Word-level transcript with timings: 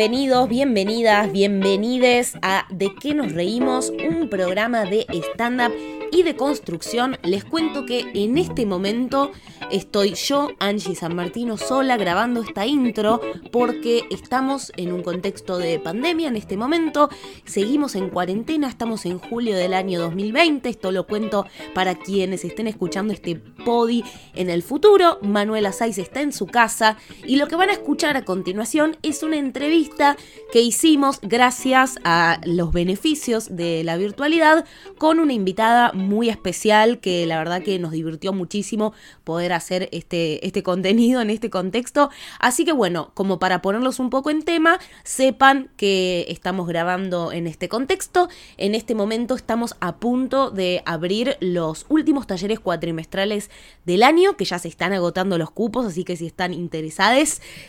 bienvenidos, 0.00 0.48
bienvenidas, 0.48 1.30
bienvenides 1.30 2.32
a 2.40 2.66
De 2.70 2.88
qué 3.02 3.12
nos 3.12 3.32
reímos, 3.32 3.90
un 3.90 4.30
programa 4.30 4.86
de 4.86 5.04
stand-up 5.34 5.74
y 6.10 6.22
de 6.22 6.36
construcción. 6.36 7.18
Les 7.22 7.44
cuento 7.44 7.84
que 7.84 8.06
en 8.14 8.38
este 8.38 8.64
momento 8.64 9.30
estoy 9.70 10.14
yo, 10.14 10.50
Angie 10.58 10.94
San 10.94 11.14
Martino, 11.14 11.56
sola 11.56 11.96
grabando 11.96 12.42
esta 12.42 12.66
intro 12.66 13.20
porque 13.52 14.04
estamos 14.10 14.72
en 14.76 14.92
un 14.92 15.02
contexto 15.02 15.58
de 15.58 15.78
pandemia 15.78 16.28
en 16.28 16.36
este 16.36 16.56
momento. 16.56 17.10
Seguimos 17.44 17.94
en 17.94 18.08
cuarentena, 18.10 18.68
estamos 18.68 19.06
en 19.06 19.18
julio 19.18 19.56
del 19.56 19.74
año 19.74 20.00
2020. 20.00 20.68
Esto 20.68 20.92
lo 20.92 21.06
cuento 21.06 21.46
para 21.74 21.94
quienes 21.94 22.44
estén 22.44 22.66
escuchando 22.66 23.12
este 23.12 23.36
podi 23.36 24.04
en 24.34 24.50
el 24.50 24.62
futuro. 24.62 25.18
Manuela 25.22 25.72
Saiz 25.72 25.98
está 25.98 26.20
en 26.20 26.32
su 26.32 26.46
casa 26.46 26.96
y 27.24 27.36
lo 27.36 27.46
que 27.48 27.56
van 27.56 27.70
a 27.70 27.74
escuchar 27.74 28.16
a 28.16 28.24
continuación 28.24 28.96
es 29.02 29.22
una 29.22 29.36
entrevista 29.36 30.16
que 30.52 30.60
hicimos 30.60 31.20
gracias 31.22 31.96
a 32.04 32.40
los 32.44 32.72
beneficios 32.72 33.54
de 33.56 33.84
la 33.84 33.96
virtualidad 33.96 34.64
con 34.98 35.18
una 35.18 35.32
invitada 35.32 35.92
muy 35.92 36.28
especial 36.28 37.00
que 37.00 37.26
la 37.26 37.38
verdad 37.38 37.62
que 37.62 37.78
nos 37.78 37.92
divirtió 37.92 38.32
muchísimo 38.32 38.92
poder 39.24 39.49
hacer 39.56 39.88
este, 39.92 40.46
este 40.46 40.62
contenido 40.62 41.20
en 41.20 41.30
este 41.30 41.50
contexto. 41.50 42.10
Así 42.38 42.64
que 42.64 42.72
bueno, 42.72 43.10
como 43.14 43.38
para 43.38 43.62
ponerlos 43.62 43.98
un 43.98 44.10
poco 44.10 44.30
en 44.30 44.42
tema, 44.42 44.78
sepan 45.04 45.70
que 45.76 46.26
estamos 46.28 46.68
grabando 46.68 47.32
en 47.32 47.46
este 47.46 47.68
contexto. 47.68 48.28
En 48.56 48.74
este 48.74 48.94
momento 48.94 49.34
estamos 49.34 49.76
a 49.80 49.96
punto 49.96 50.50
de 50.50 50.82
abrir 50.86 51.36
los 51.40 51.86
últimos 51.88 52.26
talleres 52.26 52.60
cuatrimestrales 52.60 53.50
del 53.84 54.02
año, 54.02 54.36
que 54.36 54.44
ya 54.44 54.58
se 54.58 54.68
están 54.68 54.92
agotando 54.92 55.38
los 55.38 55.50
cupos, 55.50 55.86
así 55.86 56.04
que 56.04 56.16
si 56.16 56.26
están 56.26 56.52
interesados, 56.54 57.00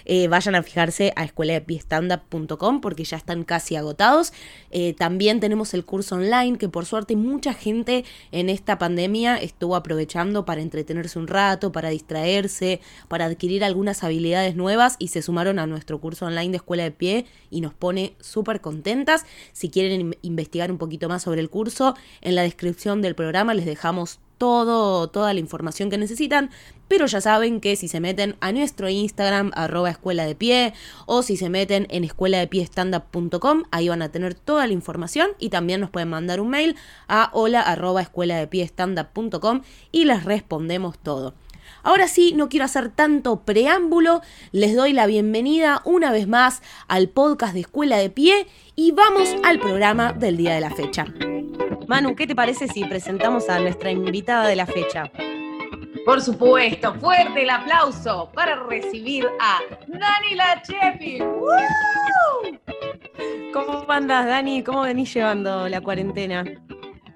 eh, 0.06 0.28
vayan 0.28 0.56
a 0.56 0.64
fijarse 0.64 1.14
a 1.16 1.24
escuela 1.24 1.54
de 1.54 1.62
porque 2.82 3.04
ya 3.04 3.18
están 3.18 3.44
casi 3.44 3.76
agotados. 3.76 4.34
Eh, 4.72 4.94
también 4.94 5.40
tenemos 5.40 5.74
el 5.74 5.86
curso 5.86 6.16
online, 6.16 6.58
que 6.58 6.70
por 6.70 6.86
suerte 6.86 7.16
mucha 7.16 7.54
gente 7.54 8.04
en 8.32 8.50
esta 8.50 8.78
pandemia 8.78 9.38
estuvo 9.38 9.76
aprovechando 9.76 10.46
para 10.46 10.62
entretenerse 10.62 11.18
un 11.18 11.28
rato, 11.28 11.71
para 11.72 11.90
distraerse, 11.90 12.82
para 13.08 13.26
adquirir 13.26 13.64
algunas 13.64 14.04
habilidades 14.04 14.56
nuevas 14.56 14.96
y 15.00 15.10
se 15.10 15.22
sumaron 15.22 15.60
a 15.60 15.68
nuestro 15.68 16.00
curso 16.00 16.26
online 16.26 16.52
de 16.52 16.58
escuela 16.58 16.84
de 16.84 16.92
pie 16.92 17.26
y 17.50 17.62
nos 17.62 17.74
pone 17.74 18.16
súper 18.20 18.62
contentas. 18.62 19.26
Si 19.54 19.70
quieren 19.70 20.16
investigar 20.22 20.72
un 20.72 20.78
poquito 20.78 21.10
más 21.10 21.24
sobre 21.24 21.42
el 21.42 21.50
curso, 21.50 21.96
en 22.22 22.36
la 22.36 22.44
descripción 22.44 23.02
del 23.02 23.16
programa 23.16 23.54
les 23.54 23.66
dejamos 23.66 24.20
todo, 24.42 25.08
toda 25.08 25.36
la 25.36 25.40
información 25.40 25.92
que 25.92 26.00
necesitan, 26.00 26.50
pero 26.88 27.06
ya 27.06 27.22
saben 27.22 27.62
que 27.62 27.76
si 27.76 27.88
se 27.88 28.00
meten 28.00 28.38
a 28.40 28.52
nuestro 28.52 28.90
Instagram, 28.90 29.52
arroba 29.54 29.92
escuela 29.92 30.26
de 30.26 30.34
pie, 30.34 30.74
o 31.06 31.22
si 31.22 31.38
se 31.38 31.48
meten 31.52 31.86
en 31.92 32.04
escuela 32.04 32.40
de 32.40 32.48
pie 32.48 32.68
ahí 33.70 33.90
van 33.90 34.02
a 34.02 34.10
tener 34.10 34.34
toda 34.34 34.66
la 34.66 34.74
información 34.74 35.30
y 35.38 35.50
también 35.50 35.80
nos 35.80 35.92
pueden 35.92 36.10
mandar 36.10 36.42
un 36.42 36.50
mail 36.50 36.76
a 37.08 37.30
hola 37.34 37.62
arroba 37.62 38.02
escuela 38.02 38.36
de 38.38 38.48
pie 38.48 38.72
y 39.92 40.06
les 40.06 40.24
respondemos 40.26 40.98
todo. 40.98 41.36
Ahora 41.84 42.08
sí, 42.08 42.34
no 42.36 42.50
quiero 42.50 42.66
hacer 42.66 42.90
tanto 42.90 43.42
preámbulo, 43.44 44.22
les 44.52 44.76
doy 44.76 44.94
la 44.94 45.08
bienvenida 45.08 45.82
una 45.84 46.12
vez 46.12 46.28
más 46.28 46.62
al 46.88 47.10
podcast 47.10 47.54
de 47.54 47.62
Escuela 47.62 47.98
de 47.98 48.10
Pie 48.10 48.48
y 48.76 48.92
vamos 48.92 49.30
al 49.44 49.60
programa 49.60 50.14
del 50.14 50.38
día 50.38 50.54
de 50.54 50.62
la 50.62 50.72
fecha. 50.72 51.06
Manu, 51.88 52.16
¿qué 52.16 52.28
te 52.28 52.36
parece 52.36 52.68
si 52.68 52.86
presentamos 52.86 53.50
a 53.50 53.60
nuestra 53.60 53.92
invitada 53.92 54.48
de 54.48 54.56
la 54.56 54.66
fecha? 54.66 55.12
Por 56.06 56.22
supuesto, 56.22 56.96
fuerte 56.96 57.44
el 57.44 57.50
aplauso 57.50 58.32
para 58.34 58.64
recibir 58.64 59.28
a 59.40 59.60
Dani 59.88 60.36
Lachepi. 60.36 61.20
¿Cómo 63.54 63.86
andas, 63.88 64.26
Dani? 64.26 64.64
¿Cómo 64.64 64.82
venís 64.82 65.14
llevando 65.14 65.68
la 65.68 65.82
cuarentena? 65.82 66.44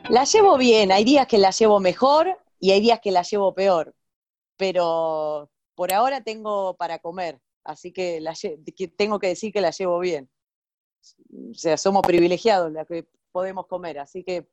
La 0.09 0.23
llevo 0.23 0.57
bien, 0.57 0.91
hay 0.91 1.03
días 1.03 1.25
que 1.25 1.39
la 1.39 1.49
llevo 1.49 1.79
mejor 1.79 2.37
y 2.59 2.71
hay 2.71 2.81
días 2.81 2.99
que 3.01 3.11
la 3.11 3.23
llevo 3.23 3.55
peor, 3.55 3.94
pero 4.57 5.51
por 5.75 5.93
ahora 5.93 6.21
tengo 6.21 6.75
para 6.77 6.99
comer, 6.99 7.39
así 7.63 7.91
que, 7.91 8.23
tengo 8.97 9.19
que 9.19 9.27
decir 9.27 9.51
que 9.51 9.61
la 9.61 9.71
llevo 9.71 9.99
bien. 9.99 10.29
O 11.51 11.53
sea, 11.53 11.77
somos 11.77 12.01
privilegiados 12.01 12.71
la 12.71 12.85
que 12.85 13.07
podemos 13.31 13.67
comer, 13.67 13.99
así 13.99 14.23
que 14.23 14.47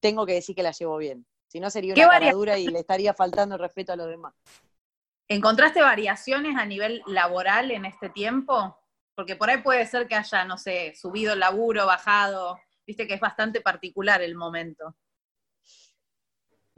tengo 0.00 0.26
que 0.26 0.34
decir 0.34 0.56
que 0.56 0.62
la 0.62 0.72
llevo 0.72 0.96
bien. 0.96 1.26
Si 1.48 1.60
no 1.60 1.70
sería 1.70 1.94
una 1.94 2.08
caradura 2.08 2.58
y 2.58 2.66
le 2.66 2.80
estaría 2.80 3.14
faltando 3.14 3.54
el 3.54 3.60
respeto 3.60 3.92
a 3.92 3.96
los 3.96 4.08
demás. 4.08 4.34
¿Encontraste 5.28 5.80
variaciones 5.80 6.56
a 6.56 6.64
nivel 6.64 7.02
laboral 7.06 7.70
en 7.70 7.84
este 7.84 8.08
tiempo? 8.08 8.78
Porque 9.14 9.36
por 9.36 9.50
ahí 9.50 9.58
puede 9.62 9.86
ser 9.86 10.06
que 10.06 10.14
haya, 10.14 10.44
no 10.44 10.58
sé, 10.58 10.94
subido 10.94 11.32
el 11.32 11.40
laburo, 11.40 11.86
bajado. 11.86 12.58
Viste 12.86 13.06
que 13.06 13.14
es 13.14 13.20
bastante 13.20 13.60
particular 13.60 14.22
el 14.22 14.34
momento. 14.36 14.94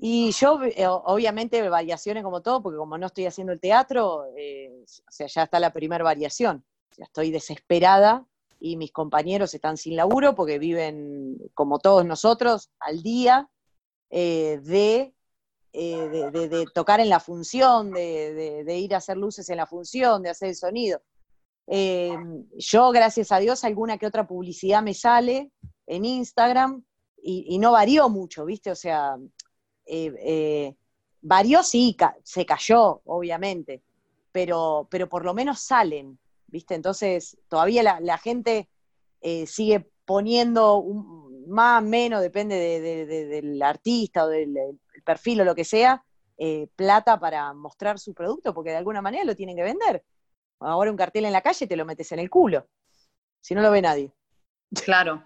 Y 0.00 0.30
yo, 0.30 0.62
eh, 0.62 0.86
obviamente, 0.86 1.68
variaciones 1.68 2.22
como 2.22 2.40
todo, 2.40 2.62
porque 2.62 2.78
como 2.78 2.96
no 2.96 3.06
estoy 3.06 3.26
haciendo 3.26 3.52
el 3.52 3.60
teatro, 3.60 4.26
eh, 4.36 4.84
o 4.86 5.10
sea, 5.10 5.26
ya 5.26 5.42
está 5.42 5.58
la 5.58 5.72
primera 5.72 6.04
variación. 6.04 6.64
O 6.98 7.02
estoy 7.02 7.30
desesperada 7.30 8.24
y 8.60 8.76
mis 8.76 8.92
compañeros 8.92 9.54
están 9.54 9.76
sin 9.76 9.96
laburo 9.96 10.34
porque 10.34 10.58
viven, 10.58 11.36
como 11.54 11.78
todos 11.78 12.04
nosotros, 12.06 12.70
al 12.78 13.02
día 13.02 13.50
eh, 14.10 14.60
de, 14.62 15.14
de, 15.72 16.66
tocar 16.74 17.00
en 17.00 17.08
la 17.08 17.20
función, 17.20 17.92
de, 17.92 18.78
ir 18.78 18.94
a 18.94 18.98
hacer 18.98 19.16
luces 19.16 19.48
en 19.50 19.58
la 19.58 19.66
función, 19.66 20.22
de 20.22 20.30
hacer 20.30 20.50
el 20.50 20.56
sonido. 20.56 21.02
Eh, 21.66 22.16
yo, 22.56 22.90
gracias 22.90 23.30
a 23.30 23.38
Dios, 23.38 23.62
alguna 23.64 23.98
que 23.98 24.06
otra 24.06 24.26
publicidad 24.26 24.82
me 24.82 24.94
sale 24.94 25.52
en 25.86 26.04
Instagram 26.04 26.82
y, 27.22 27.58
no 27.58 27.72
varió 27.72 28.08
mucho, 28.08 28.44
¿viste? 28.46 28.70
O 28.70 28.74
sea, 28.74 29.16
varió 31.20 31.62
sí, 31.62 31.96
se 32.22 32.46
cayó, 32.46 33.00
obviamente, 33.04 33.82
pero, 34.32 34.86
pero 34.90 35.08
por 35.08 35.24
lo 35.24 35.34
menos 35.34 35.60
salen. 35.60 36.18
¿viste? 36.48 36.74
Entonces, 36.74 37.38
todavía 37.48 38.00
la, 38.00 38.18
gente 38.18 38.68
eh, 39.20 39.46
sigue 39.46 39.90
poniendo 40.04 40.82
más 41.46 41.82
o 41.82 41.86
menos, 41.86 42.22
depende 42.22 42.56
del 42.56 43.62
artista 43.62 44.24
o 44.24 44.28
del, 44.28 44.54
perfil 45.04 45.42
o 45.42 45.44
lo 45.44 45.54
que 45.54 45.64
sea, 45.64 46.02
eh, 46.36 46.68
plata 46.76 47.18
para 47.18 47.52
mostrar 47.52 47.98
su 47.98 48.14
producto, 48.14 48.52
porque 48.52 48.70
de 48.70 48.76
alguna 48.76 49.00
manera 49.00 49.24
lo 49.24 49.36
tienen 49.36 49.56
que 49.56 49.62
vender. 49.62 50.04
Ahora 50.60 50.90
un 50.90 50.96
cartel 50.96 51.24
en 51.24 51.32
la 51.32 51.40
calle 51.40 51.66
te 51.66 51.76
lo 51.76 51.84
metes 51.84 52.10
en 52.12 52.18
el 52.18 52.30
culo, 52.30 52.66
si 53.40 53.54
no 53.54 53.62
lo 53.62 53.70
ve 53.70 53.80
nadie. 53.80 54.12
Claro, 54.84 55.22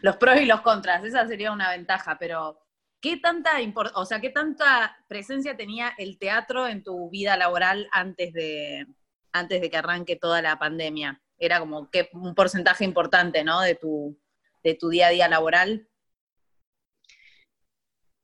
los 0.00 0.16
pros 0.16 0.40
y 0.40 0.46
los 0.46 0.62
contras, 0.62 1.04
esa 1.04 1.26
sería 1.26 1.52
una 1.52 1.70
ventaja, 1.70 2.16
pero 2.18 2.63
¿qué 3.04 3.18
tanta, 3.18 3.50
o 3.96 4.06
sea, 4.06 4.18
¿qué 4.18 4.30
tanta 4.30 4.96
presencia 5.08 5.54
tenía 5.58 5.92
el 5.98 6.18
teatro 6.18 6.66
en 6.66 6.82
tu 6.82 7.10
vida 7.10 7.36
laboral 7.36 7.86
antes 7.92 8.32
de, 8.32 8.86
antes 9.30 9.60
de 9.60 9.68
que 9.68 9.76
arranque 9.76 10.16
toda 10.16 10.40
la 10.40 10.58
pandemia? 10.58 11.20
Era 11.36 11.60
como 11.60 11.90
que 11.90 12.08
un 12.14 12.34
porcentaje 12.34 12.82
importante, 12.82 13.44
¿no? 13.44 13.60
De 13.60 13.74
tu, 13.74 14.18
de 14.62 14.74
tu 14.74 14.88
día 14.88 15.08
a 15.08 15.10
día 15.10 15.28
laboral. 15.28 15.86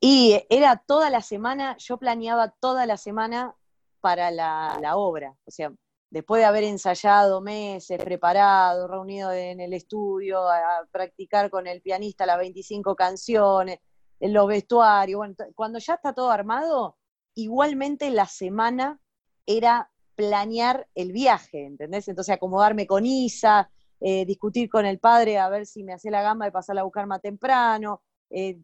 Y 0.01 0.47
era 0.49 0.83
toda 0.87 1.11
la 1.11 1.21
semana, 1.21 1.77
yo 1.77 1.99
planeaba 1.99 2.49
toda 2.49 2.87
la 2.87 2.97
semana 2.97 3.55
para 4.01 4.31
la, 4.31 4.97
obra. 4.97 5.37
O 5.45 5.51
sea, 5.51 5.75
después 6.09 6.41
de 6.41 6.47
haber 6.47 6.65
ensayado 6.65 7.43
meses, 7.43 8.03
preparado, 8.03 8.89
reunido 8.89 9.31
en 9.31 9.61
el 9.61 9.75
estudio, 9.75 10.49
a, 10.49 10.89
practicar 10.91 11.51
con 11.51 11.67
el 11.67 11.83
pianista 11.83 12.25
las 12.25 12.39
25 12.39 12.97
canciones, 12.97 13.79
los 14.21 14.47
vestuarios, 14.47 15.19
bueno, 15.19 15.35
cuando 15.55 15.79
ya 15.79 15.95
está 15.95 16.13
todo 16.13 16.31
armado, 16.31 16.97
igualmente 17.35 18.11
la 18.11 18.27
semana 18.27 19.01
era 19.47 19.91
planear 20.15 20.87
el 20.95 21.13
viaje, 21.13 21.65
¿entendés? 21.65 22.09
Entonces 22.09 22.35
acomodarme 22.35 22.87
con 22.87 23.07
Isa, 23.07 23.71
eh, 24.01 24.27
discutir 24.27 24.69
con 24.69 24.85
el 24.85 24.99
padre 24.99 25.39
a 25.39 25.49
ver 25.49 25.67
si 25.67 25.83
me 25.83 25.95
hacía 25.95 26.11
la 26.11 26.23
gamba 26.23 26.45
de 26.45 26.53
pasarla 26.53 26.83
a 26.83 26.85
buscar 26.85 27.07
más 27.07 27.23
temprano, 27.23 28.03
eh, 28.31 28.59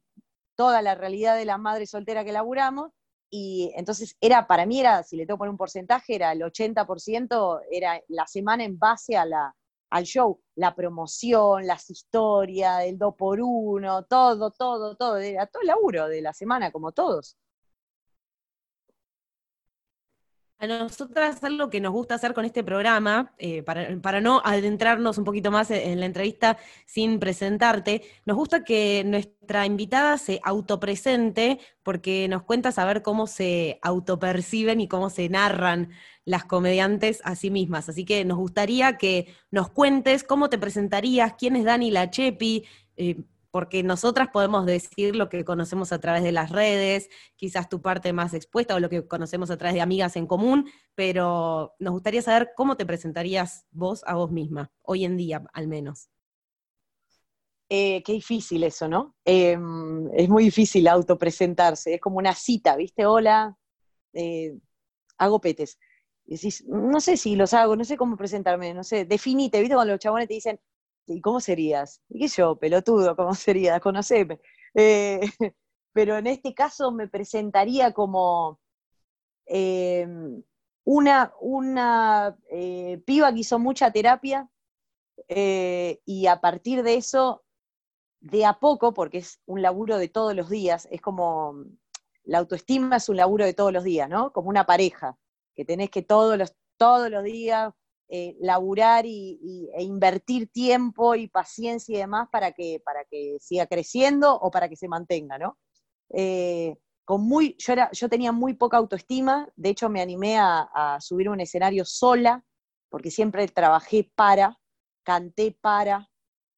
toda 0.55 0.83
la 0.83 0.95
realidad 0.95 1.37
de 1.37 1.45
la 1.45 1.59
madre 1.59 1.87
soltera 1.87 2.25
que 2.25 2.33
laburamos, 2.33 2.93
y 3.31 3.73
entonces 3.77 4.17
era, 4.21 4.47
para 4.47 4.67
mí 4.67 4.81
era, 4.81 5.03
si 5.03 5.17
le 5.17 5.27
tengo 5.27 5.37
que 5.37 5.41
poner 5.41 5.51
un 5.51 5.59
porcentaje, 5.59 6.15
era 6.15 6.33
el 6.33 6.43
80%, 6.43 7.61
era 7.71 8.01
la 8.09 8.27
semana 8.27 8.65
en 8.65 8.79
base 8.79 9.17
a 9.17 9.25
la, 9.27 9.55
al 9.91 10.05
show, 10.05 10.41
la 10.57 10.75
promoción, 10.75 11.67
las 11.67 11.91
historias, 11.91 12.85
el 12.85 12.99
do 12.99 13.17
por 13.17 13.41
uno, 13.41 14.05
todo, 14.05 14.51
todo, 14.51 14.97
todo, 14.97 15.19
era 15.19 15.47
todo 15.47 15.63
el 15.63 15.69
laburo 15.69 16.09
de 16.09 16.23
la 16.23 16.33
semana, 16.33 16.71
como 16.73 16.93
todos. 16.93 17.37
A 20.59 20.67
nosotras 20.67 21.45
algo 21.45 21.69
que 21.69 21.83
nos 21.83 21.93
gusta 21.93 22.15
hacer 22.15 22.33
con 22.33 22.47
este 22.47 22.65
programa, 22.65 23.35
eh, 23.37 23.63
para, 23.63 24.21
no 24.23 24.41
adentrarnos 24.43 25.19
un 25.19 25.25
poquito 25.25 25.51
más 25.51 25.71
en, 25.71 26.01
la 26.01 26.07
entrevista 26.07 26.57
sin 26.87 27.19
presentarte, 27.21 28.01
nos 28.25 28.39
gusta 28.39 28.65
que 28.65 29.05
nuestra 29.05 29.67
invitada 29.67 30.17
se 30.17 30.41
autopresente 30.43 31.59
porque 31.83 32.27
nos 32.29 32.43
cuenta 32.43 32.73
saber 32.73 33.03
cómo 33.03 33.27
se 33.27 33.79
autoperciben 33.83 34.81
y 34.81 34.89
cómo 34.89 35.11
se 35.11 35.29
narran 35.29 35.91
las 36.25 36.47
comediantes 36.47 37.21
a 37.25 37.37
sí 37.37 37.51
mismas. 37.51 37.91
Así 37.91 38.07
que 38.07 38.25
nos 38.25 38.39
gustaría 38.39 38.97
que 38.97 39.35
nos 39.51 39.69
cuentes 39.69 40.25
cómo 40.25 40.49
te 40.49 40.57
presentarías, 40.57 41.35
quién 41.39 41.57
es 41.57 41.65
Dani 41.65 41.91
Lachepi, 41.91 42.65
eh, 42.97 43.25
porque 43.51 43.83
nosotras 43.83 44.29
podemos 44.33 44.67
decir 44.67 45.17
lo 45.17 45.29
que 45.29 45.45
conocemos 45.45 45.93
a 45.93 46.01
través 46.01 46.23
de 46.23 46.33
las 46.33 46.51
redes, 46.51 47.09
quizás 47.37 47.69
tu 47.69 47.83
parte 47.83 48.13
más 48.13 48.35
expuesta 48.35 48.75
o 48.75 48.81
lo 48.81 48.89
que 48.89 49.07
conocemos 49.07 49.51
a 49.51 49.57
través 49.57 49.75
de 49.75 49.81
amigas 49.81 50.17
en 50.17 50.27
común, 50.27 50.71
pero 50.95 51.75
nos 51.79 51.93
gustaría 51.93 52.23
saber 52.23 52.51
cómo 52.57 52.77
te 52.77 52.87
presentarías 52.87 53.67
vos 53.71 54.03
a 54.07 54.15
vos 54.15 54.31
misma, 54.31 54.73
hoy 54.83 55.05
en 55.05 55.17
día 55.17 55.43
al 55.53 55.69
menos. 55.69 56.09
Eh, 57.69 58.03
qué 58.05 58.13
difícil 58.13 58.63
eso, 58.63 58.87
¿no? 58.89 59.17
Em, 59.25 60.09
es 60.15 60.29
muy 60.29 60.45
difícil 60.45 60.87
autopresentarse, 60.87 61.95
es 61.95 62.01
como 62.01 62.19
una 62.19 62.33
cita, 62.33 62.77
¿viste? 62.77 63.07
Hola, 63.07 63.57
eh, 64.13 64.57
hago 65.19 65.41
petes. 65.41 65.79
decís, 66.25 66.65
no 66.67 67.01
sé 67.01 67.17
si 67.17 67.37
los 67.37 67.55
hago, 67.55 67.77
no 67.77 67.85
sé 67.85 67.97
cómo 67.97 68.17
presentarme, 68.17 68.75
no 68.75 68.83
sé, 68.85 69.05
definite, 69.05 69.61
¿viste? 69.61 69.75
Cuando 69.75 69.95
los 69.95 70.01
chabones 70.01 70.29
te 70.29 70.35
dicen, 70.35 70.61
¿y 71.07 71.21
cómo 71.21 71.41
serías? 71.41 72.03
¿Y 72.09 72.21
qué 72.21 72.29
yo, 72.29 72.57
pelotudo, 72.57 73.17
cómo 73.17 73.35
serías? 73.35 73.81
Conoceme. 73.81 74.41
Eh, 74.75 75.21
pero 75.93 76.17
en 76.19 76.27
este 76.27 76.55
caso 76.55 76.93
me 76.93 77.09
presentaría 77.09 77.93
como 77.93 78.61
em, 79.47 80.43
una, 80.85 81.33
una 81.41 82.37
eh, 82.51 83.03
piba 83.07 83.33
que 83.33 83.41
hizo 83.41 83.59
mucha 83.59 83.91
terapia 83.91 84.49
eh, 85.29 86.01
y 86.05 86.27
a 86.27 86.41
partir 86.41 86.83
de 86.83 86.97
eso, 86.97 87.45
de 88.21 88.45
a 88.45 88.59
poco, 88.59 88.93
porque 88.93 89.19
es 89.19 89.41
un 89.47 89.63
laburo 89.63 89.99
de 89.99 90.09
todos 90.09 90.35
los 90.35 90.51
días, 90.51 90.87
es 90.91 91.01
como, 91.01 91.65
la 92.25 92.39
autoestima 92.39 92.97
es 92.97 93.09
un 93.09 93.17
laburo 93.17 93.45
de 93.45 93.55
todos 93.55 93.73
los 93.73 93.85
días, 93.85 94.09
¿no? 94.09 94.33
Como 94.33 94.49
una 94.49 94.67
pareja, 94.67 95.17
que 95.55 95.65
tenés 95.65 95.91
que 95.91 96.03
todos 96.03 96.37
los, 96.37 96.55
todos 96.77 97.11
los 97.11 97.25
días 97.25 97.73
eh, 98.09 98.37
laburar 98.41 99.05
y, 99.05 99.69
e 99.75 99.83
invertir 99.83 100.49
tiempo 100.49 101.17
y 101.17 101.27
paciencia 101.27 101.93
y 101.93 101.99
demás 101.99 102.29
para 102.31 102.53
que, 102.53 102.81
para 102.85 103.05
que 103.05 103.37
siga 103.41 103.67
creciendo 103.67 104.33
o 104.33 104.51
para 104.51 104.69
que 104.69 104.77
se 104.77 104.87
mantenga, 104.87 105.39
¿no? 105.39 105.59
Eh, 106.11 106.77
con 107.05 107.23
muy, 107.23 107.57
yo, 107.59 107.73
era, 107.73 107.91
yo 107.93 108.09
tenía 108.09 108.31
muy 108.31 108.55
poca 108.55 108.77
autoestima, 108.77 109.49
de 109.57 109.71
hecho 109.71 109.89
me 109.89 110.03
animé 110.03 110.39
a, 110.39 110.99
subir 111.01 111.29
un 111.29 111.41
escenario 111.41 111.85
sola, 111.85 112.45
porque 112.89 113.11
siempre 113.11 113.47
trabajé 113.49 114.11
para, 114.15 114.59
canté 115.03 115.57
para, 115.61 116.09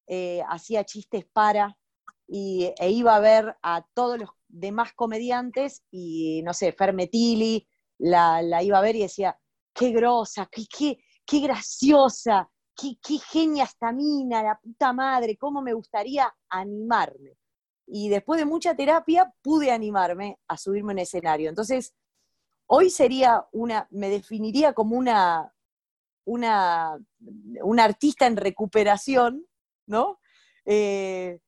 eh, 0.06 0.42
hacía 0.48 0.84
chistes 0.84 1.24
para, 1.32 1.78
y, 2.26 2.72
e 2.78 2.90
iba 2.90 3.16
a 3.16 3.20
ver 3.20 3.56
a 3.62 3.86
todos 3.94 4.18
los 4.18 4.30
demás 4.48 4.92
comediantes 4.94 5.82
y, 5.90 6.42
no 6.44 6.52
sé, 6.52 6.72
Fermetili, 6.72 7.66
la, 7.98 8.42
la 8.42 8.62
iba 8.62 8.78
a 8.78 8.82
ver 8.82 8.96
y 8.96 9.00
decía, 9.00 9.38
qué 9.74 9.90
grosa, 9.90 10.48
qué, 10.50 10.64
qué, 10.66 10.98
qué 11.28 11.40
graciosa, 11.40 12.50
qué, 12.74 12.96
genia 13.30 13.64
esta 13.64 13.92
mina, 13.92 14.42
la 14.42 14.58
puta 14.58 14.94
madre, 14.94 15.36
cómo 15.36 15.60
me 15.60 15.74
gustaría 15.74 16.34
animarme. 16.48 17.36
Y 17.86 18.08
después 18.08 18.40
de 18.40 18.46
mucha 18.46 18.74
terapia 18.74 19.32
pude 19.42 19.70
animarme 19.70 20.38
a 20.48 20.56
subirme 20.56 20.92
en 20.92 21.00
escenario. 21.00 21.50
Entonces, 21.50 21.94
hoy 22.66 22.88
sería 22.88 23.46
una, 23.52 23.86
me 23.90 24.08
definiría 24.08 24.72
como 24.72 24.96
una, 24.96 25.52
una, 26.24 26.98
una 27.62 27.84
artista 27.84 28.26
en 28.26 28.36
recuperación, 28.36 29.46
¿no? 29.86 30.18
Eh, 30.64 31.40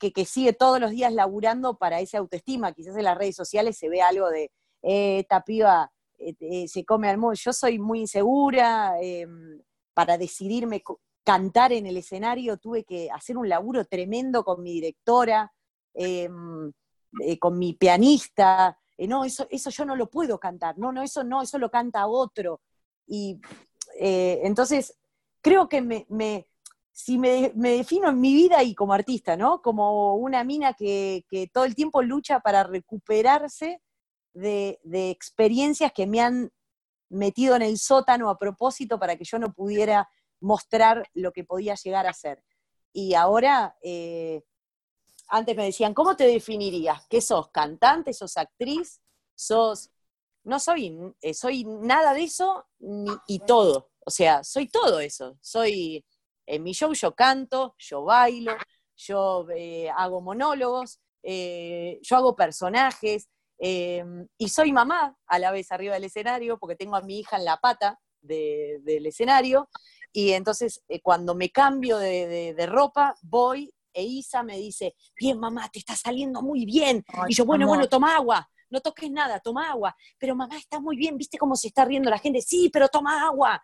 que, 0.00 0.12
que, 0.12 0.24
sigue 0.24 0.54
todos 0.54 0.80
los 0.80 0.90
días 0.90 1.12
laburando 1.12 1.76
para 1.76 2.00
esa 2.00 2.18
autoestima. 2.18 2.72
Quizás 2.72 2.96
en 2.96 3.04
las 3.04 3.18
redes 3.18 3.36
sociales 3.36 3.76
se 3.76 3.88
ve 3.88 4.00
algo 4.00 4.28
de, 4.30 4.50
eh, 4.82 5.24
eh, 6.18 6.34
eh, 6.40 6.68
se 6.68 6.84
come 6.84 7.08
al 7.08 7.18
modo. 7.18 7.34
Yo 7.34 7.52
soy 7.52 7.78
muy 7.78 8.00
insegura, 8.00 8.94
em, 9.00 9.60
para 9.92 10.18
decidirme 10.18 10.82
cantar 11.22 11.72
en 11.72 11.86
el 11.86 11.96
escenario 11.96 12.58
tuve 12.58 12.84
que 12.84 13.10
hacer 13.10 13.36
un 13.38 13.48
laburo 13.48 13.84
tremendo 13.86 14.44
con 14.44 14.62
mi 14.62 14.72
directora, 14.72 15.52
em, 15.94 16.72
eh, 17.20 17.38
con 17.38 17.58
mi 17.58 17.74
pianista. 17.74 18.78
no, 18.98 19.24
eso, 19.24 19.46
eso 19.50 19.70
yo 19.70 19.84
no 19.84 19.96
lo 19.96 20.08
puedo 20.08 20.38
cantar, 20.38 20.78
no, 20.78 20.92
no, 20.92 21.02
eso 21.02 21.24
no, 21.24 21.42
eso 21.42 21.58
lo 21.58 21.70
canta 21.70 22.06
otro. 22.06 22.60
Y 23.06 23.40
entonces 23.98 24.96
creo 25.40 25.68
que 25.68 25.82
me, 25.82 26.06
si 26.92 27.18
me, 27.18 27.50
defino 27.54 28.08
en 28.10 28.20
mi 28.20 28.34
vida 28.34 28.62
y 28.62 28.74
como 28.74 28.92
artista, 28.92 29.36
¿no? 29.36 29.62
Como 29.62 30.16
una 30.16 30.44
mina 30.44 30.74
que 30.74 31.24
todo 31.52 31.64
el 31.64 31.74
tiempo 31.74 32.02
lucha 32.02 32.40
para 32.40 32.64
recuperarse 32.64 33.80
de, 34.34 34.80
experiencias 35.10 35.92
que 35.92 36.06
me 36.06 36.20
han 36.20 36.52
metido 37.08 37.56
en 37.56 37.62
el 37.62 37.78
sótano 37.78 38.28
a 38.28 38.38
propósito 38.38 38.98
para 38.98 39.16
que 39.16 39.24
yo 39.24 39.38
no 39.38 39.52
pudiera 39.52 40.08
mostrar 40.40 41.08
lo 41.14 41.32
que 41.32 41.44
podía 41.44 41.74
llegar 41.74 42.06
a 42.06 42.12
ser. 42.12 42.44
Y 42.92 43.14
ahora, 43.14 43.76
eh, 43.82 44.42
antes 45.28 45.56
me 45.56 45.64
decían, 45.64 45.94
¿cómo 45.94 46.16
te 46.16 46.26
definirías? 46.26 47.06
¿Qué 47.08 47.20
sos? 47.20 47.50
¿Cantante? 47.50 48.12
¿Sos 48.12 48.36
actriz? 48.36 49.00
¿Sos...? 49.34 49.90
No 50.46 50.60
soy, 50.60 50.94
eh, 51.22 51.32
soy 51.32 51.64
nada 51.64 52.12
de 52.12 52.24
eso 52.24 52.66
y 53.26 53.38
todo. 53.46 53.92
O 54.04 54.10
sea, 54.10 54.44
soy 54.44 54.68
todo 54.68 55.00
eso. 55.00 55.38
Soy, 55.40 56.04
en 56.44 56.62
mi 56.62 56.74
show 56.74 56.92
yo 56.92 57.14
canto, 57.14 57.74
yo 57.78 58.04
bailo, 58.04 58.54
yo 58.94 59.46
eh, 59.56 59.88
hago 59.88 60.20
monólogos, 60.20 61.00
yo 61.22 62.16
hago 62.18 62.36
personajes, 62.36 63.30
Em, 63.66 64.28
y 64.36 64.50
soy 64.50 64.72
mamá 64.72 65.16
a 65.26 65.38
la 65.38 65.50
vez 65.50 65.72
arriba 65.72 65.94
del 65.94 66.04
escenario, 66.04 66.58
porque 66.58 66.76
tengo 66.76 66.96
a 66.96 67.00
mi 67.00 67.20
hija 67.20 67.38
en 67.38 67.46
la 67.46 67.56
pata 67.56 67.98
del 68.20 69.06
escenario. 69.06 69.70
Y 70.12 70.32
entonces, 70.32 70.84
eh, 70.86 71.00
cuando 71.00 71.34
me 71.34 71.48
cambio 71.48 71.96
de, 71.96 72.66
ropa, 72.68 73.16
voy 73.22 73.72
e 73.94 74.02
Isa 74.02 74.42
me 74.42 74.58
dice, 74.58 74.94
bien 75.18 75.38
mamá, 75.38 75.70
te 75.70 75.78
está 75.78 75.96
saliendo 75.96 76.42
muy 76.42 76.66
bien. 76.66 77.02
y 77.26 77.34
yo, 77.34 77.46
bueno, 77.46 77.66
bueno, 77.66 77.88
toma 77.88 78.14
agua, 78.16 78.46
no 78.68 78.82
toques 78.82 79.10
nada, 79.10 79.40
toma 79.40 79.70
agua. 79.70 79.96
Pero 80.18 80.36
mamá, 80.36 80.58
está 80.58 80.78
muy 80.78 80.96
bien, 80.96 81.16
¿viste 81.16 81.38
cómo 81.38 81.56
se 81.56 81.68
está 81.68 81.86
riendo 81.86 82.10
la 82.10 82.18
gente? 82.18 82.42
Sí, 82.42 82.68
pero 82.70 82.88
toma 82.88 83.24
agua. 83.26 83.62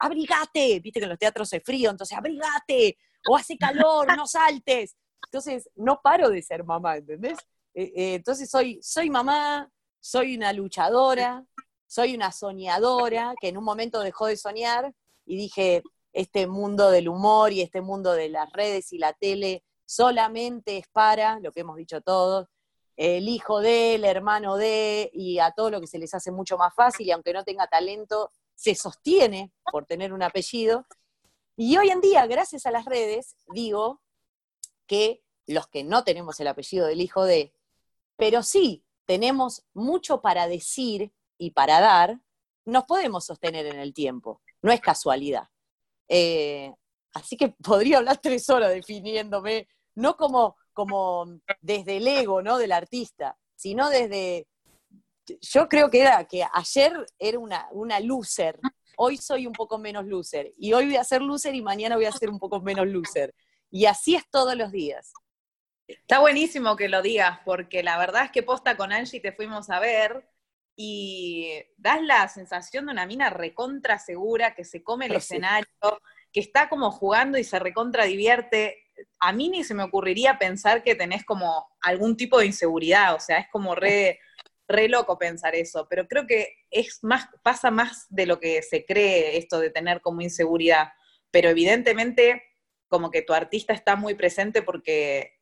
abrigate, 0.00 0.80
viste 0.80 0.98
que 0.98 1.04
en 1.04 1.10
los 1.10 1.18
teatros 1.18 1.52
es 1.52 1.62
frío, 1.62 1.90
entonces 1.90 2.18
abrigate, 2.18 2.98
o 3.28 3.36
hace 3.36 3.56
calor, 3.56 4.16
no 4.16 4.26
saltes. 4.26 4.96
Entonces, 5.26 5.70
no 5.76 6.00
paro 6.02 6.28
de 6.28 6.42
ser 6.42 6.64
mamá, 6.64 6.96
¿entendés? 6.96 7.38
Eh, 7.78 7.92
eh, 7.94 8.14
entonces 8.14 8.50
soy, 8.50 8.80
soy 8.82 9.08
mamá, 9.08 9.70
soy 10.00 10.36
una 10.36 10.52
luchadora, 10.52 11.46
soy 11.86 12.12
una 12.16 12.32
soñadora, 12.32 13.34
que 13.40 13.46
en 13.46 13.56
un 13.56 13.62
momento 13.62 14.00
dejó 14.00 14.26
de 14.26 14.36
soñar 14.36 14.92
y 15.24 15.36
dije, 15.36 15.84
este 16.12 16.48
mundo 16.48 16.90
del 16.90 17.08
humor 17.08 17.52
y 17.52 17.60
este 17.60 17.80
mundo 17.80 18.14
de 18.14 18.30
las 18.30 18.52
redes 18.52 18.92
y 18.92 18.98
la 18.98 19.12
tele 19.12 19.62
solamente 19.86 20.78
es 20.78 20.88
para, 20.88 21.38
lo 21.38 21.52
que 21.52 21.60
hemos 21.60 21.76
dicho 21.76 22.00
todos, 22.00 22.48
el 22.96 23.28
hijo 23.28 23.60
de, 23.60 23.94
el 23.94 24.04
hermano 24.04 24.56
de, 24.56 25.08
y 25.14 25.38
a 25.38 25.52
todo 25.52 25.70
lo 25.70 25.80
que 25.80 25.86
se 25.86 26.00
les 26.00 26.12
hace 26.14 26.32
mucho 26.32 26.58
más 26.58 26.74
fácil, 26.74 27.06
y 27.06 27.12
aunque 27.12 27.32
no 27.32 27.44
tenga 27.44 27.68
talento, 27.68 28.32
se 28.56 28.74
sostiene 28.74 29.52
por 29.70 29.86
tener 29.86 30.12
un 30.12 30.24
apellido. 30.24 30.84
Y 31.54 31.76
hoy 31.76 31.90
en 31.90 32.00
día, 32.00 32.26
gracias 32.26 32.66
a 32.66 32.72
las 32.72 32.86
redes, 32.86 33.36
digo 33.54 34.02
que 34.88 35.22
los 35.46 35.68
que 35.68 35.84
no 35.84 36.02
tenemos 36.02 36.40
el 36.40 36.48
apellido 36.48 36.88
del 36.88 37.00
hijo 37.00 37.24
de, 37.24 37.54
pero 38.18 38.42
sí 38.42 38.84
tenemos 39.06 39.64
mucho 39.72 40.20
para 40.20 40.48
decir 40.48 41.12
y 41.38 41.52
para 41.52 41.80
dar, 41.80 42.20
nos 42.66 42.84
podemos 42.84 43.24
sostener 43.24 43.64
en 43.66 43.78
el 43.78 43.94
tiempo, 43.94 44.42
no 44.60 44.72
es 44.72 44.80
casualidad. 44.80 45.48
Eh, 46.08 46.74
así 47.14 47.36
que 47.36 47.48
podría 47.62 47.98
hablar 47.98 48.18
tres 48.18 48.50
horas 48.50 48.74
definiéndome, 48.74 49.68
no 49.94 50.16
como, 50.16 50.56
como 50.74 51.40
desde 51.60 51.96
el 51.96 52.06
ego 52.06 52.42
¿no? 52.42 52.58
del 52.58 52.72
artista, 52.72 53.38
sino 53.54 53.88
desde, 53.88 54.46
yo 55.40 55.68
creo 55.68 55.88
que 55.88 56.00
era 56.00 56.24
que 56.24 56.44
ayer 56.52 57.06
era 57.18 57.38
una, 57.38 57.68
una 57.70 58.00
loser, 58.00 58.58
hoy 58.96 59.16
soy 59.16 59.46
un 59.46 59.52
poco 59.52 59.78
menos 59.78 60.04
loser, 60.06 60.52
y 60.58 60.72
hoy 60.72 60.86
voy 60.86 60.96
a 60.96 61.04
ser 61.04 61.22
loser 61.22 61.54
y 61.54 61.62
mañana 61.62 61.94
voy 61.94 62.06
a 62.06 62.12
ser 62.12 62.30
un 62.30 62.38
poco 62.40 62.60
menos 62.60 62.86
loser. 62.88 63.32
Y 63.70 63.84
así 63.84 64.16
es 64.16 64.24
todos 64.30 64.56
los 64.56 64.72
días. 64.72 65.12
Está 65.88 66.18
buenísimo 66.18 66.76
que 66.76 66.90
lo 66.90 67.00
digas, 67.00 67.40
porque 67.46 67.82
la 67.82 67.96
verdad 67.96 68.26
es 68.26 68.30
que 68.30 68.42
posta 68.42 68.76
con 68.76 68.92
Angie 68.92 69.20
te 69.20 69.32
fuimos 69.32 69.70
a 69.70 69.80
ver 69.80 70.28
y 70.76 71.50
das 71.78 72.02
la 72.02 72.28
sensación 72.28 72.86
de 72.86 72.92
una 72.92 73.06
mina 73.06 73.30
recontra 73.30 73.98
segura, 73.98 74.54
que 74.54 74.64
se 74.64 74.82
come 74.82 75.06
el 75.06 75.16
escenario, 75.16 75.66
que 76.30 76.40
está 76.40 76.68
como 76.68 76.90
jugando 76.90 77.38
y 77.38 77.42
se 77.42 77.58
recontra 77.58 78.04
divierte. 78.04 78.84
A 79.18 79.32
mí 79.32 79.48
ni 79.48 79.64
se 79.64 79.72
me 79.72 79.82
ocurriría 79.82 80.38
pensar 80.38 80.82
que 80.82 80.94
tenés 80.94 81.24
como 81.24 81.66
algún 81.80 82.18
tipo 82.18 82.38
de 82.38 82.46
inseguridad, 82.46 83.14
o 83.14 83.20
sea, 83.20 83.38
es 83.38 83.48
como 83.50 83.74
re, 83.74 84.20
re 84.68 84.88
loco 84.88 85.18
pensar 85.18 85.54
eso, 85.54 85.86
pero 85.88 86.06
creo 86.06 86.26
que 86.26 86.66
es 86.70 86.98
más, 87.02 87.28
pasa 87.42 87.70
más 87.70 88.06
de 88.10 88.26
lo 88.26 88.38
que 88.38 88.62
se 88.62 88.84
cree 88.84 89.38
esto 89.38 89.58
de 89.58 89.70
tener 89.70 90.02
como 90.02 90.20
inseguridad. 90.20 90.88
Pero 91.30 91.48
evidentemente, 91.48 92.42
como 92.88 93.10
que 93.10 93.22
tu 93.22 93.32
artista 93.32 93.72
está 93.72 93.96
muy 93.96 94.14
presente 94.14 94.62
porque 94.62 95.37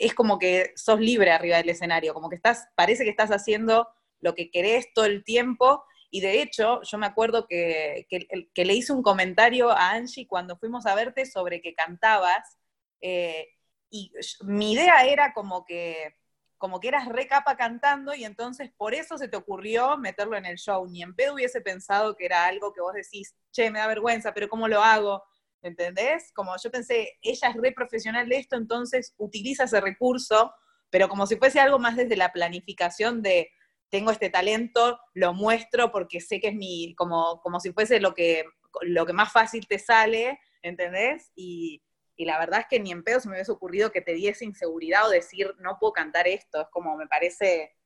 es 0.00 0.14
como 0.14 0.38
que 0.38 0.72
sos 0.76 0.98
libre 0.98 1.30
arriba 1.30 1.58
del 1.58 1.68
escenario, 1.68 2.14
como 2.14 2.30
que 2.30 2.36
estás, 2.36 2.68
parece 2.74 3.04
que 3.04 3.10
estás 3.10 3.30
haciendo 3.30 3.86
lo 4.20 4.34
que 4.34 4.50
querés 4.50 4.92
todo 4.94 5.04
el 5.04 5.24
tiempo. 5.24 5.84
Y 6.10 6.22
de 6.22 6.42
hecho, 6.42 6.80
yo 6.82 6.98
me 6.98 7.06
acuerdo 7.06 7.46
que, 7.46 8.06
que, 8.08 8.64
le 8.64 8.74
hice 8.74 8.92
un 8.92 9.02
comentario 9.02 9.70
a 9.70 9.90
Angie 9.90 10.26
cuando 10.26 10.56
fuimos 10.56 10.86
a 10.86 10.94
verte 10.94 11.26
sobre 11.26 11.60
que 11.60 11.74
cantabas. 11.74 12.58
Eh, 13.00 13.46
y 13.90 14.10
mi 14.42 14.72
idea 14.72 15.04
era 15.04 15.32
como 15.32 15.64
que 15.64 16.16
como 16.58 16.78
que 16.78 16.88
eras 16.88 17.08
re 17.08 17.26
capa 17.26 17.56
cantando 17.56 18.14
y 18.14 18.24
entonces 18.24 18.70
por 18.76 18.92
eso 18.92 19.16
se 19.16 19.28
te 19.28 19.36
ocurrió 19.38 19.96
meterlo 19.96 20.36
en 20.36 20.44
el 20.44 20.58
show. 20.58 20.86
Ni 20.86 21.02
en 21.02 21.16
pedo 21.16 21.34
hubiese 21.34 21.62
pensado 21.62 22.16
que 22.16 22.26
era 22.26 22.44
algo 22.44 22.74
que 22.74 22.82
vos 22.82 22.92
decís, 22.92 23.34
che, 23.50 23.70
me 23.70 23.78
da 23.78 23.86
vergüenza, 23.86 24.34
pero 24.34 24.46
¿cómo 24.50 24.68
lo 24.68 24.82
hago? 24.82 25.24
¿Entendés? 25.62 26.32
Como 26.32 26.54
yo 26.62 26.70
pensé, 26.70 27.18
ella 27.22 27.48
es 27.48 27.56
re 27.56 27.72
profesional 27.72 28.28
de 28.28 28.38
esto, 28.38 28.56
entonces 28.56 29.14
utiliza 29.18 29.64
ese 29.64 29.80
recurso, 29.80 30.52
pero 30.90 31.08
como 31.08 31.26
si 31.26 31.36
fuese 31.36 31.60
algo 31.60 31.78
más 31.78 31.96
desde 31.96 32.16
la 32.16 32.32
planificación 32.32 33.22
de 33.22 33.50
tengo 33.90 34.10
este 34.10 34.30
talento, 34.30 35.00
lo 35.14 35.34
muestro 35.34 35.90
porque 35.90 36.20
sé 36.20 36.40
que 36.40 36.48
es 36.48 36.54
mi, 36.54 36.94
como, 36.94 37.40
como 37.42 37.60
si 37.60 37.72
fuese 37.72 38.00
lo 38.00 38.14
que, 38.14 38.44
lo 38.82 39.04
que 39.04 39.12
más 39.12 39.32
fácil 39.32 39.66
te 39.66 39.78
sale, 39.78 40.38
¿entendés? 40.62 41.32
Y, 41.34 41.82
y 42.16 42.24
la 42.24 42.38
verdad 42.38 42.60
es 42.60 42.66
que 42.68 42.80
ni 42.80 42.92
en 42.92 43.02
pedo 43.02 43.18
se 43.18 43.28
me 43.28 43.34
hubiese 43.34 43.52
ocurrido 43.52 43.90
que 43.90 44.00
te 44.00 44.14
diese 44.14 44.44
inseguridad 44.44 45.06
o 45.06 45.10
decir, 45.10 45.54
no 45.58 45.78
puedo 45.78 45.92
cantar 45.92 46.28
esto, 46.28 46.60
es 46.60 46.68
como 46.70 46.96
me 46.96 47.08
parece 47.08 47.76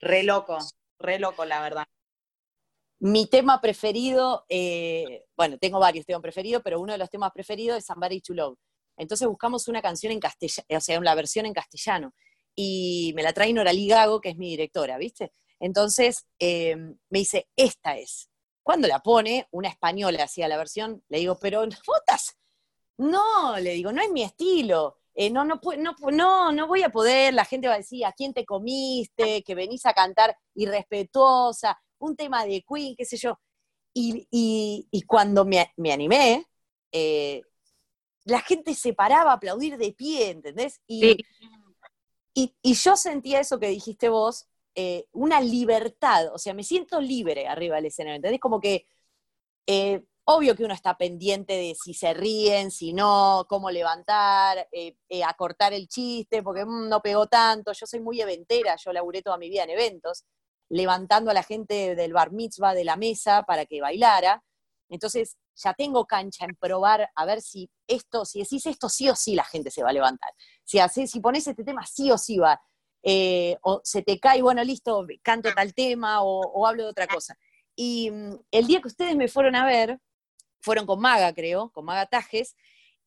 re 0.00 0.22
loco, 0.22 0.58
re 0.98 1.18
loco, 1.18 1.44
la 1.44 1.60
verdad. 1.60 1.84
Mi 3.00 3.26
tema 3.26 3.60
preferido, 3.60 4.44
eh, 4.48 5.24
bueno, 5.36 5.58
tengo 5.58 5.78
varios 5.78 6.04
temas 6.04 6.22
preferidos, 6.22 6.62
pero 6.62 6.80
uno 6.80 6.92
de 6.92 6.98
los 6.98 7.10
temas 7.10 7.32
preferidos 7.32 7.78
es 7.78 7.86
Somebody 7.86 8.20
to 8.20 8.34
Love. 8.34 8.58
Entonces 8.96 9.26
buscamos 9.26 9.68
una 9.68 9.80
canción 9.80 10.12
en 10.12 10.20
castellano, 10.20 10.66
o 10.70 10.80
sea, 10.80 10.98
una 10.98 11.14
versión 11.14 11.46
en 11.46 11.54
castellano. 11.54 12.14
Y 12.54 13.12
me 13.16 13.22
la 13.22 13.32
trae 13.32 13.52
Noralí 13.52 13.88
Gago, 13.88 14.20
que 14.20 14.30
es 14.30 14.36
mi 14.36 14.50
directora, 14.50 14.98
¿viste? 14.98 15.32
Entonces 15.58 16.26
eh, 16.38 16.76
me 16.76 17.18
dice, 17.18 17.48
esta 17.56 17.96
es. 17.96 18.28
Cuando 18.62 18.86
la 18.86 19.00
pone, 19.00 19.48
una 19.50 19.68
española 19.68 20.22
hacía 20.24 20.46
la 20.46 20.58
versión, 20.58 21.02
le 21.08 21.18
digo, 21.18 21.38
pero 21.40 21.64
estás 21.64 22.36
no, 23.00 23.58
le 23.58 23.70
digo, 23.72 23.92
no 23.92 24.02
es 24.02 24.10
mi 24.10 24.22
estilo. 24.22 24.98
Eh, 25.14 25.30
no, 25.30 25.44
no, 25.44 25.58
no, 25.78 25.94
no, 26.12 26.52
no 26.52 26.66
voy 26.66 26.82
a 26.82 26.90
poder, 26.90 27.32
la 27.32 27.46
gente 27.46 27.66
va 27.66 27.74
a 27.74 27.78
decir, 27.78 28.04
¿a 28.04 28.12
quién 28.12 28.34
te 28.34 28.44
comiste? 28.44 29.42
Que 29.42 29.54
venís 29.54 29.86
a 29.86 29.94
cantar 29.94 30.36
irrespetuosa, 30.54 31.80
un 32.00 32.16
tema 32.16 32.44
de 32.44 32.64
Queen, 32.68 32.96
qué 32.96 33.04
sé 33.04 33.16
yo. 33.16 33.38
Y, 33.94 34.88
cuando 35.06 35.44
me, 35.44 35.70
animé, 35.92 36.46
eh, 36.92 37.42
la 38.24 38.40
gente 38.40 38.74
se 38.74 38.92
paraba 38.92 39.32
a 39.32 39.34
aplaudir 39.34 39.76
de 39.76 39.92
pie, 39.92 40.30
¿entendés? 40.30 40.80
Y, 40.86 41.16
y, 42.34 42.74
yo 42.74 42.96
sentía 42.96 43.40
eso 43.40 43.58
que 43.58 43.68
dijiste 43.68 44.08
vos, 44.08 44.46
eh, 44.74 45.06
una 45.12 45.40
libertad, 45.40 46.32
o 46.34 46.38
sea, 46.38 46.54
me 46.54 46.64
siento 46.64 47.00
libre 47.00 47.48
arriba 47.48 47.76
del 47.76 47.86
escenario, 47.86 48.16
¿entendés? 48.16 48.40
Como 48.40 48.60
que 48.60 48.86
Obvio 50.32 50.54
que 50.54 50.64
uno 50.64 50.74
está 50.74 50.96
pendiente 50.96 51.54
de 51.54 51.74
si 51.74 51.92
se 51.92 52.14
ríen, 52.14 52.70
si 52.70 52.92
no, 52.92 53.46
cómo 53.48 53.68
levantar, 53.68 54.68
eh, 54.70 54.94
eh, 55.08 55.24
acortar 55.24 55.72
el 55.72 55.88
chiste, 55.88 56.40
porque 56.44 56.64
mm, 56.64 56.88
no 56.88 57.02
pegó 57.02 57.26
tanto. 57.26 57.72
Yo 57.72 57.84
soy 57.84 57.98
muy 57.98 58.20
eventera, 58.20 58.76
yo 58.76 58.92
laburé 58.92 59.22
toda 59.22 59.38
mi 59.38 59.48
vida 59.48 59.64
en 59.64 59.70
eventos, 59.70 60.24
levantando 60.70 61.30
a 61.30 61.34
la 61.34 61.42
gente 61.42 61.94
del 61.94 62.12
bar 62.14 62.32
mitzvah 62.32 62.74
de 62.74 62.84
la 62.84 62.96
mesa 62.96 63.42
para 63.42 63.66
que 63.66 63.80
bailara. 63.80 64.42
Entonces, 64.88 65.36
ya 65.56 65.74
tengo 65.74 66.06
cancha 66.06 66.46
en 66.46 66.56
probar 66.56 67.10
a 67.14 67.26
ver 67.26 67.42
si 67.42 67.70
esto, 67.86 68.24
si 68.24 68.40
decís 68.40 68.64
esto, 68.66 68.88
sí 68.88 69.08
o 69.08 69.16
sí 69.16 69.34
la 69.34 69.44
gente 69.44 69.70
se 69.70 69.82
va 69.82 69.90
a 69.90 69.92
levantar. 69.92 70.32
Si, 70.64 70.78
haces, 70.78 71.10
si 71.10 71.20
pones 71.20 71.46
este 71.46 71.64
tema, 71.64 71.84
sí 71.86 72.10
o 72.10 72.16
sí 72.16 72.38
va. 72.38 72.60
Eh, 73.02 73.56
o 73.62 73.80
se 73.84 74.02
te 74.02 74.18
cae, 74.18 74.42
bueno, 74.42 74.62
listo, 74.62 75.06
canto 75.22 75.52
tal 75.54 75.74
tema 75.74 76.22
o, 76.22 76.40
o 76.40 76.66
hablo 76.66 76.84
de 76.84 76.90
otra 76.90 77.06
cosa. 77.06 77.36
Y 77.74 78.10
mm, 78.10 78.36
el 78.50 78.66
día 78.66 78.80
que 78.80 78.88
ustedes 78.88 79.16
me 79.16 79.28
fueron 79.28 79.56
a 79.56 79.66
ver, 79.66 79.98
fueron 80.60 80.86
con 80.86 81.00
Maga, 81.00 81.32
creo, 81.32 81.70
con 81.70 81.84
Maga 81.84 82.06
Tajes, 82.06 82.54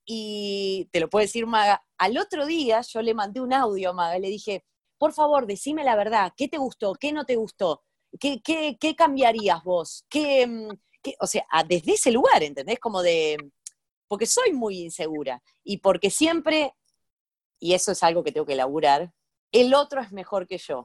y 0.05 0.89
te 0.91 1.00
lo 1.00 1.10
puedo 1.10 1.22
decir 1.22 1.46
Maga, 1.46 1.84
al 1.98 2.17
otro 2.17 2.46
día 2.46 2.82
yo 2.82 3.01
le 3.01 3.13
mandé 3.13 3.39
un 3.39 3.53
audio 3.53 3.91
a 3.91 3.93
Maga, 3.93 4.20
le 4.20 4.29
dije, 4.29 4.65
por 5.03 5.12
favor, 5.12 5.45
decime 5.45 5.83
la 5.83 5.98
verdad, 5.98 6.31
¿qué 6.38 6.48
te 6.48 6.57
gustó? 6.57 6.95
¿Qué 6.95 7.12
no 7.12 7.25
te 7.25 7.36
gustó? 7.36 7.83
¿Qué, 8.17 8.41
qué, 8.41 8.95
cambiarías 8.95 9.62
vos? 9.62 10.05
Mm, 10.13 10.69
¿Qué, 11.01 11.15
o 11.19 11.27
sea, 11.27 11.45
desde 11.67 11.95
ese 11.95 12.10
lugar, 12.10 12.41
¿entendés? 12.41 12.79
Como 12.79 13.01
de, 13.01 13.36
porque 14.07 14.25
soy 14.25 14.53
muy 14.53 14.79
insegura 14.79 15.43
y 15.62 15.79
porque 15.79 16.10
siempre, 16.10 16.74
y 17.60 17.74
eso 17.74 17.91
es 17.91 18.01
algo 18.01 18.24
que 18.24 18.31
tengo 18.31 18.45
que 18.45 18.53
elaborar, 18.53 19.12
el 19.51 19.74
otro 19.74 20.00
es 20.00 20.13
mejor 20.13 20.48
que 20.48 20.57
yo. 20.57 20.83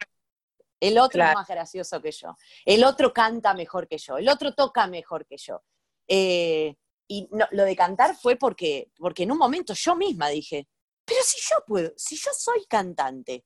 El 0.80 0.98
otro 0.98 1.22
es 1.22 1.34
más 1.34 1.46
gracioso 1.46 2.02
que 2.02 2.10
yo. 2.10 2.34
El 2.64 2.82
otro 2.82 3.12
canta 3.12 3.54
mejor 3.54 3.86
que 3.86 3.98
yo. 3.98 4.18
El 4.18 4.28
otro 4.28 4.52
toca 4.52 4.88
mejor 4.88 5.26
que 5.26 5.36
yo. 5.36 5.62
Eh, 6.08 6.74
y 7.06 7.28
lo 7.30 7.62
de 7.62 7.76
cantar 7.76 8.16
fue 8.16 8.34
porque, 8.34 8.90
porque 8.96 9.22
en 9.22 9.30
un 9.30 9.38
momento 9.38 9.74
yo 9.74 9.94
misma 9.94 10.28
dije, 10.28 10.66
pero 11.04 11.20
si 11.22 11.40
yo 11.40 11.64
puedo, 11.64 11.92
si 11.96 12.16
yo 12.16 12.32
soy 12.36 12.66
cantante, 12.68 13.44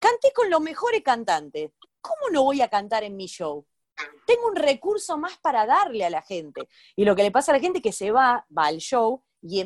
canté 0.00 0.32
con 0.34 0.50
los 0.50 0.60
mejores 0.60 1.02
cantantes, 1.02 1.70
¿cómo 2.00 2.30
no 2.32 2.42
voy 2.42 2.60
a 2.62 2.68
cantar 2.68 3.04
en 3.04 3.16
mi 3.16 3.26
show? 3.26 3.64
Tengo 4.26 4.48
un 4.48 4.56
recurso 4.56 5.18
más 5.18 5.38
para 5.38 5.66
darle 5.66 6.04
a 6.04 6.10
la 6.10 6.22
gente. 6.22 6.68
Y 6.96 7.04
lo 7.04 7.14
que 7.14 7.22
le 7.22 7.30
pasa 7.30 7.52
a 7.52 7.56
la 7.56 7.60
gente 7.60 7.78
es 7.78 7.82
que 7.82 7.92
se 7.92 8.10
va, 8.10 8.46
va 8.56 8.66
al 8.66 8.78
show 8.78 9.22
y, 9.42 9.64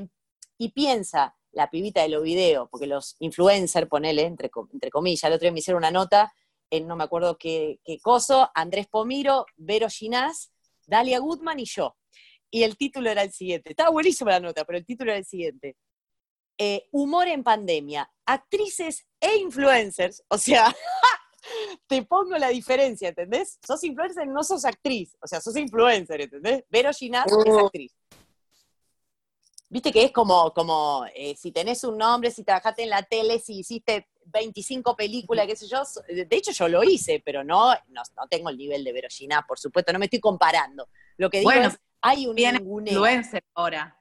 y 0.59 0.69
piensa, 0.73 1.37
la 1.53 1.71
pibita 1.71 2.03
de 2.03 2.09
los 2.09 2.23
videos, 2.23 2.69
porque 2.69 2.87
los 2.87 3.17
influencers, 3.21 3.89
ponele, 3.89 4.23
entre, 4.23 4.51
entre 4.73 4.91
comillas, 4.91 5.25
el 5.25 5.35
otro 5.35 5.45
día 5.45 5.53
me 5.53 5.61
hicieron 5.61 5.79
una 5.79 5.93
nota, 5.93 6.35
en 6.69 6.89
no 6.89 6.97
me 6.97 7.05
acuerdo 7.05 7.39
qué, 7.39 7.79
qué 7.85 8.01
coso, 8.01 8.51
Andrés 8.55 8.89
Pomiro, 8.89 9.47
Vero 9.57 9.89
Ginás, 9.89 10.53
Dalia 10.87 11.21
Goodman 11.21 11.61
y 11.61 11.65
yo 11.65 11.97
y 12.55 12.63
el 12.63 12.77
título 12.77 13.11
era 13.11 13.25
el 13.25 13.33
siguiente. 13.33 13.71
Estaba 13.71 13.91
buenísima 13.91 14.31
la 14.31 14.39
nota, 14.39 14.65
pero 14.65 14.79
el 14.79 14.87
título 14.87 15.11
era 15.11 15.19
el 15.19 15.25
siguiente. 15.25 15.77
Eh, 16.57 16.87
humor 16.93 17.27
en 17.27 17.43
pandemia, 17.43 18.09
actrices 18.25 19.07
e 19.21 19.37
influencers, 19.39 20.23
o 20.29 20.39
sea, 20.39 20.73
te 21.89 22.03
pongo 22.05 22.39
la 22.39 22.49
diferencia, 22.49 23.09
¿entendés? 23.09 23.59
Sos 23.67 23.83
influencer, 23.83 24.27
no 24.29 24.45
sos 24.45 24.65
actriz, 24.65 25.17
o 25.21 25.27
sea, 25.27 25.41
sos 25.41 25.57
influencer, 25.57 26.21
¿entendés? 26.21 26.65
Vero 26.69 26.93
Ginás 26.93 27.27
es 27.27 27.33
oh. 27.33 27.67
actriz. 27.67 27.93
Viste 29.69 29.91
que 29.91 30.05
es 30.05 30.13
como, 30.13 30.53
como 30.53 31.05
eh, 31.17 31.35
si 31.37 31.51
tenés 31.51 31.83
un 31.83 31.99
nombre, 31.99 32.31
si 32.31 32.45
trabajaste 32.45 32.85
en 32.85 32.91
la 32.91 33.03
tele, 33.03 33.41
si 33.41 33.59
hiciste 33.59 34.09
25 34.27 34.95
películas, 34.95 35.49
qué 35.49 35.57
sé 35.57 35.67
yo. 35.67 35.83
De 36.07 36.37
hecho, 36.37 36.53
yo 36.53 36.69
lo 36.69 36.85
hice, 36.85 37.21
pero 37.25 37.43
no, 37.43 37.75
no, 37.89 38.03
tengo 38.31 38.51
el 38.51 38.57
nivel 38.57 38.85
de 38.85 38.93
Vero 38.93 39.09
Ginás, 39.11 39.43
por 39.49 39.59
supuesto, 39.59 39.93
no 39.93 39.99
me 39.99 40.05
estoy 40.05 40.21
comparando. 40.21 40.89
Lo 41.17 41.29
que 41.29 41.41
digo 41.41 41.51
es, 41.51 41.77
hay 42.01 42.29
un 42.29 42.39
influencer 42.39 43.43
ahora. 43.55 44.01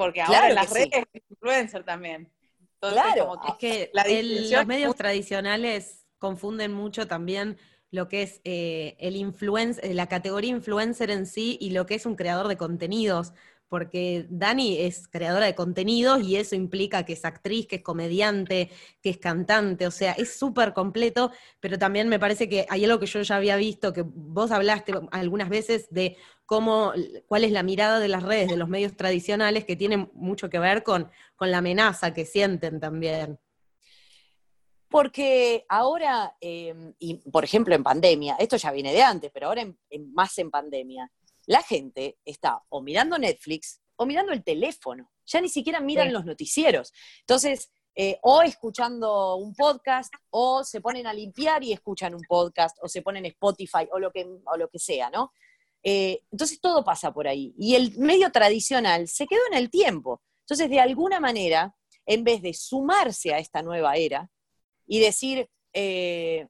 Porque 0.00 0.22
ahora 0.22 0.48
en 0.48 0.54
las 0.54 0.70
redes 0.72 1.04
es 1.12 1.22
influencer 1.28 1.84
también. 1.84 2.32
claro, 2.80 3.38
es 3.46 3.54
que 3.56 3.90
los 3.92 4.66
medios 4.66 4.96
tradicionales 4.96 6.06
confunden 6.16 6.72
mucho 6.72 7.06
también 7.06 7.58
lo 7.90 8.08
que 8.08 8.22
es 8.22 8.40
eh, 8.44 8.96
el 8.98 9.14
influencer, 9.14 9.94
la 9.94 10.06
categoría 10.06 10.52
influencer 10.52 11.10
en 11.10 11.26
sí 11.26 11.58
y 11.60 11.72
lo 11.72 11.84
que 11.84 11.96
es 11.96 12.06
un 12.06 12.16
creador 12.16 12.48
de 12.48 12.56
contenidos 12.56 13.34
porque 13.70 14.26
Dani 14.28 14.78
es 14.78 15.06
creadora 15.06 15.46
de 15.46 15.54
contenidos 15.54 16.22
y 16.24 16.34
eso 16.34 16.56
implica 16.56 17.04
que 17.04 17.12
es 17.12 17.24
actriz, 17.24 17.68
que 17.68 17.76
es 17.76 17.82
comediante, 17.82 18.68
que 19.00 19.10
es 19.10 19.18
cantante, 19.18 19.86
o 19.86 19.92
sea, 19.92 20.10
es 20.12 20.36
súper 20.36 20.74
completo, 20.74 21.30
pero 21.60 21.78
también 21.78 22.08
me 22.08 22.18
parece 22.18 22.48
que 22.48 22.66
hay 22.68 22.84
algo 22.84 22.98
que 22.98 23.06
yo 23.06 23.22
ya 23.22 23.36
había 23.36 23.54
visto, 23.54 23.92
que 23.92 24.02
vos 24.04 24.50
hablaste 24.50 24.92
algunas 25.12 25.48
veces 25.48 25.86
de 25.90 26.16
cómo, 26.46 26.92
cuál 27.28 27.44
es 27.44 27.52
la 27.52 27.62
mirada 27.62 28.00
de 28.00 28.08
las 28.08 28.24
redes, 28.24 28.48
de 28.48 28.56
los 28.56 28.68
medios 28.68 28.96
tradicionales, 28.96 29.64
que 29.64 29.76
tiene 29.76 30.10
mucho 30.14 30.50
que 30.50 30.58
ver 30.58 30.82
con, 30.82 31.08
con 31.36 31.52
la 31.52 31.58
amenaza 31.58 32.12
que 32.12 32.26
sienten 32.26 32.80
también. 32.80 33.38
Porque 34.88 35.64
ahora, 35.68 36.36
em, 36.40 36.92
y 36.98 37.14
por 37.30 37.44
ejemplo 37.44 37.72
en 37.76 37.84
pandemia, 37.84 38.34
esto 38.40 38.56
ya 38.56 38.72
viene 38.72 38.92
de 38.92 39.02
antes, 39.02 39.30
pero 39.32 39.46
ahora 39.46 39.64
más 40.12 40.36
en 40.38 40.50
pandemia, 40.50 41.08
la 41.50 41.62
gente 41.64 42.16
está 42.24 42.62
o 42.68 42.80
mirando 42.80 43.18
Netflix 43.18 43.80
o 43.96 44.06
mirando 44.06 44.32
el 44.32 44.44
teléfono, 44.44 45.10
ya 45.26 45.40
ni 45.40 45.48
siquiera 45.48 45.80
miran 45.80 46.12
los 46.12 46.24
noticieros. 46.24 46.92
Entonces, 47.22 47.72
eh, 47.96 48.20
o 48.22 48.42
escuchando 48.42 49.34
un 49.34 49.52
podcast, 49.54 50.14
o 50.30 50.62
se 50.62 50.80
ponen 50.80 51.08
a 51.08 51.12
limpiar 51.12 51.64
y 51.64 51.72
escuchan 51.72 52.14
un 52.14 52.22
podcast, 52.22 52.78
o 52.82 52.88
se 52.88 53.02
ponen 53.02 53.26
Spotify, 53.26 53.88
o 53.90 53.98
lo 53.98 54.12
que, 54.12 54.24
o 54.44 54.56
lo 54.56 54.68
que 54.68 54.78
sea, 54.78 55.10
¿no? 55.10 55.32
Eh, 55.82 56.22
entonces 56.30 56.60
todo 56.60 56.84
pasa 56.84 57.12
por 57.12 57.26
ahí. 57.26 57.52
Y 57.58 57.74
el 57.74 57.98
medio 57.98 58.30
tradicional 58.30 59.08
se 59.08 59.26
quedó 59.26 59.40
en 59.50 59.58
el 59.58 59.70
tiempo. 59.70 60.22
Entonces, 60.42 60.70
de 60.70 60.78
alguna 60.78 61.18
manera, 61.18 61.74
en 62.06 62.22
vez 62.22 62.42
de 62.42 62.54
sumarse 62.54 63.34
a 63.34 63.40
esta 63.40 63.60
nueva 63.60 63.96
era 63.96 64.30
y 64.86 65.00
decir, 65.00 65.50
eh, 65.72 66.46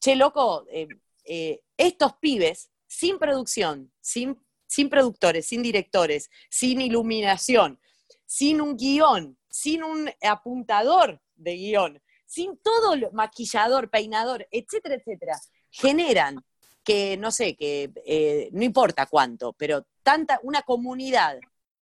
che, 0.00 0.16
loco, 0.16 0.66
eh, 0.70 1.62
estos 1.78 2.12
pibes, 2.20 2.70
sin 2.88 3.18
producción, 3.18 3.92
sin, 4.00 4.36
sin 4.66 4.90
productores, 4.90 5.46
sin 5.46 5.62
directores, 5.62 6.30
sin 6.50 6.80
iluminación, 6.80 7.78
sin 8.26 8.60
un 8.60 8.76
guion, 8.76 9.38
sin 9.48 9.84
un 9.84 10.10
apuntador 10.22 11.20
de 11.36 11.54
guion, 11.54 12.02
sin 12.26 12.58
todo 12.58 12.96
lo, 12.96 13.12
maquillador, 13.12 13.90
peinador, 13.90 14.46
etcétera, 14.50 14.96
etcétera, 14.96 15.38
generan 15.70 16.44
que, 16.82 17.16
no 17.16 17.30
sé, 17.30 17.54
que 17.54 17.92
eh, 18.06 18.48
no 18.52 18.64
importa 18.64 19.06
cuánto, 19.06 19.52
pero 19.52 19.86
tanta, 20.02 20.40
una 20.42 20.62
comunidad 20.62 21.38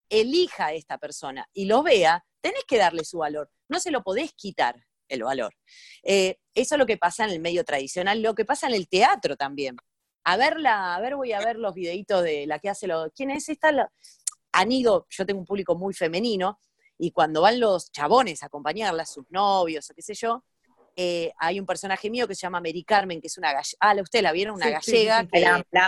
elija 0.10 0.68
a 0.68 0.74
esta 0.74 0.98
persona 0.98 1.48
y 1.54 1.66
lo 1.66 1.84
vea, 1.84 2.26
tenés 2.42 2.64
que 2.68 2.78
darle 2.78 3.06
su 3.06 3.20
valor, 3.20 3.52
no 3.68 3.80
se 3.80 3.92
lo 3.92 4.04
podés 4.04 4.34
quitar 4.34 4.84
el 5.08 5.24
valor. 5.24 5.56
Eh, 6.04 6.40
eso 6.54 6.76
es 6.76 6.80
lo 6.80 6.86
que 6.86 6.98
pasa 6.98 7.26
en 7.26 7.32
el 7.32 7.40
medio 7.40 7.64
tradicional, 7.64 8.22
lo 8.22 8.36
que 8.36 8.46
pasa 8.46 8.68
en 8.68 8.74
el 8.74 8.88
teatro 8.88 9.36
también. 9.36 9.78
A 10.26 10.38
verla, 10.38 10.96
a 10.96 11.02
ver, 11.02 11.16
voy 11.16 11.34
a 11.34 11.40
ver 11.40 11.58
los 11.58 11.74
videitos 11.74 12.24
de 12.24 12.46
la 12.48 12.60
que 12.60 12.70
hace 12.70 12.88
lo. 12.88 13.12
¿Quién 13.12 13.32
es 13.32 13.48
esta? 13.48 13.92
Han 14.52 14.72
ido, 14.72 15.08
yo 15.10 15.26
tengo 15.26 15.40
un 15.40 15.46
público 15.46 15.76
muy 15.76 15.94
femenino, 15.94 16.60
y 16.98 17.12
cuando 17.12 17.42
van 17.42 17.60
los 17.60 17.92
chabones 17.92 18.42
a 18.44 18.48
acompañarla, 18.48 19.06
sus 19.06 19.26
novios 19.30 19.90
o 19.90 19.94
qué 19.94 20.02
sé 20.02 20.14
yo, 20.14 20.44
eh, 20.96 21.34
hay 21.38 21.60
un 21.60 21.66
personaje 21.66 22.10
mío 22.10 22.28
que 22.28 22.36
se 22.36 22.42
llama 22.42 22.62
Mary 22.62 22.84
Carmen, 22.84 23.20
que 23.20 23.28
es 23.28 23.38
una 23.38 23.52
gallega. 23.52 23.78
Ah, 23.80 23.96
usted 24.02 24.22
la 24.22 24.32
vieron, 24.32 24.56
una 24.56 24.70
gallega 24.70 25.28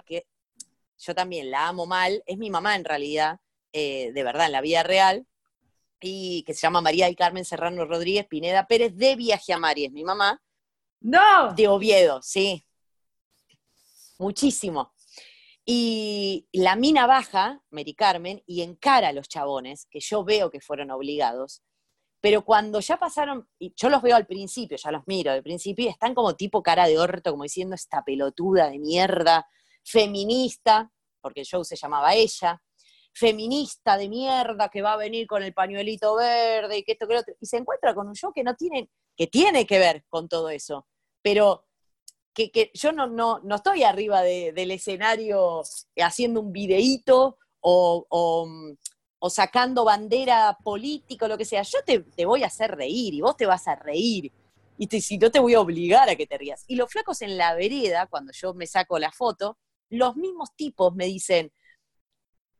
que, 0.05 0.25
yo 0.99 1.15
también 1.15 1.49
la 1.49 1.67
amo 1.67 1.85
mal. 1.85 2.23
Es 2.25 2.37
mi 2.37 2.49
mamá 2.49 2.75
en 2.75 2.83
realidad, 2.83 3.39
eh, 3.71 4.11
de 4.13 4.23
verdad, 4.23 4.47
en 4.47 4.51
la 4.51 4.61
vida 4.61 4.83
real. 4.83 5.25
Y 6.01 6.43
que 6.43 6.53
se 6.53 6.61
llama 6.61 6.81
María 6.81 7.09
y 7.09 7.15
Carmen 7.15 7.45
Serrano 7.45 7.85
Rodríguez 7.85 8.27
Pineda 8.27 8.67
Pérez 8.67 8.95
de 8.95 9.15
Viaje 9.15 9.53
a 9.53 9.57
Mari, 9.57 9.85
es 9.85 9.91
mi 9.91 10.03
mamá. 10.03 10.41
No. 10.99 11.53
De 11.53 11.67
Oviedo, 11.67 12.21
sí. 12.21 12.66
Muchísimo. 14.19 14.93
Y 15.65 16.47
la 16.53 16.75
mina 16.75 17.07
baja, 17.07 17.61
Mary 17.71 17.93
Carmen, 17.93 18.41
y 18.45 18.61
encara 18.61 19.09
a 19.09 19.13
los 19.13 19.27
chabones, 19.27 19.85
que 19.91 19.99
yo 19.99 20.23
veo 20.23 20.49
que 20.49 20.61
fueron 20.61 20.91
obligados, 20.91 21.61
pero 22.21 22.43
cuando 22.43 22.79
ya 22.79 22.97
pasaron, 22.97 23.47
y 23.59 23.73
yo 23.75 23.89
los 23.89 24.01
veo 24.01 24.15
al 24.15 24.25
principio, 24.25 24.77
ya 24.77 24.91
los 24.91 25.05
miro 25.07 25.31
al 25.31 25.43
principio, 25.43 25.85
y 25.85 25.89
están 25.89 26.15
como 26.15 26.35
tipo 26.35 26.63
cara 26.63 26.87
de 26.87 26.97
orto, 26.97 27.31
como 27.31 27.43
diciendo 27.43 27.75
esta 27.75 28.03
pelotuda 28.03 28.69
de 28.69 28.79
mierda, 28.79 29.45
feminista, 29.83 30.91
porque 31.21 31.41
el 31.41 31.45
show 31.45 31.63
se 31.63 31.75
llamaba 31.75 32.15
ella, 32.15 32.61
feminista 33.13 33.97
de 33.97 34.09
mierda 34.09 34.69
que 34.69 34.81
va 34.81 34.93
a 34.93 34.97
venir 34.97 35.27
con 35.27 35.43
el 35.43 35.53
pañuelito 35.53 36.15
verde 36.15 36.77
y 36.77 36.83
que 36.83 36.93
esto 36.93 37.07
que 37.07 37.13
lo 37.13 37.19
otro, 37.19 37.35
y 37.39 37.45
se 37.45 37.57
encuentra 37.57 37.93
con 37.93 38.07
un 38.07 38.15
show 38.15 38.31
que 38.33 38.43
no 38.43 38.55
tiene, 38.55 38.89
que 39.15 39.27
tiene 39.27 39.65
que 39.65 39.79
ver 39.79 40.05
con 40.07 40.27
todo 40.29 40.49
eso, 40.49 40.87
pero 41.21 41.66
que, 42.45 42.71
yo 42.73 42.91
no, 42.91 43.07
no, 43.07 43.39
no, 43.39 43.55
estoy 43.55 43.83
arriba 43.83 44.21
del 44.21 44.71
escenario 44.71 45.63
haciendo 45.97 46.39
un 46.41 46.53
videíto 46.53 47.37
o, 47.61 48.05
o, 49.19 49.29
sacando 49.29 49.83
bandera 49.83 50.55
política 50.63 51.27
lo 51.27 51.37
que 51.37 51.45
sea. 51.45 51.63
Yo 51.63 51.79
te, 51.83 51.99
te, 51.99 52.25
voy 52.25 52.43
a 52.43 52.47
hacer 52.47 52.75
reír 52.75 53.15
y 53.15 53.21
vos 53.21 53.35
te 53.35 53.47
vas 53.47 53.67
a 53.67 53.75
reír. 53.75 54.31
Y 54.77 54.87
si 55.01 55.17
no 55.17 55.31
te 55.31 55.39
voy 55.39 55.55
a 55.55 55.61
obligar 55.61 56.07
a 56.07 56.15
que 56.15 56.27
te 56.27 56.37
rías. 56.37 56.63
Y 56.67 56.75
los 56.75 56.91
flacos 56.91 57.23
en 57.23 57.37
la 57.37 57.55
vereda, 57.55 58.05
cuando 58.05 58.31
yo 58.31 58.53
me 58.53 58.67
saco 58.67 58.99
la 58.99 59.11
foto, 59.11 59.57
los 59.89 60.15
mismos 60.15 60.55
tipos 60.55 60.93
me 60.93 61.05
dicen, 61.05 61.51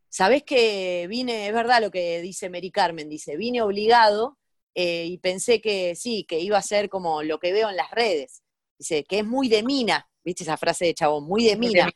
¿sabés 0.10 0.42
que 0.44 1.06
vine, 1.08 1.48
es 1.48 1.54
verdad 1.54 1.82
lo 1.82 1.92
que 1.92 2.22
dice 2.22 2.50
Mary 2.50 2.72
Carmen, 2.72 3.10
dice, 3.10 3.38
vine 3.38 3.62
obligado 3.62 4.40
eh, 4.74 5.06
y 5.06 5.20
pensé 5.20 5.62
que 5.62 5.96
sí, 5.96 6.26
que 6.28 6.40
iba 6.40 6.58
a 6.58 6.64
ser 6.64 6.90
como 6.90 7.22
lo 7.22 7.40
que 7.40 7.54
veo 7.54 7.70
en 7.70 7.76
las 7.78 7.92
redes 7.92 8.42
Dice, 8.78 9.04
que 9.04 9.20
es 9.20 9.26
muy 9.26 9.50
de 9.50 9.64
mina, 9.64 10.08
¿viste 10.24 10.44
esa 10.44 10.58
frase 10.58 10.86
de 10.86 10.94
chabón? 10.94 11.26
Muy 11.26 11.44
de 11.46 11.56
mina. 11.56 11.90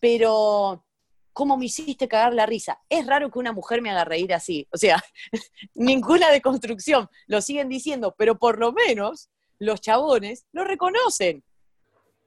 Pero, 0.00 0.84
¿cómo 1.32 1.56
me 1.56 1.66
hiciste 1.66 2.08
cagar 2.08 2.34
la 2.34 2.46
risa? 2.46 2.80
Es 2.88 3.06
raro 3.06 3.30
que 3.30 3.38
una 3.38 3.52
mujer 3.52 3.80
me 3.80 3.90
haga 3.90 4.04
reír 4.04 4.34
así. 4.34 4.66
O 4.72 4.76
sea, 4.76 5.02
ninguna 5.74 6.30
deconstrucción. 6.30 7.08
Lo 7.26 7.40
siguen 7.40 7.68
diciendo, 7.68 8.14
pero 8.16 8.38
por 8.38 8.58
lo 8.58 8.72
menos 8.72 9.30
los 9.58 9.80
chabones 9.80 10.46
lo 10.52 10.64
reconocen. 10.64 11.42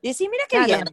Y 0.02 0.10
decís, 0.10 0.28
mira 0.30 0.44
qué 0.50 0.66
bien. 0.66 0.84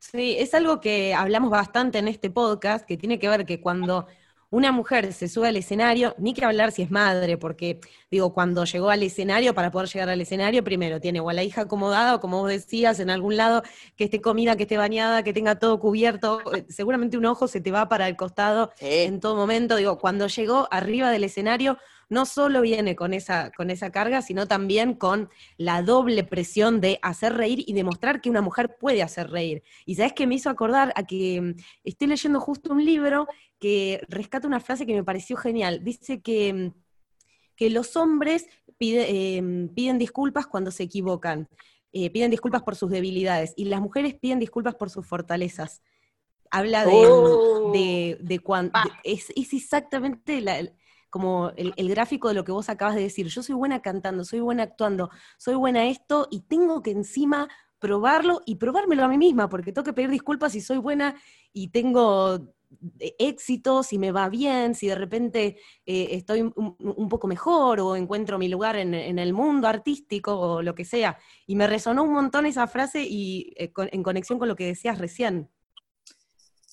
Sí, 0.00 0.36
es 0.38 0.52
algo 0.54 0.80
que 0.80 1.14
hablamos 1.14 1.50
bastante 1.50 1.98
en 1.98 2.08
este 2.08 2.30
podcast, 2.30 2.84
que 2.84 2.96
tiene 2.96 3.18
que 3.18 3.28
ver 3.28 3.46
que 3.46 3.60
cuando 3.60 4.06
una 4.50 4.72
mujer 4.72 5.12
se 5.12 5.28
sube 5.28 5.48
al 5.48 5.56
escenario, 5.56 6.14
ni 6.18 6.32
que 6.32 6.44
hablar 6.44 6.72
si 6.72 6.82
es 6.82 6.90
madre, 6.90 7.36
porque 7.36 7.80
digo, 8.10 8.32
cuando 8.32 8.64
llegó 8.64 8.90
al 8.90 9.02
escenario, 9.02 9.54
para 9.54 9.70
poder 9.70 9.88
llegar 9.88 10.08
al 10.08 10.20
escenario, 10.20 10.62
primero 10.62 11.00
tiene 11.00 11.20
o 11.20 11.28
a 11.28 11.32
la 11.32 11.42
hija 11.42 11.62
acomodada, 11.62 12.14
o 12.14 12.20
como 12.20 12.40
vos 12.40 12.50
decías, 12.50 13.00
en 13.00 13.10
algún 13.10 13.36
lado, 13.36 13.62
que 13.96 14.04
esté 14.04 14.20
comida, 14.20 14.56
que 14.56 14.62
esté 14.62 14.76
bañada, 14.76 15.22
que 15.22 15.32
tenga 15.32 15.58
todo 15.58 15.80
cubierto, 15.80 16.40
eh, 16.54 16.64
seguramente 16.68 17.18
un 17.18 17.26
ojo 17.26 17.48
se 17.48 17.60
te 17.60 17.70
va 17.70 17.88
para 17.88 18.08
el 18.08 18.16
costado 18.16 18.72
en 18.80 19.20
todo 19.20 19.34
momento. 19.36 19.76
Digo, 19.76 19.98
cuando 19.98 20.26
llegó 20.28 20.68
arriba 20.70 21.10
del 21.10 21.24
escenario, 21.24 21.78
no 22.08 22.24
solo 22.24 22.60
viene 22.60 22.94
con 22.94 23.14
esa, 23.14 23.50
con 23.50 23.70
esa 23.70 23.90
carga, 23.90 24.22
sino 24.22 24.46
también 24.46 24.94
con 24.94 25.28
la 25.56 25.82
doble 25.82 26.24
presión 26.24 26.80
de 26.80 26.98
hacer 27.02 27.34
reír 27.34 27.64
y 27.66 27.72
demostrar 27.72 28.20
que 28.20 28.30
una 28.30 28.42
mujer 28.42 28.76
puede 28.78 29.02
hacer 29.02 29.30
reír. 29.30 29.62
Y 29.84 29.96
sabes 29.96 30.12
que 30.12 30.26
me 30.26 30.36
hizo 30.36 30.50
acordar 30.50 30.92
a 30.96 31.04
que 31.04 31.40
mm, 31.40 31.54
estoy 31.84 32.08
leyendo 32.08 32.40
justo 32.40 32.72
un 32.72 32.84
libro 32.84 33.26
que 33.58 34.00
rescata 34.08 34.46
una 34.46 34.60
frase 34.60 34.86
que 34.86 34.94
me 34.94 35.04
pareció 35.04 35.36
genial. 35.36 35.82
Dice 35.82 36.20
que, 36.20 36.52
mm, 36.52 36.72
que 37.56 37.70
los 37.70 37.96
hombres 37.96 38.46
em, 38.78 39.68
piden 39.68 39.98
disculpas 39.98 40.46
cuando 40.46 40.70
se 40.70 40.82
equivocan, 40.82 41.48
eh, 41.92 42.10
piden 42.10 42.30
disculpas 42.30 42.62
por 42.62 42.76
sus 42.76 42.90
debilidades, 42.90 43.54
y 43.56 43.64
las 43.66 43.80
mujeres 43.80 44.14
piden 44.14 44.38
disculpas 44.38 44.74
por 44.74 44.90
sus 44.90 45.06
fortalezas. 45.06 45.82
Habla 46.50 46.84
de, 46.84 46.92
oh. 46.92 47.72
de, 47.72 48.40
cuando... 48.42 48.78
Es, 49.02 49.32
es, 49.34 49.52
exactamente 49.52 50.40
la, 50.40 50.58
como 51.08 51.50
el, 51.56 51.72
el, 51.76 51.88
gráfico 51.88 52.28
de 52.28 52.34
lo 52.34 52.44
que 52.44 52.52
vos 52.52 52.68
acabas 52.68 52.94
de 52.94 53.02
decir. 53.02 53.26
Yo 53.28 53.42
soy 53.42 53.54
buena 53.54 53.80
cantando, 53.80 54.24
soy 54.24 54.40
buena 54.40 54.64
actuando, 54.64 55.10
soy 55.38 55.54
buena 55.54 55.86
esto, 55.86 56.28
y 56.30 56.42
tengo 56.42 56.82
que 56.82 56.90
encima 56.90 57.48
probarlo 57.78 58.42
y 58.46 58.56
probármelo 58.56 59.04
a 59.04 59.08
mí 59.08 59.18
misma, 59.18 59.48
porque 59.48 59.72
tengo 59.72 59.84
que 59.84 59.92
pedir 59.92 60.10
disculpas 60.10 60.52
si 60.52 60.60
soy 60.60 60.78
buena 60.78 61.16
y 61.52 61.68
tengo 61.68 62.54
éxito, 63.18 63.82
si 63.82 63.98
me 63.98 64.12
va 64.12 64.28
bien, 64.28 64.74
si 64.74 64.88
de 64.88 64.94
repente 64.94 65.58
eh, 65.84 66.08
estoy 66.12 66.42
un, 66.42 67.08
poco 67.08 67.26
mejor 67.26 67.80
o 67.80 67.96
encuentro 67.96 68.38
mi 68.38 68.48
lugar 68.48 68.76
en, 68.76 68.94
el 68.94 69.32
mundo 69.32 69.68
artístico 69.68 70.38
o 70.38 70.62
lo 70.62 70.74
que 70.74 70.84
sea. 70.84 71.18
Y 71.46 71.56
me 71.56 71.66
resonó 71.66 72.02
un 72.02 72.12
montón 72.12 72.46
esa 72.46 72.66
frase 72.66 73.02
y 73.02 73.52
eh, 73.56 73.72
en 73.76 74.02
conexión 74.02 74.38
con 74.38 74.48
lo 74.48 74.56
que 74.56 74.66
decías 74.66 74.98
recién. 74.98 75.50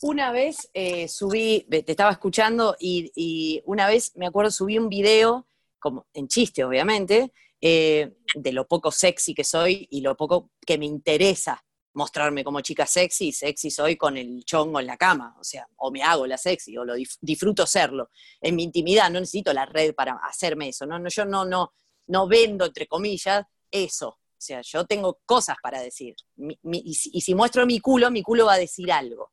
Una 0.01 0.31
vez 0.31 0.69
eh, 0.73 1.07
subí, 1.07 1.65
te 1.69 1.89
estaba 1.89 2.11
escuchando 2.11 2.75
y, 2.79 3.61
una 3.65 3.87
vez 3.87 4.11
me 4.15 4.27
acuerdo 4.27 4.51
subí 4.51 4.77
un 4.77 4.89
video, 4.89 5.47
como 5.79 6.07
en 6.13 6.27
chiste 6.27 6.63
obviamente, 6.63 7.31
de 7.61 8.51
lo 8.51 8.67
poco 8.67 8.91
sexy 8.91 9.33
que 9.33 9.45
soy 9.45 9.87
y 9.89 10.01
lo 10.01 10.17
poco 10.17 10.51
que 10.65 10.77
me 10.77 10.85
interesa 10.85 11.63
mostrarme 11.93 12.43
como 12.43 12.61
chica 12.61 12.85
sexy, 12.85 13.31
sexy 13.31 13.69
soy 13.69 13.95
con 13.95 14.17
el 14.17 14.43
chongo 14.45 14.79
en 14.79 14.87
la 14.87 14.97
cama, 14.97 15.35
o 15.39 15.43
sea, 15.43 15.67
o 15.77 15.91
me 15.91 16.03
hago 16.03 16.25
la 16.25 16.37
sexy, 16.37 16.77
o 16.77 16.83
lo 16.83 16.95
disfruto 17.21 17.65
serlo. 17.65 18.09
En 18.41 18.55
mi 18.55 18.63
intimidad 18.63 19.09
no 19.09 19.19
necesito 19.19 19.53
la 19.53 19.65
red 19.65 19.93
para 19.93 20.13
hacerme 20.23 20.69
eso, 20.69 20.85
no, 20.85 20.99
no 20.99 21.09
yo 21.09 21.25
no, 21.25 21.45
no, 21.45 21.73
no 22.07 22.27
vendo, 22.27 22.65
entre 22.65 22.87
comillas, 22.87 23.45
eso. 23.71 24.07
O 24.09 24.45
sea, 24.45 24.61
yo 24.61 24.85
tengo 24.85 25.21
cosas 25.25 25.55
para 25.63 25.81
decir. 25.81 26.15
y, 26.63 26.93
si, 26.95 27.33
muestro 27.33 27.65
mi 27.65 27.79
culo, 27.79 28.11
mi 28.11 28.21
culo 28.21 28.47
va 28.47 28.53
a 28.53 28.57
decir 28.57 28.91
algo. 28.91 29.31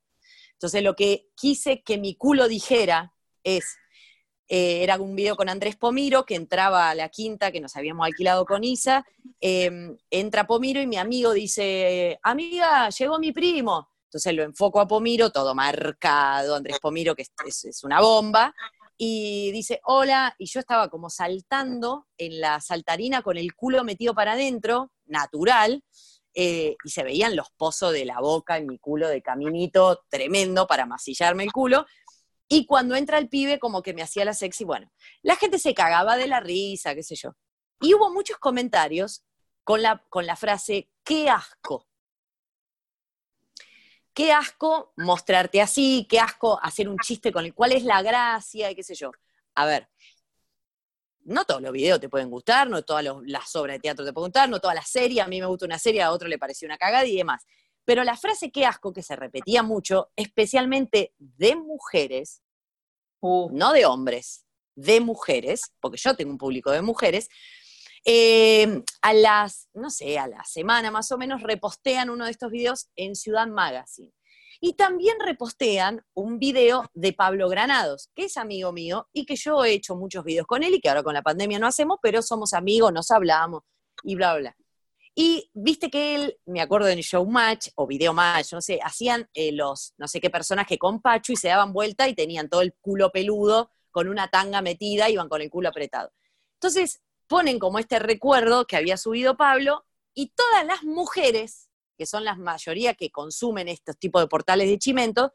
Entonces 0.52 0.82
lo 0.82 0.94
que 0.94 1.30
quise 1.34 1.82
que 1.82 1.98
mi 1.98 2.14
culo 2.14 2.46
dijera 2.46 3.12
es, 3.42 3.76
eh, 4.52 4.82
era 4.82 5.00
un 5.00 5.14
video 5.14 5.36
con 5.36 5.48
Andrés 5.48 5.76
Pomiro, 5.76 6.26
que 6.26 6.34
entraba 6.34 6.90
a 6.90 6.94
la 6.96 7.08
quinta 7.08 7.52
que 7.52 7.60
nos 7.60 7.76
habíamos 7.76 8.04
alquilado 8.04 8.44
con 8.44 8.64
Isa. 8.64 9.06
Em, 9.40 9.96
entra 10.10 10.48
Pomiro 10.48 10.82
y 10.82 10.88
mi 10.88 10.96
amigo 10.96 11.32
dice, 11.32 12.18
amiga, 12.20 12.90
llegó 12.90 13.20
mi 13.20 13.30
primo. 13.30 13.88
Entonces 14.06 14.34
lo 14.34 14.42
enfoco 14.42 14.80
a 14.80 14.88
Pomiro, 14.88 15.30
todo 15.30 15.54
marcado, 15.54 16.56
Andrés 16.56 16.80
Pomiro, 16.80 17.14
que 17.14 17.22
es, 17.22 17.84
una 17.84 18.00
bomba. 18.00 18.52
Y 18.98 19.52
dice, 19.52 19.80
hola, 19.84 20.34
y 20.36 20.46
yo 20.46 20.58
estaba 20.58 20.88
como 20.88 21.10
saltando 21.10 22.08
en 22.18 22.40
la 22.40 22.60
saltarina 22.60 23.22
con 23.22 23.36
el 23.36 23.54
culo 23.54 23.84
metido 23.84 24.14
para 24.14 24.32
adentro, 24.32 24.90
natural, 25.06 25.84
eh, 26.34 26.76
y 26.84 26.90
se 26.90 27.04
veían 27.04 27.36
los 27.36 27.50
pozos 27.56 27.92
de 27.92 28.04
la 28.04 28.20
boca 28.20 28.56
en 28.56 28.66
mi 28.66 28.78
culo 28.78 29.08
de 29.08 29.22
caminito 29.22 30.02
tremendo 30.08 30.66
para 30.66 30.86
masillarme 30.86 31.44
el 31.44 31.52
culo. 31.52 31.86
Y 32.52 32.66
cuando 32.66 32.96
entra 32.96 33.18
el 33.18 33.28
pibe, 33.28 33.60
como 33.60 33.80
que 33.80 33.94
me 33.94 34.02
hacía 34.02 34.24
la 34.24 34.34
sexy, 34.34 34.64
bueno, 34.64 34.92
la 35.22 35.36
gente 35.36 35.60
se 35.60 35.72
cagaba 35.72 36.16
de 36.16 36.26
la 36.26 36.40
risa, 36.40 36.96
qué 36.96 37.04
sé 37.04 37.14
yo. 37.14 37.36
Y 37.80 37.94
hubo 37.94 38.12
muchos 38.12 38.38
comentarios 38.38 39.24
con 39.62 39.82
la, 39.82 40.04
con 40.08 40.26
la 40.26 40.34
frase, 40.34 40.90
qué 41.04 41.30
asco. 41.30 41.86
Qué 44.12 44.32
asco 44.32 44.92
mostrarte 44.96 45.62
así, 45.62 46.08
qué 46.10 46.18
asco 46.18 46.58
hacer 46.60 46.88
un 46.88 46.98
chiste 46.98 47.30
con 47.30 47.44
el 47.44 47.54
cual 47.54 47.70
es 47.70 47.84
la 47.84 48.02
gracia 48.02 48.68
y 48.68 48.74
qué 48.74 48.82
sé 48.82 48.96
yo. 48.96 49.12
A 49.54 49.64
ver, 49.64 49.88
no 51.20 51.44
todos 51.44 51.62
los 51.62 51.70
videos 51.70 52.00
te 52.00 52.08
pueden 52.08 52.30
gustar, 52.30 52.68
no 52.68 52.82
todas 52.82 53.04
las 53.26 53.54
obras 53.54 53.76
de 53.76 53.80
teatro 53.80 54.04
te 54.04 54.12
pueden 54.12 54.26
gustar, 54.26 54.48
no 54.48 54.58
todas 54.58 54.74
las 54.74 54.88
series, 54.88 55.24
a 55.24 55.28
mí 55.28 55.40
me 55.40 55.46
gusta 55.46 55.66
una 55.66 55.78
serie, 55.78 56.02
a 56.02 56.10
otro 56.10 56.26
le 56.26 56.36
pareció 56.36 56.66
una 56.66 56.78
cagada 56.78 57.06
y 57.06 57.16
demás. 57.16 57.46
Pero 57.90 58.04
la 58.04 58.16
frase 58.16 58.52
que 58.52 58.64
asco, 58.64 58.92
que 58.92 59.02
se 59.02 59.16
repetía 59.16 59.64
mucho, 59.64 60.12
especialmente 60.14 61.12
de 61.18 61.56
mujeres, 61.56 62.40
Uh, 63.22 63.50
no 63.52 63.72
de 63.72 63.84
hombres, 63.84 64.46
de 64.76 65.00
mujeres, 65.00 65.74
porque 65.80 65.98
yo 65.98 66.14
tengo 66.14 66.30
un 66.30 66.38
público 66.38 66.70
de 66.70 66.82
mujeres, 66.82 67.28
eh, 68.04 68.82
a 69.02 69.12
las, 69.12 69.68
no 69.74 69.90
sé, 69.90 70.18
a 70.18 70.26
la 70.26 70.42
semana 70.44 70.90
más 70.90 71.10
o 71.12 71.18
menos 71.18 71.42
repostean 71.42 72.10
uno 72.10 72.26
de 72.26 72.30
estos 72.30 72.50
videos 72.52 72.88
en 72.96 73.14
Ciudad 73.16 73.48
Magazine. 73.48 74.12
Y 74.60 74.74
también 74.74 75.16
repostean 75.18 76.02
un 76.14 76.38
video 76.38 76.88
de 76.94 77.12
Pablo 77.12 77.48
Granados, 77.48 78.08
que 78.14 78.26
es 78.26 78.36
amigo 78.36 78.72
mío 78.72 79.08
y 79.12 79.26
que 79.26 79.34
yo 79.34 79.64
he 79.64 79.72
hecho 79.72 79.96
muchos 79.96 80.24
videos 80.24 80.46
con 80.46 80.62
él 80.62 80.74
y 80.74 80.80
que 80.80 80.88
ahora 80.88 81.02
con 81.02 81.14
la 81.14 81.22
pandemia 81.22 81.58
no 81.58 81.66
hacemos, 81.66 81.98
pero 82.00 82.22
somos 82.22 82.52
amigos, 82.52 82.92
nos 82.92 83.10
hablamos 83.10 83.64
y 84.04 84.14
bla, 84.14 84.36
bla. 84.36 84.56
Y 85.22 85.50
viste 85.52 85.90
que 85.90 86.14
él, 86.14 86.38
me 86.46 86.62
acuerdo 86.62 86.88
en 86.88 87.00
Showmatch 87.00 87.72
o 87.74 87.86
Video 87.86 88.14
Match, 88.14 88.54
no 88.54 88.62
sé, 88.62 88.80
hacían 88.82 89.28
eh, 89.34 89.52
los 89.52 89.92
no 89.98 90.08
sé 90.08 90.18
qué 90.18 90.30
personajes 90.30 90.78
con 90.78 91.02
Pacho 91.02 91.34
y 91.34 91.36
se 91.36 91.48
daban 91.48 91.74
vuelta 91.74 92.08
y 92.08 92.14
tenían 92.14 92.48
todo 92.48 92.62
el 92.62 92.72
culo 92.80 93.12
peludo 93.12 93.70
con 93.90 94.08
una 94.08 94.28
tanga 94.28 94.62
metida, 94.62 95.10
iban 95.10 95.28
con 95.28 95.42
el 95.42 95.50
culo 95.50 95.68
apretado. 95.68 96.10
Entonces 96.54 97.02
ponen 97.26 97.58
como 97.58 97.78
este 97.78 97.98
recuerdo 97.98 98.64
que 98.64 98.78
había 98.78 98.96
subido 98.96 99.36
Pablo 99.36 99.84
y 100.14 100.32
todas 100.34 100.64
las 100.64 100.84
mujeres, 100.84 101.68
que 101.98 102.06
son 102.06 102.24
la 102.24 102.34
mayoría 102.34 102.94
que 102.94 103.10
consumen 103.10 103.68
estos 103.68 103.98
tipos 103.98 104.22
de 104.22 104.26
portales 104.26 104.70
de 104.70 104.78
chimento, 104.78 105.34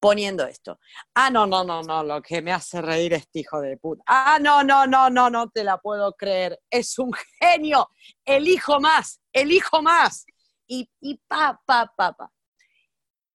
poniendo 0.00 0.46
esto. 0.46 0.78
Ah, 1.14 1.30
no, 1.30 1.46
no, 1.46 1.64
no, 1.64 1.82
no, 1.82 2.02
lo 2.02 2.22
que 2.22 2.42
me 2.42 2.52
hace 2.52 2.80
reír 2.80 3.12
este 3.14 3.40
hijo 3.40 3.60
de 3.60 3.76
puta. 3.76 4.02
Ah, 4.06 4.38
no, 4.40 4.62
no, 4.62 4.86
no, 4.86 5.10
no, 5.10 5.30
no 5.30 5.50
te 5.50 5.64
la 5.64 5.78
puedo 5.78 6.12
creer. 6.14 6.60
Es 6.70 6.98
un 6.98 7.12
genio. 7.40 7.90
Elijo 8.24 8.80
más, 8.80 9.20
elijo 9.32 9.82
más. 9.82 10.24
Y, 10.66 10.90
y 11.00 11.16
pa, 11.26 11.60
pa, 11.64 11.92
pa, 11.96 12.12
pa. 12.12 12.32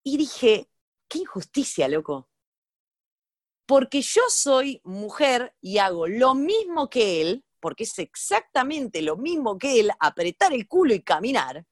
Y 0.04 0.18
dije, 0.18 0.70
qué 1.08 1.20
injusticia, 1.20 1.88
loco. 1.88 2.30
Porque 3.66 4.02
yo 4.02 4.22
soy 4.30 4.82
mujer 4.84 5.56
y 5.62 5.78
hago 5.78 6.08
lo 6.08 6.36
mismo 6.36 6.90
que 6.90 7.22
él, 7.22 7.46
porque 7.60 7.86
es 7.86 7.98
exactamente 7.98 9.02
lo 9.02 9.16
mismo 9.16 9.58
que 9.58 9.80
él, 9.80 9.92
apretar 10.00 10.54
el 10.54 10.68
culo 10.68 10.94
y 10.94 11.02
caminar. 11.02 11.66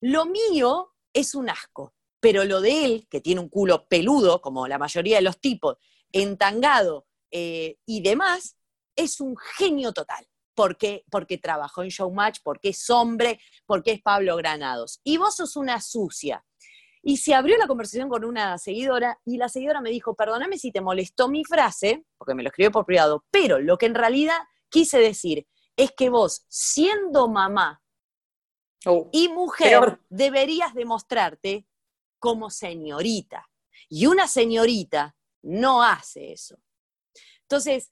Lo 0.00 0.26
mío 0.26 0.94
es 1.12 1.34
un 1.36 1.48
asco 1.48 1.94
pero 2.22 2.44
lo 2.44 2.60
de 2.60 2.84
él, 2.84 3.08
que 3.10 3.20
tiene 3.20 3.40
un 3.40 3.48
culo 3.48 3.88
peludo, 3.88 4.40
como 4.40 4.68
la 4.68 4.78
mayoría 4.78 5.16
de 5.16 5.22
los 5.22 5.40
tipos, 5.40 5.76
entangado 6.12 7.08
eh, 7.32 7.78
y 7.84 8.00
demás, 8.00 8.56
es 8.94 9.20
un 9.20 9.36
genio 9.36 9.92
total. 9.92 10.24
Porque, 10.54 11.04
porque 11.10 11.38
trabajó 11.38 11.82
en 11.82 11.88
Showmatch, 11.88 12.38
porque 12.44 12.68
es 12.68 12.90
hombre, 12.90 13.40
porque 13.66 13.90
es 13.90 14.02
Pablo 14.02 14.36
Granados. 14.36 15.00
Y 15.02 15.16
vos 15.16 15.34
sos 15.34 15.56
una 15.56 15.80
sucia. 15.80 16.44
Y 17.02 17.16
se 17.16 17.34
abrió 17.34 17.56
la 17.56 17.66
conversación 17.66 18.08
con 18.08 18.24
una 18.24 18.56
seguidora 18.56 19.18
y 19.24 19.38
la 19.38 19.48
seguidora 19.48 19.80
me 19.80 19.90
dijo, 19.90 20.14
perdóname 20.14 20.58
si 20.58 20.70
te 20.70 20.80
molestó 20.80 21.28
mi 21.28 21.42
frase, 21.42 22.04
porque 22.18 22.34
me 22.34 22.44
lo 22.44 22.50
escribió 22.50 22.70
por 22.70 22.86
privado, 22.86 23.24
pero 23.32 23.58
lo 23.58 23.78
que 23.78 23.86
en 23.86 23.96
realidad 23.96 24.38
quise 24.68 25.00
decir 25.00 25.48
es 25.76 25.90
que 25.90 26.08
vos, 26.08 26.44
siendo 26.48 27.26
mamá 27.26 27.82
uh, 28.86 29.08
y 29.10 29.28
mujer, 29.28 29.70
peor. 29.70 30.00
deberías 30.08 30.72
demostrarte 30.74 31.66
como 32.22 32.50
señorita. 32.50 33.50
Y 33.88 34.06
una 34.06 34.28
señorita 34.28 35.16
no 35.42 35.82
hace 35.82 36.32
eso. 36.32 36.56
Entonces, 37.42 37.90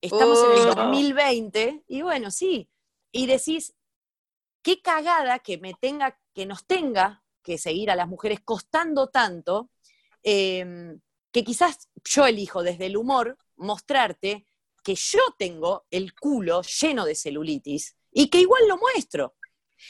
estamos 0.00 0.38
en 0.44 0.52
el 0.52 0.68
Oh. 0.70 0.74
2020 0.76 1.82
y 1.88 2.02
bueno, 2.02 2.30
sí, 2.30 2.70
y 3.10 3.26
decís, 3.26 3.74
qué 4.62 4.80
cagada 4.80 5.40
que 5.40 5.58
me 5.58 5.74
tenga, 5.74 6.16
que 6.32 6.46
nos 6.46 6.64
tenga 6.66 7.24
que 7.42 7.58
seguir 7.58 7.90
a 7.90 7.96
las 7.96 8.06
mujeres 8.06 8.38
costando 8.44 9.08
tanto, 9.08 9.70
eh, 10.22 10.94
que 11.32 11.42
quizás 11.42 11.88
yo 12.04 12.26
elijo 12.26 12.62
desde 12.62 12.86
el 12.86 12.96
humor 12.96 13.36
mostrarte 13.56 14.46
que 14.84 14.94
yo 14.94 15.18
tengo 15.36 15.84
el 15.90 16.14
culo 16.14 16.62
lleno 16.62 17.04
de 17.04 17.16
celulitis 17.16 17.96
y 18.12 18.28
que 18.28 18.38
igual 18.40 18.68
lo 18.68 18.78
muestro. 18.78 19.34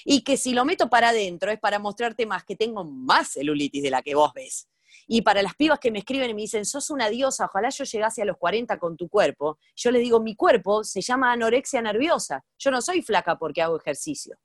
Y 0.04 0.22
que 0.22 0.36
si 0.36 0.52
lo 0.52 0.64
meto 0.64 0.88
para 0.88 1.10
adentro 1.10 1.50
es 1.50 1.58
para 1.58 1.78
mostrarte 1.78 2.26
más 2.26 2.44
que 2.44 2.56
tengo 2.56 2.84
más 2.84 3.32
celulitis 3.32 3.82
de 3.82 3.90
la 3.90 4.02
que 4.02 4.14
vos 4.14 4.32
ves. 4.34 4.68
Y 5.06 5.22
para 5.22 5.42
las 5.42 5.54
pibas 5.54 5.78
que 5.78 5.90
me 5.90 5.98
escriben 5.98 6.30
y 6.30 6.34
me 6.34 6.42
dicen, 6.42 6.64
sos 6.64 6.90
una 6.90 7.08
diosa, 7.08 7.46
ojalá 7.46 7.70
yo 7.70 7.84
llegase 7.84 8.22
a 8.22 8.24
los 8.24 8.36
40 8.36 8.78
con 8.78 8.96
tu 8.96 9.08
cuerpo, 9.08 9.58
yo 9.74 9.90
les 9.90 10.02
digo, 10.02 10.20
mi 10.20 10.36
cuerpo 10.36 10.84
se 10.84 11.00
llama 11.00 11.32
anorexia 11.32 11.82
nerviosa. 11.82 12.44
Yo 12.58 12.70
no 12.70 12.80
soy 12.80 13.02
flaca 13.02 13.38
porque 13.38 13.62
hago 13.62 13.76
ejercicio. 13.78 14.36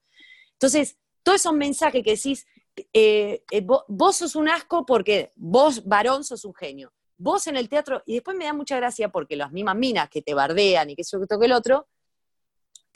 Entonces, 0.53 0.97
todos 1.23 1.41
esos 1.41 1.53
mensajes 1.53 2.03
que 2.03 2.11
decís, 2.11 2.45
eh, 2.93 3.43
eh, 3.51 3.65
vos, 3.65 4.15
sos 4.15 4.35
un 4.35 4.49
asco 4.49 4.85
porque 4.85 5.31
vos, 5.35 5.85
varón, 5.85 6.23
sos 6.23 6.45
un 6.45 6.53
genio. 6.53 6.93
Vos 7.17 7.47
en 7.47 7.57
el 7.57 7.67
teatro, 7.67 8.03
y 8.05 8.15
después 8.15 8.37
me 8.37 8.45
da 8.45 8.53
mucha 8.53 8.77
gracia 8.77 9.09
porque 9.09 9.35
las 9.35 9.51
mismas 9.51 9.75
minas 9.75 10.09
que 10.09 10.21
te 10.21 10.33
bardean 10.33 10.89
y 10.89 10.95
que 10.95 11.01
eso 11.01 11.19
que 11.19 11.45
el 11.45 11.51
otro, 11.51 11.87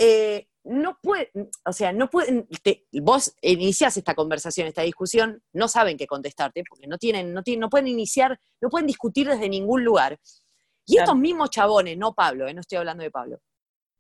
eh, 0.04 0.48
no 0.64 0.98
pueden, 1.02 1.50
o 1.66 1.74
sea, 1.74 1.92
no 1.92 2.10
pueden, 2.10 2.48
te- 2.64 2.86
vos 3.02 3.34
iniciás 3.42 3.98
esta 3.98 4.14
conversación, 4.14 4.68
esta 4.68 4.84
discusión, 4.84 5.42
no 5.54 5.68
saben 5.68 5.98
qué 5.98 6.06
contestarte, 6.08 6.64
porque 6.70 6.88
no 6.88 6.98
tienen, 6.98 7.34
no 7.34 7.42
tienen, 7.44 7.62
no 7.62 7.70
pueden 7.70 7.88
iniciar, 7.88 8.40
no 8.62 8.70
pueden 8.70 8.88
discutir 8.88 9.28
desde 9.28 9.50
ningún 9.50 9.84
lugar. 9.84 10.20
Y 10.86 10.94
Claro. 10.94 11.06
estos 11.12 11.20
mismos 11.20 11.50
chabones, 11.50 11.98
no 11.98 12.14
Pablo, 12.14 12.48
eh, 12.48 12.54
no 12.54 12.62
estoy 12.62 12.78
hablando 12.78 13.04
de 13.04 13.12
Pablo, 13.12 13.40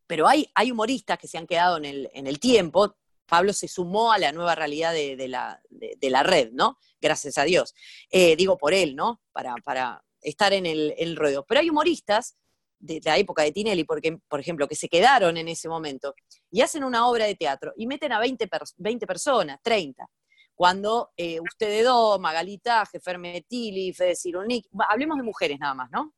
pero 0.07 0.27
hay, 0.27 0.49
hay 0.55 0.71
humoristas 0.71 1.17
que 1.17 1.27
se 1.27 1.37
han 1.37 1.47
quedado 1.47 1.77
en 1.77 1.85
el, 1.85 2.09
en 2.13 2.27
el 2.27 2.39
tiempo. 2.39 2.95
Pablo 3.27 3.53
se 3.53 3.67
sumó 3.67 4.11
a 4.11 4.17
la 4.19 4.31
nueva 4.31 4.55
realidad 4.55 4.91
de, 4.93 5.15
de 5.15 5.27
la, 5.29 5.61
de- 5.69 5.95
de 5.99 6.09
la 6.09 6.21
red, 6.23 6.49
¿no? 6.51 6.77
Gracias 6.99 7.37
a 7.37 7.43
Dios. 7.43 7.73
Eh, 8.09 8.35
digo 8.35 8.57
por 8.57 8.73
él, 8.73 8.95
¿no? 8.95 9.21
Para, 9.31 9.55
para 9.63 10.03
estar 10.21 10.51
en 10.53 10.65
el, 10.65 10.93
el 10.97 11.15
ruedo. 11.15 11.45
Pero 11.47 11.61
hay 11.61 11.69
humoristas 11.69 12.35
de 12.81 12.99
la 13.05 13.17
época 13.17 13.43
de 13.43 13.51
Tinelli, 13.51 13.83
porque, 13.83 14.17
por 14.27 14.39
ejemplo, 14.39 14.67
que 14.67 14.75
se 14.75 14.89
quedaron 14.89 15.37
en 15.37 15.47
ese 15.47 15.69
momento 15.69 16.15
y 16.49 16.61
hacen 16.61 16.83
una 16.83 17.07
obra 17.07 17.25
de 17.25 17.35
teatro 17.35 17.73
y 17.77 17.87
meten 17.87 18.11
a 18.11 18.19
20, 18.19 18.49
pers- 18.49 18.73
20 18.77 19.05
personas, 19.07 19.59
30. 19.63 20.07
Cuando 20.55 21.11
eh, 21.15 21.39
ustedes 21.39 21.85
dos, 21.85 22.19
Magalita, 22.19 22.85
Jefer 22.85 23.17
Metili, 23.17 23.93
Fede 23.93 24.15
Cirulnik, 24.15 24.67
hablemos 24.89 25.17
de 25.17 25.23
mujeres 25.23 25.59
nada 25.59 25.73
más, 25.73 25.89
¿no? 25.91 26.13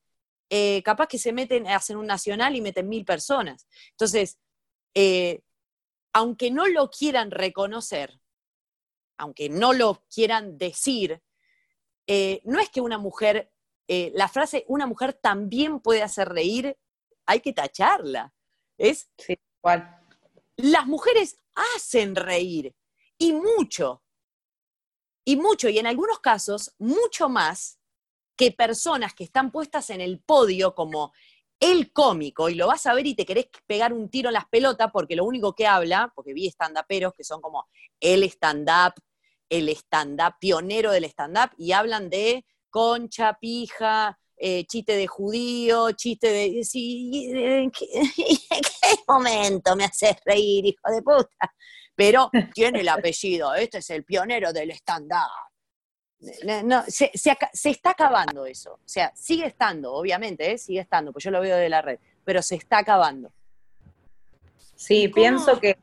Eh, 0.50 0.82
capaz 0.84 1.08
que 1.08 1.18
se 1.18 1.32
meten, 1.34 1.68
hacen 1.68 1.98
un 1.98 2.06
nacional 2.08 2.56
y 2.56 2.62
meten 2.62 2.90
mil 2.90 3.06
personas. 3.06 3.68
Entonces, 3.92 4.40
eh, 4.94 5.42
aunque 6.14 6.52
no 6.52 6.68
lo 6.68 6.90
quieran 6.90 7.32
reconocer, 7.32 8.20
aunque 9.18 9.50
no 9.50 9.74
lo 9.74 10.04
quieran 10.14 10.58
decir, 10.58 11.22
no 12.44 12.60
es 12.60 12.70
que 12.70 12.82
una 12.82 12.98
mujer, 12.98 13.53
eh, 13.88 14.12
la 14.16 14.28
frase 14.28 14.66
una 14.68 14.88
mujer 14.88 15.14
también 15.14 15.80
puede 15.80 16.04
hacer 16.04 16.30
reír, 16.30 16.78
hay 17.26 17.40
que 17.40 17.54
tacharla. 17.54 18.34
Es 18.78 19.10
¿Cuál? 19.62 20.04
las 20.56 20.86
mujeres 20.86 21.40
hacen 21.76 22.16
reír 22.16 22.76
y 23.18 23.34
mucho. 23.34 24.04
Y 25.26 25.38
mucho, 25.38 25.70
y 25.70 25.80
en 25.80 25.88
algunos 25.88 26.20
casos, 26.20 26.76
mucho 26.80 27.30
más 27.30 27.80
que 28.36 28.52
personas 28.52 29.14
que 29.14 29.24
están 29.24 29.52
puestas 29.52 29.90
en 29.90 30.02
el 30.02 30.20
podio 30.20 30.76
como 30.76 31.14
el 31.60 31.94
cómico, 31.94 32.50
y 32.50 32.56
lo 32.56 32.68
vas 32.68 32.86
a 32.88 32.94
ver 32.94 33.08
y 33.08 33.16
te 33.16 33.26
querés 33.26 33.48
pegar 33.66 33.94
un 33.94 34.10
tiro 34.10 34.30
en 34.30 34.34
las 34.34 34.50
pelotas 34.50 34.90
porque 34.92 35.16
lo 35.16 35.24
único 35.24 35.56
que 35.56 35.66
habla, 35.66 36.12
porque 36.14 36.34
vi 36.34 36.48
stand-uperos 36.48 37.14
que 37.14 37.24
son 37.24 37.42
como 37.42 37.70
el 38.02 38.24
stand-up, 38.24 38.96
el 39.48 39.70
stand-up, 39.70 40.36
pionero 40.42 40.92
del 40.92 41.06
stand-up, 41.06 41.52
y 41.58 41.72
hablan 41.72 42.10
de 42.10 42.46
concha, 42.74 43.38
pija, 43.40 44.18
eh, 44.36 44.66
chiste 44.66 44.96
de 44.98 45.06
judío, 45.06 45.92
chiste 45.92 46.28
de... 46.32 46.64
Sí, 46.64 47.30
¿en, 47.32 47.70
qué, 47.70 47.86
en 47.94 48.62
qué 48.62 48.96
momento 49.08 49.76
me 49.76 49.86
haces 49.86 50.16
reír, 50.26 50.66
hijo 50.66 50.90
de 50.92 51.04
puta? 51.04 51.54
Pero 51.96 52.32
tiene 52.56 52.80
el 52.82 52.90
apellido, 52.90 53.54
este 53.54 53.78
es 53.78 53.90
el 53.92 54.04
pionero 54.04 54.52
del 54.52 54.72
stand-up. 54.72 55.30
No, 56.46 56.64
no, 56.64 56.84
se, 56.88 57.12
se 57.14 57.30
aca- 57.30 57.52
se 57.54 57.70
está 57.70 57.92
acabando 57.92 58.46
eso. 58.48 58.74
O 58.74 58.88
sea, 58.88 59.12
sigue 59.16 59.46
estando, 59.46 59.94
obviamente, 59.94 60.52
¿eh? 60.54 60.58
sigue 60.58 60.80
estando, 60.80 61.12
pues 61.14 61.24
yo 61.24 61.30
lo 61.32 61.42
veo 61.42 61.56
de 61.58 61.70
la 61.70 61.82
red, 61.84 62.00
pero 62.26 62.42
se 62.42 62.56
está 62.56 62.80
acabando. 62.80 63.32
Sí, 64.76 65.04
¿Cómo? 65.12 65.16
pienso 65.16 65.60
que 65.60 65.78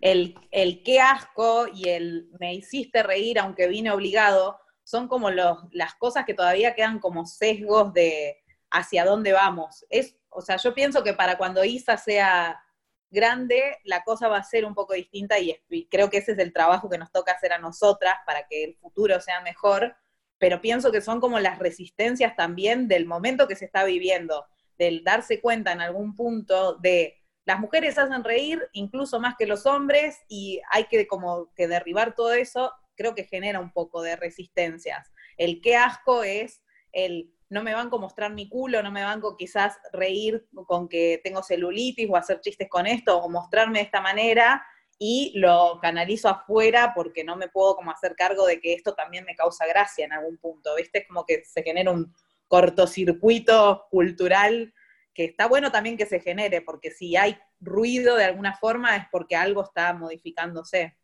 el, 0.00 0.34
el 0.50 0.82
qué 0.82 1.00
asco 1.00 1.66
y 1.72 1.90
el 1.90 2.30
me 2.40 2.54
hiciste 2.54 3.02
reír 3.02 3.38
aunque 3.38 3.68
vine 3.68 3.90
obligado 3.90 4.58
son 4.86 5.08
como 5.08 5.30
los, 5.30 5.58
las 5.72 5.96
cosas 5.96 6.24
que 6.24 6.32
todavía 6.32 6.76
quedan 6.76 7.00
como 7.00 7.26
sesgos 7.26 7.92
de 7.92 8.36
hacia 8.70 9.04
dónde 9.04 9.32
vamos. 9.32 9.84
Es, 9.90 10.16
o 10.30 10.40
sea, 10.40 10.58
yo 10.58 10.74
pienso 10.74 11.02
que 11.02 11.12
para 11.12 11.36
cuando 11.36 11.64
Isa 11.64 11.96
sea 11.96 12.62
grande, 13.10 13.78
la 13.82 14.04
cosa 14.04 14.28
va 14.28 14.38
a 14.38 14.44
ser 14.44 14.64
un 14.64 14.74
poco 14.74 14.94
distinta 14.94 15.40
y, 15.40 15.60
y 15.68 15.88
creo 15.88 16.08
que 16.08 16.18
ese 16.18 16.32
es 16.32 16.38
el 16.38 16.52
trabajo 16.52 16.88
que 16.88 16.98
nos 16.98 17.10
toca 17.10 17.32
hacer 17.32 17.52
a 17.52 17.58
nosotras 17.58 18.14
para 18.24 18.46
que 18.46 18.62
el 18.62 18.76
futuro 18.76 19.20
sea 19.20 19.40
mejor, 19.40 19.96
pero 20.38 20.60
pienso 20.60 20.92
que 20.92 21.00
son 21.00 21.20
como 21.20 21.40
las 21.40 21.58
resistencias 21.58 22.36
también 22.36 22.86
del 22.86 23.06
momento 23.06 23.48
que 23.48 23.56
se 23.56 23.64
está 23.64 23.82
viviendo 23.84 24.46
del 24.78 25.02
darse 25.02 25.40
cuenta 25.40 25.72
en 25.72 25.80
algún 25.80 26.14
punto 26.14 26.76
de 26.76 27.16
las 27.44 27.58
mujeres 27.58 27.98
hacen 27.98 28.22
reír 28.22 28.62
incluso 28.72 29.18
más 29.18 29.34
que 29.36 29.46
los 29.46 29.66
hombres 29.66 30.18
y 30.28 30.60
hay 30.70 30.84
que 30.84 31.08
como 31.08 31.52
que 31.54 31.66
derribar 31.66 32.14
todo 32.14 32.34
eso, 32.34 32.72
creo 32.96 33.14
que 33.14 33.24
genera 33.24 33.60
un 33.60 33.72
poco 33.72 34.02
de 34.02 34.16
resistencias. 34.16 35.12
El 35.36 35.60
qué 35.60 35.76
asco 35.76 36.22
es 36.22 36.62
el 36.92 37.32
no 37.48 37.62
me 37.62 37.74
banco 37.74 37.98
mostrar 37.98 38.32
mi 38.32 38.48
culo, 38.48 38.82
no 38.82 38.90
me 38.90 39.04
banco 39.04 39.36
quizás 39.36 39.78
reír 39.92 40.48
con 40.66 40.88
que 40.88 41.20
tengo 41.22 41.42
celulitis 41.42 42.08
o 42.10 42.16
hacer 42.16 42.40
chistes 42.40 42.68
con 42.68 42.86
esto 42.86 43.18
o 43.18 43.28
mostrarme 43.28 43.78
de 43.78 43.84
esta 43.84 44.00
manera 44.00 44.66
y 44.98 45.32
lo 45.36 45.78
canalizo 45.80 46.28
afuera 46.28 46.92
porque 46.94 47.22
no 47.22 47.36
me 47.36 47.48
puedo 47.48 47.76
como 47.76 47.90
hacer 47.90 48.16
cargo 48.16 48.46
de 48.46 48.60
que 48.60 48.72
esto 48.72 48.94
también 48.94 49.24
me 49.24 49.36
causa 49.36 49.66
gracia 49.66 50.04
en 50.04 50.12
algún 50.12 50.38
punto, 50.38 50.74
¿viste? 50.74 51.00
Es 51.00 51.06
como 51.06 51.24
que 51.24 51.44
se 51.44 51.62
genera 51.62 51.90
un 51.90 52.12
cortocircuito 52.48 53.86
cultural 53.90 54.72
que 55.12 55.24
está 55.24 55.46
bueno 55.46 55.70
también 55.72 55.96
que 55.96 56.06
se 56.06 56.20
genere, 56.20 56.60
porque 56.60 56.90
si 56.90 57.16
hay 57.16 57.38
ruido 57.60 58.16
de 58.16 58.24
alguna 58.24 58.54
forma 58.54 58.96
es 58.96 59.04
porque 59.10 59.34
algo 59.36 59.62
está 59.62 59.92
modificándose. 59.94 60.96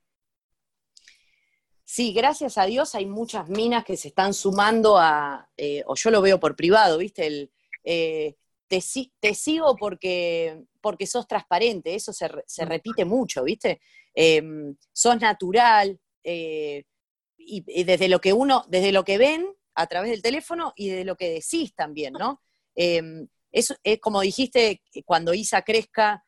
Sí, 1.94 2.14
gracias 2.14 2.56
a 2.56 2.64
Dios 2.64 2.94
hay 2.94 3.04
muchas 3.04 3.50
minas 3.50 3.84
que 3.84 3.98
se 3.98 4.08
están 4.08 4.32
sumando 4.32 4.96
a, 4.96 5.46
eh, 5.58 5.82
o 5.84 5.94
yo 5.94 6.10
lo 6.10 6.22
veo 6.22 6.40
por 6.40 6.56
privado, 6.56 6.96
¿viste? 6.96 7.26
El, 7.26 7.52
eh, 7.84 8.34
te, 8.66 8.80
sigo 9.34 9.76
porque, 9.76 10.62
porque 10.80 11.06
sos 11.06 11.28
transparente, 11.28 11.94
eso 11.94 12.14
se, 12.14 12.30
se 12.46 12.64
repite 12.64 13.04
mucho, 13.04 13.44
¿viste? 13.44 13.82
Em, 14.14 14.74
sos 14.90 15.20
natural, 15.20 16.00
eh, 16.24 16.84
y, 17.36 17.84
desde 17.84 18.08
lo 18.08 18.22
que 18.22 18.32
uno, 18.32 18.64
desde 18.68 18.90
lo 18.90 19.04
que 19.04 19.18
ven 19.18 19.46
a 19.74 19.86
través 19.86 20.12
del 20.12 20.22
teléfono 20.22 20.72
y 20.74 20.88
de 20.88 21.04
lo 21.04 21.14
que 21.14 21.28
decís 21.28 21.74
también, 21.74 22.14
¿no? 22.14 22.40
Em, 22.74 23.28
es, 23.50 23.78
es, 23.84 23.98
como 23.98 24.22
dijiste, 24.22 24.80
cuando 25.04 25.34
Isa 25.34 25.60
crezca, 25.60 26.24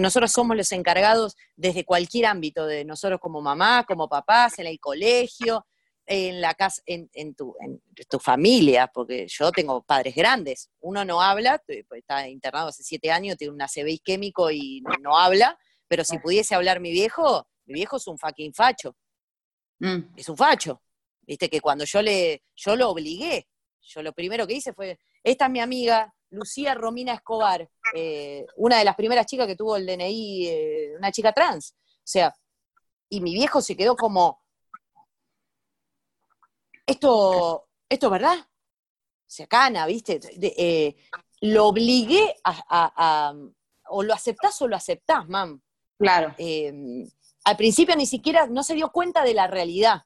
nosotros 0.00 0.32
somos 0.32 0.56
los 0.56 0.72
encargados 0.72 1.36
desde 1.54 1.84
cualquier 1.84 2.26
ámbito, 2.26 2.66
de 2.66 2.84
nosotros 2.84 3.20
como 3.20 3.40
mamá, 3.40 3.84
como 3.84 4.08
papás, 4.08 4.58
en 4.58 4.66
el 4.66 4.80
colegio, 4.80 5.66
en 6.06 6.40
la 6.40 6.54
casa, 6.54 6.82
en, 6.86 7.34
tu, 7.34 7.54
familia, 8.20 8.86
porque 8.92 9.26
yo 9.28 9.50
tengo 9.50 9.82
padres 9.82 10.14
grandes. 10.14 10.70
Uno 10.80 11.04
no 11.04 11.20
habla, 11.20 11.62
pues, 11.66 11.84
está 11.90 12.28
internado 12.28 12.68
hace 12.68 12.84
siete 12.84 13.10
años, 13.10 13.36
tiene 13.36 13.52
un 13.52 13.62
ACV 13.62 13.88
isquémico 13.88 14.50
y 14.50 14.82
no, 15.00 15.18
habla, 15.18 15.58
pero 15.88 16.04
si 16.04 16.18
pudiese 16.18 16.54
hablar 16.54 16.80
mi 16.80 16.92
viejo, 16.92 17.48
mi 17.66 17.74
viejo 17.74 17.96
es 17.96 18.06
un 18.06 18.18
fucking 18.18 18.54
facho. 18.54 18.96
Mm. 19.80 20.14
Es 20.16 20.28
un 20.28 20.36
facho. 20.36 20.82
Viste 21.22 21.50
que 21.50 21.60
cuando 21.60 21.84
yo 21.84 22.00
le, 22.02 22.44
yo 22.54 22.76
lo 22.76 22.90
obligué, 22.90 23.48
yo 23.80 24.02
lo 24.02 24.12
primero 24.12 24.46
que 24.46 24.54
hice 24.54 24.72
fue, 24.72 24.98
esta 25.24 25.46
es 25.46 25.50
mi 25.50 25.60
amiga, 25.60 26.14
Lucía 26.30 26.74
Romina 26.74 27.14
Escobar, 27.14 27.68
eh, 27.94 28.46
una 28.56 28.78
de 28.78 28.84
las 28.84 28.96
primeras 28.96 29.26
chicas 29.26 29.46
que 29.46 29.56
tuvo 29.56 29.76
el 29.76 29.86
DNI, 29.86 30.46
eh, 30.46 30.94
una 30.98 31.12
chica 31.12 31.32
trans. 31.32 31.74
O 31.74 32.02
sea, 32.04 32.34
y 33.08 33.20
mi 33.20 33.34
viejo 33.34 33.60
se 33.60 33.76
quedó 33.76 33.96
como, 33.96 34.42
esto, 36.86 37.68
esto 37.88 38.06
es 38.06 38.12
verdad. 38.12 38.36
Se 39.26 39.46
cana, 39.48 39.86
¿viste? 39.86 40.20
Eh, 40.40 40.96
lo 41.40 41.66
obligué 41.66 42.36
a, 42.44 43.34
o 43.88 44.02
lo 44.02 44.14
aceptás 44.14 44.60
o 44.62 44.68
lo 44.68 44.76
aceptás, 44.76 45.28
mam. 45.28 45.60
Claro. 45.98 46.34
al 47.44 47.56
principio 47.56 47.96
ni 47.96 48.04
siquiera 48.04 48.46
no 48.46 48.62
se 48.62 48.74
dio 48.74 48.92
cuenta 48.92 49.24
de 49.24 49.34
la 49.34 49.46
realidad. 49.46 50.02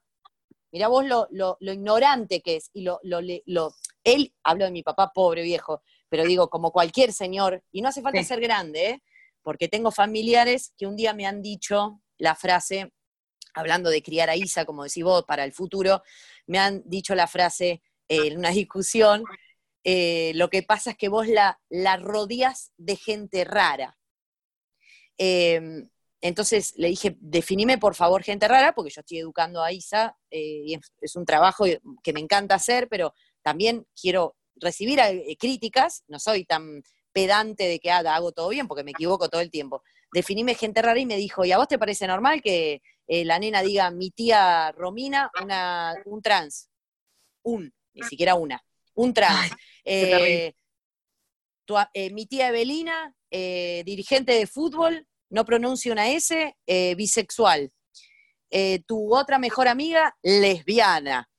Mirá 0.73 0.87
vos 0.87 1.05
lo, 1.05 1.27
lo, 1.31 1.57
ignorante 1.61 2.41
que 2.41 2.57
es. 2.57 2.71
Y 2.73 2.83
lo, 2.83 3.01
lo, 3.03 3.75
él, 4.05 4.35
hablo 4.45 4.65
de 4.65 4.71
mi 4.71 4.83
papá, 4.83 5.11
pobre 5.13 5.43
viejo, 5.43 5.83
pero 6.11 6.25
digo, 6.25 6.51
como 6.51 6.73
cualquier 6.73 7.15
señor, 7.15 7.63
y 7.73 7.81
no 7.81 7.89
hace 7.89 8.03
falta 8.03 8.23
ser 8.23 8.41
grande, 8.41 8.91
¿eh? 8.91 9.03
porque 9.43 9.69
tengo 9.69 9.91
familiares 9.91 10.75
que 10.77 10.87
un 10.87 10.97
día 10.97 11.15
me 11.15 11.27
han 11.27 11.41
dicho 11.41 12.03
la 12.19 12.35
frase, 12.35 12.93
hablando 13.55 13.89
de 13.89 14.03
criar 14.03 14.29
a 14.29 14.37
Isa, 14.37 14.67
como 14.67 14.85
decís 14.85 15.05
vos, 15.05 15.25
para 15.25 15.45
el 15.45 15.53
futuro, 15.53 16.03
me 16.47 16.59
han 16.59 16.83
dicho 16.85 17.15
la 17.15 17.27
frase 17.27 17.83
en 18.09 18.37
una 18.37 18.51
discusión, 18.51 19.25
eh, 19.85 20.33
lo 20.35 20.51
que 20.51 20.63
pasa 20.63 20.91
es 20.91 20.97
que 20.99 21.09
vos 21.09 21.27
la, 21.27 21.59
la 21.71 21.97
rodeas 21.97 22.73
de 22.77 22.97
gente 22.97 23.45
rara. 23.45 23.97
Em, 25.17 25.89
entonces 26.21 26.75
le 26.77 26.89
dije, 26.89 27.17
definime 27.21 27.79
por 27.79 27.95
favor 27.95 28.23
gente 28.23 28.49
rara, 28.49 28.75
porque 28.75 28.91
yo 28.91 29.01
estoy 29.01 29.19
educando 29.19 29.63
a 29.63 29.73
Isa 29.73 30.17
eh, 30.31 30.63
y 30.67 30.79
es, 31.01 31.17
un 31.17 31.25
trabajo 31.25 31.65
que 32.03 32.13
me 32.13 32.21
encanta 32.21 32.57
hacer, 32.57 32.89
pero 32.89 33.15
también 33.43 33.87
quiero 33.99 34.37
recibir 34.61 35.01
eh, 35.01 35.37
críticas, 35.39 36.05
no 36.09 36.19
soy 36.19 36.45
tan 36.45 36.83
pedante 37.13 37.65
de 37.65 37.81
que 37.81 37.91
ah, 37.91 38.03
hago 38.15 38.33
todo 38.33 38.49
bien, 38.49 38.69
porque 38.69 38.85
me 38.85 38.93
equivoco 38.93 39.29
todo 39.29 39.41
el 39.41 39.51
tiempo. 39.51 39.83
Definime 40.13 40.55
gente 40.55 40.83
rara 40.83 40.99
y 40.99 41.07
me 41.07 41.17
dijo, 41.17 41.45
¿y 41.45 41.53
a 41.53 41.59
vos 41.59 41.69
te 41.69 41.79
parece 41.79 42.07
normal 42.07 42.43
que 42.43 42.83
eh, 43.07 43.25
la 43.25 43.39
nena 43.39 43.63
diga 43.63 43.91
mi 43.91 44.11
tía 44.11 44.73
Romina, 44.73 45.31
una, 45.43 45.95
un 46.05 46.23
trans? 46.23 46.69
Un, 47.43 47.73
ni 47.95 48.03
siquiera 48.07 48.35
una, 48.35 48.63
un 48.95 49.15
trans. 49.15 49.53
Eh, 49.85 50.53
mi 52.13 52.27
tía 52.27 52.49
Evelina, 52.49 53.15
dirigente 53.31 54.33
de 54.33 54.49
fútbol, 54.49 55.07
no 55.31 55.45
pronuncia 55.45 55.93
una 55.93 56.11
S, 56.11 56.57
bisexual. 56.97 57.73
tu 58.87 59.15
otra 59.15 59.39
mejor 59.39 59.69
amiga, 59.69 60.17
lesbiana. 60.23 61.31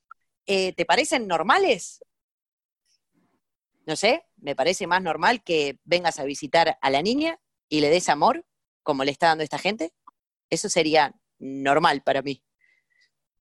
¿Te 0.46 0.86
parecen 0.86 1.28
normales? 1.28 2.00
No 3.92 3.98
sé, 3.98 4.26
me 4.38 4.56
parece 4.56 4.88
más 4.88 5.02
normal 5.02 5.44
que 5.44 5.78
vengas 5.84 6.18
a 6.18 6.24
visitar 6.24 6.78
a 6.80 6.90
la 6.90 7.02
niña 7.02 7.42
y 7.68 7.82
le 7.82 7.90
des 7.90 8.08
amor, 8.08 8.46
como 8.84 9.04
le 9.04 9.12
está 9.12 9.28
dando 9.28 9.44
esta 9.44 9.58
gente. 9.58 9.92
Eso 10.50 10.70
sería 10.70 11.14
normal 11.40 12.02
para 12.02 12.22
mí. 12.22 12.42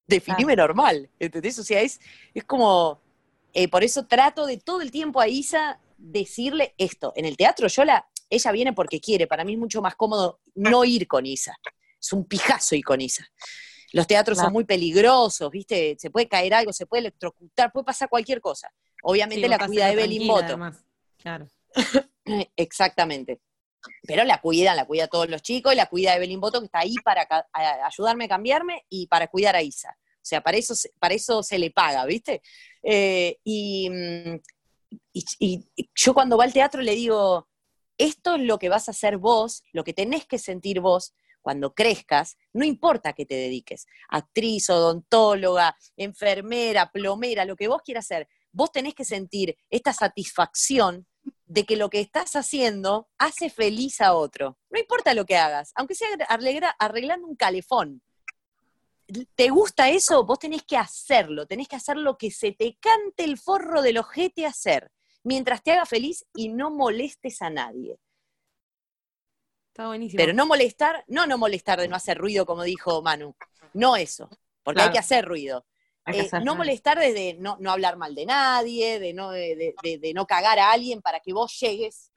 Definime 0.09 0.57
normal, 0.57 1.09
¿entendés? 1.21 1.57
O 1.61 1.63
sea, 1.63 1.83
es, 1.83 2.01
es 2.35 2.43
como, 2.43 3.01
eh, 3.53 3.69
por 3.69 3.85
eso 3.85 4.09
trato 4.09 4.45
de 4.45 4.57
todo 4.57 4.81
el 4.81 4.91
tiempo 4.91 5.21
a 5.21 5.29
Isa 5.29 5.79
decirle 5.97 6.75
esto. 6.79 7.13
En 7.15 7.27
el 7.27 7.37
teatro 7.37 7.69
yo 7.69 7.85
la, 7.85 8.11
ella 8.29 8.51
viene 8.51 8.73
porque 8.73 9.01
quiere, 9.01 9.29
para 9.29 9.45
mí 9.45 9.53
es 9.53 9.59
mucho 9.61 9.81
más 9.81 9.95
cómodo 9.95 10.41
no 10.57 10.85
ir 10.85 11.07
con 11.07 11.27
Isa. 11.27 11.57
Es 12.01 12.13
un 12.13 12.27
pijazo 12.27 12.75
ir 12.75 12.83
con 12.83 13.01
Isa. 13.01 13.25
Los 13.93 14.09
teatros 14.09 14.37
son 14.37 14.53
muy 14.53 14.65
peligrosos, 14.65 15.49
¿viste? 15.49 15.95
Se 15.97 16.11
puede 16.11 16.27
caer 16.27 16.55
algo, 16.55 16.73
se 16.73 16.87
puede 16.87 17.03
electrocutar, 17.03 17.71
puede 17.71 17.85
pasar 17.85 18.09
cualquier 18.09 18.41
cosa. 18.41 18.69
Obviamente 19.03 19.49
la 19.49 19.59
cuida 19.67 19.91
Evelyn 19.91 20.27
Boto. 20.27 20.59
Claro. 21.19 21.49
Exactamente. 22.57 23.41
Pero 24.03 24.25
la 24.25 24.41
cuidan, 24.41 24.77
la 24.77 24.85
cuida 24.85 25.09
todos 25.09 25.29
los 25.29 25.43
chicos 25.43 25.73
y 25.73 25.77
la 25.77 25.87
cuida 25.87 26.15
Evelyn 26.15 26.41
Boto 26.41 26.61
que 26.61 26.67
está 26.67 26.81
ahí 26.81 26.95
para 27.03 27.27
ayudarme 27.85 28.27
a 28.27 28.29
cambiarme 28.29 28.85
y 28.89 29.07
para 29.07 29.29
cuidar 29.29 29.57
a 29.57 29.63
Isa. 29.63 29.97
O 30.17 30.25
sea, 30.31 30.43
para 30.43 30.59
eso, 30.59 30.75
para 30.99 31.15
eso 31.15 31.43
se 31.43 31.59
le 31.59 31.71
paga, 31.71 32.05
¿viste? 32.05 32.43
Eh, 32.83 33.39
mm, 33.45 34.37
y, 35.13 35.25
y, 35.39 35.91
yo 35.95 36.13
cuando 36.13 36.37
va 36.37 36.45
al 36.45 36.53
teatro 36.53 36.83
le 36.83 36.95
digo, 36.95 37.49
esto 37.97 38.35
es 38.35 38.43
lo 38.43 38.59
que 38.59 38.69
vas 38.69 38.89
a 38.89 38.91
hacer 38.91 39.17
vos, 39.17 39.63
lo 39.73 39.83
que 39.83 39.95
tenés 39.95 40.27
que 40.27 40.39
sentir 40.39 40.81
vos 40.81 41.15
cuando 41.41 41.75
crezcas, 41.75 42.37
no 42.53 42.65
importa 42.65 43.13
que 43.13 43.27
te 43.27 43.35
dediques, 43.35 43.87
actriz, 44.09 44.69
odontóloga, 44.69 45.77
enfermera, 45.97 46.91
plomera, 46.91 47.45
lo 47.45 47.57
que 47.57 47.69
vos 47.69 47.83
quieras 47.83 48.05
hacer, 48.07 48.29
vos 48.53 48.73
tenés 48.73 48.95
que 48.95 49.05
sentir 49.05 49.57
esta 49.69 49.93
satisfacción 49.93 51.07
de 51.47 51.65
que 51.65 51.77
lo 51.77 51.91
que 51.91 52.01
estás 52.01 52.37
haciendo 52.37 53.09
hace 53.19 53.51
feliz 53.51 54.01
a 54.01 54.15
otro. 54.15 54.59
No 54.71 54.79
importa 54.79 55.15
lo 55.15 55.27
que 55.27 55.37
hagas, 55.37 55.73
aunque 55.75 55.95
sea 55.95 56.09
arreglando 56.79 57.27
un 57.27 57.37
calefón. 57.37 58.03
¿Te 59.35 59.49
gusta 59.49 59.91
eso? 59.91 60.25
Vos 60.25 60.39
tenés 60.39 60.63
que 60.63 60.77
hacerlo, 60.77 61.47
tenés 61.47 61.67
que 61.67 61.77
hacer 61.77 61.97
lo 61.97 62.17
que 62.17 62.31
se 62.31 62.53
te 62.53 62.77
cante 62.79 63.25
el 63.25 63.39
forro 63.39 63.83
del 63.83 63.99
ojete 63.99 64.47
hacer, 64.47 64.93
mientras 65.25 65.63
te 65.63 65.73
haga 65.73 65.87
feliz 65.87 66.25
y 66.35 66.49
no 66.49 66.71
molestes 66.71 67.43
a 67.43 67.51
nadie. 67.51 67.99
Está 69.73 69.89
buenísimo. 69.89 70.21
Pero 70.23 70.33
no 70.33 70.47
molestar, 70.47 71.05
no 71.09 71.27
no 71.27 71.39
molestar 71.39 71.81
de 71.81 71.89
no 71.89 71.97
hacer 71.97 72.19
ruido, 72.19 72.47
como 72.47 72.63
dijo 72.63 73.03
Manu, 73.03 73.35
no 73.75 73.97
eso, 73.97 74.29
porque 74.63 74.83
hay 74.83 74.91
que 74.93 74.99
hacer 74.99 75.25
ruido. 75.25 75.67
Eh, 76.15 76.31
no 76.45 76.55
molestar 76.55 76.99
desde 76.99 77.35
no, 77.35 77.57
no, 77.61 77.71
hablar 77.71 77.97
mal 77.97 78.15
de 78.15 78.27
nadie, 78.27 78.99
de 78.99 79.13
no, 79.13 79.31
de, 79.31 80.13
no 80.15 80.27
cagar 80.27 80.59
a 80.59 80.73
alguien 80.73 81.03
para 81.03 81.21
que 81.21 81.33
vos 81.33 81.59
llegues 81.61 82.11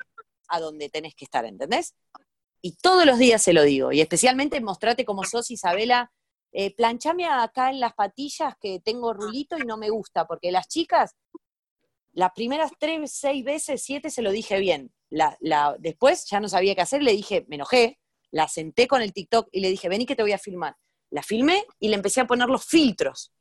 a 0.48 0.60
donde 0.60 0.90
tenés 0.90 1.16
que 1.16 1.26
estar, 1.26 1.46
¿entendés? 1.46 1.96
Y 2.62 2.78
todos 2.78 3.06
los 3.06 3.18
días 3.18 3.42
se 3.42 3.54
lo 3.54 3.64
digo, 3.64 3.92
y 3.92 4.02
especialmente 4.02 4.60
mostrate 4.62 5.06
como 5.06 5.24
sos, 5.24 5.52
Isabela, 5.52 6.12
eh, 6.52 6.74
planchame 6.74 7.26
acá 7.26 7.70
en 7.72 7.80
las 7.80 7.94
patillas 7.94 8.56
que 8.62 8.80
tengo 8.80 9.14
rulito 9.14 9.58
y 9.58 9.66
no 9.66 9.78
me 9.78 9.90
gusta, 9.90 10.26
porque 10.26 10.52
las 10.52 10.68
chicas, 10.68 11.16
las 12.14 12.32
primeras 12.34 12.72
tres, 12.80 13.12
seis 13.12 13.44
veces, 13.44 13.84
siete 13.84 14.10
se 14.10 14.22
lo 14.22 14.32
dije 14.32 14.60
bien. 14.60 14.94
La, 15.10 15.36
la, 15.42 15.76
después 15.80 16.26
ya 16.30 16.40
no 16.40 16.48
sabía 16.48 16.76
qué 16.76 16.82
hacer, 16.82 17.02
le 17.02 17.12
dije, 17.12 17.46
me 17.48 17.56
enojé, 17.56 18.00
la 18.32 18.48
senté 18.48 18.88
con 18.88 19.02
el 19.02 19.14
TikTok 19.14 19.50
y 19.52 19.62
le 19.62 19.70
dije, 19.70 19.90
vení 19.90 20.06
que 20.06 20.16
te 20.16 20.24
voy 20.24 20.32
a 20.32 20.38
filmar. 20.38 20.76
La 21.10 21.22
filmé 21.22 21.66
y 21.80 21.90
le 21.90 21.96
empecé 21.96 22.22
a 22.22 22.28
poner 22.28 22.50
los 22.50 22.66
filtros 22.66 23.32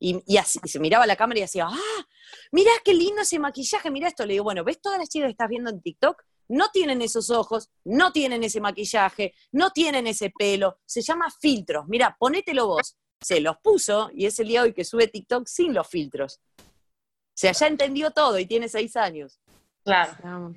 y, 0.00 0.36
así, 0.36 0.58
se 0.64 0.80
miraba 0.80 1.04
a 1.04 1.06
la 1.06 1.16
cámara 1.16 1.38
y 1.38 1.42
decía, 1.42 1.66
¡ah! 1.70 2.06
mirá 2.52 2.70
qué 2.84 2.92
lindo 2.92 3.22
ese 3.22 3.38
maquillaje, 3.38 3.90
mirá 3.90 4.08
esto. 4.08 4.26
Le 4.26 4.34
digo, 4.34 4.44
bueno, 4.44 4.64
¿ves 4.64 4.80
todas 4.80 4.98
las 4.98 5.08
chicas 5.08 5.28
que 5.28 5.32
estás 5.32 5.48
viendo 5.48 5.70
en 5.70 5.80
TikTok? 5.80 6.22
No 6.48 6.68
tienen 6.70 7.00
esos 7.00 7.30
ojos, 7.30 7.70
no 7.84 8.12
tienen 8.12 8.42
ese 8.42 8.60
maquillaje, 8.60 9.34
no 9.52 9.70
tienen 9.70 10.06
ese 10.06 10.30
pelo. 10.30 10.78
Se 10.84 11.00
llama 11.00 11.28
filtros. 11.40 11.86
Mira, 11.88 12.16
ponételo 12.18 12.66
vos. 12.66 12.96
Se 13.20 13.40
los 13.40 13.56
puso 13.62 14.10
y 14.12 14.26
es 14.26 14.38
el 14.38 14.48
día 14.48 14.62
hoy 14.62 14.74
que 14.74 14.84
sube 14.84 15.08
TikTok 15.08 15.46
sin 15.46 15.72
los 15.72 15.88
filtros. 15.88 16.40
O 16.58 17.36
sea, 17.36 17.52
ya 17.52 17.66
entendió 17.66 18.10
todo 18.10 18.38
y 18.38 18.46
tiene 18.46 18.68
seis 18.68 18.96
años. 18.96 19.40
Claro. 19.82 20.54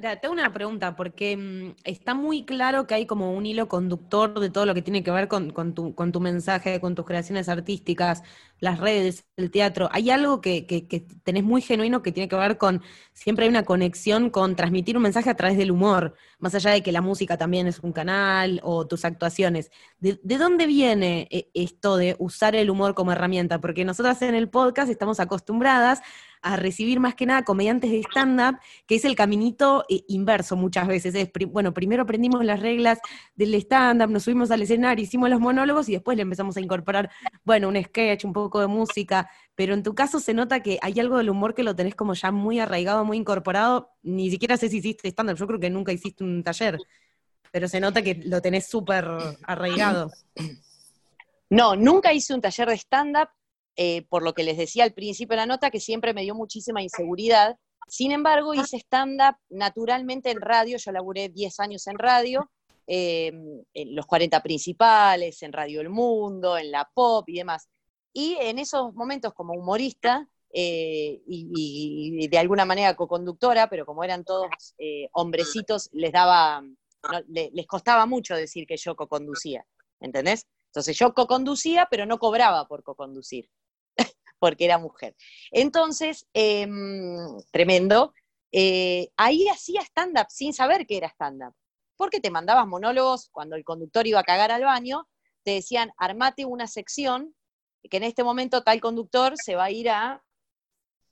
Tengo 0.00 0.32
una 0.32 0.52
pregunta, 0.52 0.96
porque 0.96 1.36
mm, 1.36 1.74
está 1.84 2.14
muy 2.14 2.44
claro 2.44 2.86
que 2.86 2.94
hay 2.94 3.06
como 3.06 3.32
un 3.32 3.44
hilo 3.44 3.68
conductor 3.68 4.38
de 4.40 4.48
todo 4.48 4.64
lo 4.64 4.74
que 4.74 4.82
tiene 4.82 5.02
que 5.02 5.10
ver 5.10 5.28
con, 5.28 5.52
tu, 5.74 6.20
mensaje, 6.20 6.80
con 6.80 6.94
tus 6.94 7.04
creaciones 7.04 7.48
artísticas, 7.48 8.22
las 8.58 8.78
redes, 8.78 9.26
el 9.36 9.50
teatro. 9.50 9.88
Hay 9.92 10.10
algo 10.10 10.40
que, 10.40 10.66
que, 10.66 10.86
que, 10.86 11.00
tenés 11.00 11.44
muy 11.44 11.60
genuino 11.62 12.02
que 12.02 12.12
tiene 12.12 12.28
que 12.28 12.36
ver 12.36 12.58
con, 12.58 12.82
siempre 13.12 13.44
hay 13.44 13.50
una 13.50 13.64
conexión 13.64 14.30
con 14.30 14.56
transmitir 14.56 14.96
un 14.96 15.02
mensaje 15.02 15.30
a 15.30 15.34
través 15.34 15.58
del 15.58 15.70
humor, 15.70 16.14
más 16.38 16.54
allá 16.54 16.70
de 16.70 16.82
que 16.82 16.92
la 16.92 17.00
música 17.00 17.36
también 17.36 17.66
es 17.66 17.80
un 17.80 17.92
canal 17.92 18.60
o 18.62 18.86
tus 18.86 19.04
actuaciones. 19.04 19.70
¿De, 19.98 20.18
de 20.22 20.38
dónde 20.38 20.66
viene 20.66 21.28
eh, 21.30 21.50
esto 21.54 21.96
de 21.96 22.16
usar 22.18 22.54
el 22.54 22.70
humor 22.70 22.94
como 22.94 23.12
herramienta? 23.12 23.60
Porque 23.60 23.84
nosotras 23.84 24.22
en 24.22 24.34
el 24.34 24.48
podcast 24.48 24.90
estamos 24.90 25.20
acostumbradas 25.20 26.00
a 26.42 26.56
recibir 26.56 27.00
más 27.00 27.14
que 27.14 27.24
nada 27.24 27.44
comediantes 27.44 27.90
de 27.90 28.00
stand-up, 28.00 28.58
que 28.86 28.96
es 28.96 29.04
el 29.04 29.14
caminito 29.14 29.84
eh, 29.88 30.04
inverso 30.08 30.56
muchas 30.56 30.86
veces. 30.88 31.14
Es, 31.14 31.30
bueno, 31.48 31.72
primero 31.72 32.02
aprendimos 32.02 32.44
las 32.44 32.60
reglas 32.60 32.98
del 33.34 33.54
stand-up, 33.54 34.10
nos 34.10 34.24
subimos 34.24 34.50
al 34.50 34.62
escenario, 34.62 35.04
hicimos 35.04 35.30
los 35.30 35.40
monólogos 35.40 35.88
y 35.88 35.92
después 35.92 36.16
le 36.16 36.22
empezamos 36.22 36.56
a 36.56 36.60
incorporar, 36.60 37.10
bueno, 37.44 37.68
un 37.68 37.82
sketch, 37.82 38.24
un 38.24 38.32
poco 38.32 38.60
de 38.60 38.66
música, 38.66 39.30
pero 39.54 39.74
en 39.74 39.82
tu 39.82 39.94
caso 39.94 40.18
se 40.20 40.34
nota 40.34 40.60
que 40.60 40.78
hay 40.82 40.98
algo 40.98 41.16
del 41.16 41.30
humor 41.30 41.54
que 41.54 41.62
lo 41.62 41.76
tenés 41.76 41.94
como 41.94 42.14
ya 42.14 42.32
muy 42.32 42.58
arraigado, 42.58 43.04
muy 43.04 43.16
incorporado, 43.16 43.90
ni 44.02 44.30
siquiera 44.30 44.56
sé 44.56 44.68
si 44.68 44.78
hiciste 44.78 45.08
stand-up, 45.08 45.36
yo 45.36 45.46
creo 45.46 45.60
que 45.60 45.70
nunca 45.70 45.92
hiciste 45.92 46.24
un 46.24 46.42
taller, 46.42 46.78
pero 47.52 47.68
se 47.68 47.80
nota 47.80 48.02
que 48.02 48.20
lo 48.24 48.40
tenés 48.42 48.66
súper 48.66 49.06
arraigado. 49.44 50.10
No, 51.50 51.76
nunca 51.76 52.12
hice 52.14 52.32
un 52.34 52.40
taller 52.40 52.68
de 52.68 52.78
stand-up, 52.78 53.28
eh, 53.76 54.02
por 54.08 54.22
lo 54.22 54.34
que 54.34 54.42
les 54.42 54.58
decía 54.58 54.84
al 54.84 54.92
principio 54.92 55.32
de 55.32 55.42
la 55.42 55.46
nota, 55.46 55.70
que 55.70 55.80
siempre 55.80 56.12
me 56.12 56.22
dio 56.22 56.34
muchísima 56.34 56.82
inseguridad. 56.82 57.56
Sin 57.88 58.12
embargo, 58.12 58.54
hice 58.54 58.76
stand-up 58.76 59.36
naturalmente 59.48 60.30
en 60.30 60.40
radio, 60.40 60.76
yo 60.76 60.92
laburé 60.92 61.30
10 61.30 61.60
años 61.60 61.86
en 61.86 61.98
radio, 61.98 62.50
em, 62.86 63.62
en 63.72 63.94
los 63.96 64.06
40 64.06 64.42
principales, 64.42 65.42
en 65.42 65.52
Radio 65.52 65.80
El 65.80 65.88
Mundo, 65.88 66.58
en 66.58 66.70
la 66.70 66.90
pop 66.92 67.26
y 67.28 67.38
demás. 67.38 67.68
Y 68.12 68.36
en 68.40 68.58
esos 68.58 68.94
momentos 68.94 69.32
como 69.32 69.54
humorista 69.54 70.28
eh, 70.52 71.22
y, 71.26 72.28
de 72.28 72.38
alguna 72.38 72.66
manera 72.66 72.94
co-conductora, 72.94 73.70
pero 73.70 73.86
como 73.86 74.04
eran 74.04 74.22
todos 74.22 74.50
eh, 74.76 75.08
hombrecitos, 75.12 75.88
les 75.92 76.12
daba, 76.12 76.62
les 77.28 77.66
costaba 77.66 78.04
mucho 78.04 78.34
decir 78.34 78.66
que 78.66 78.76
yo 78.76 78.94
co-conducía, 78.94 79.64
¿entendés? 79.98 80.46
Entonces 80.66 80.98
yo 80.98 81.14
co-conducía, 81.14 81.88
pero 81.90 82.04
no 82.04 82.18
cobraba 82.18 82.66
por 82.68 82.82
co-conducir 82.82 83.48
porque 84.42 84.64
era 84.64 84.76
mujer. 84.76 85.14
Entonces, 85.52 86.26
em, 86.34 87.16
tremendo, 87.52 88.12
eh, 88.50 89.08
ahí 89.16 89.46
hacía 89.46 89.82
stand-up 89.82 90.26
sin 90.30 90.52
saber 90.52 90.84
que 90.84 90.96
era 90.96 91.06
stand-up, 91.06 91.54
porque 91.96 92.18
te 92.18 92.28
mandabas 92.28 92.66
monólogos 92.66 93.28
cuando 93.30 93.54
el 93.54 93.62
conductor 93.62 94.04
iba 94.04 94.18
a 94.18 94.24
cagar 94.24 94.50
al 94.50 94.64
baño, 94.64 95.08
te 95.44 95.52
decían, 95.52 95.92
armate 95.96 96.44
una 96.44 96.66
sección, 96.66 97.36
que 97.88 97.98
en 97.98 98.02
este 98.02 98.24
momento 98.24 98.64
tal 98.64 98.80
conductor 98.80 99.34
se 99.36 99.54
va 99.54 99.66
a 99.66 99.70
ir 99.70 99.88
a 99.88 100.24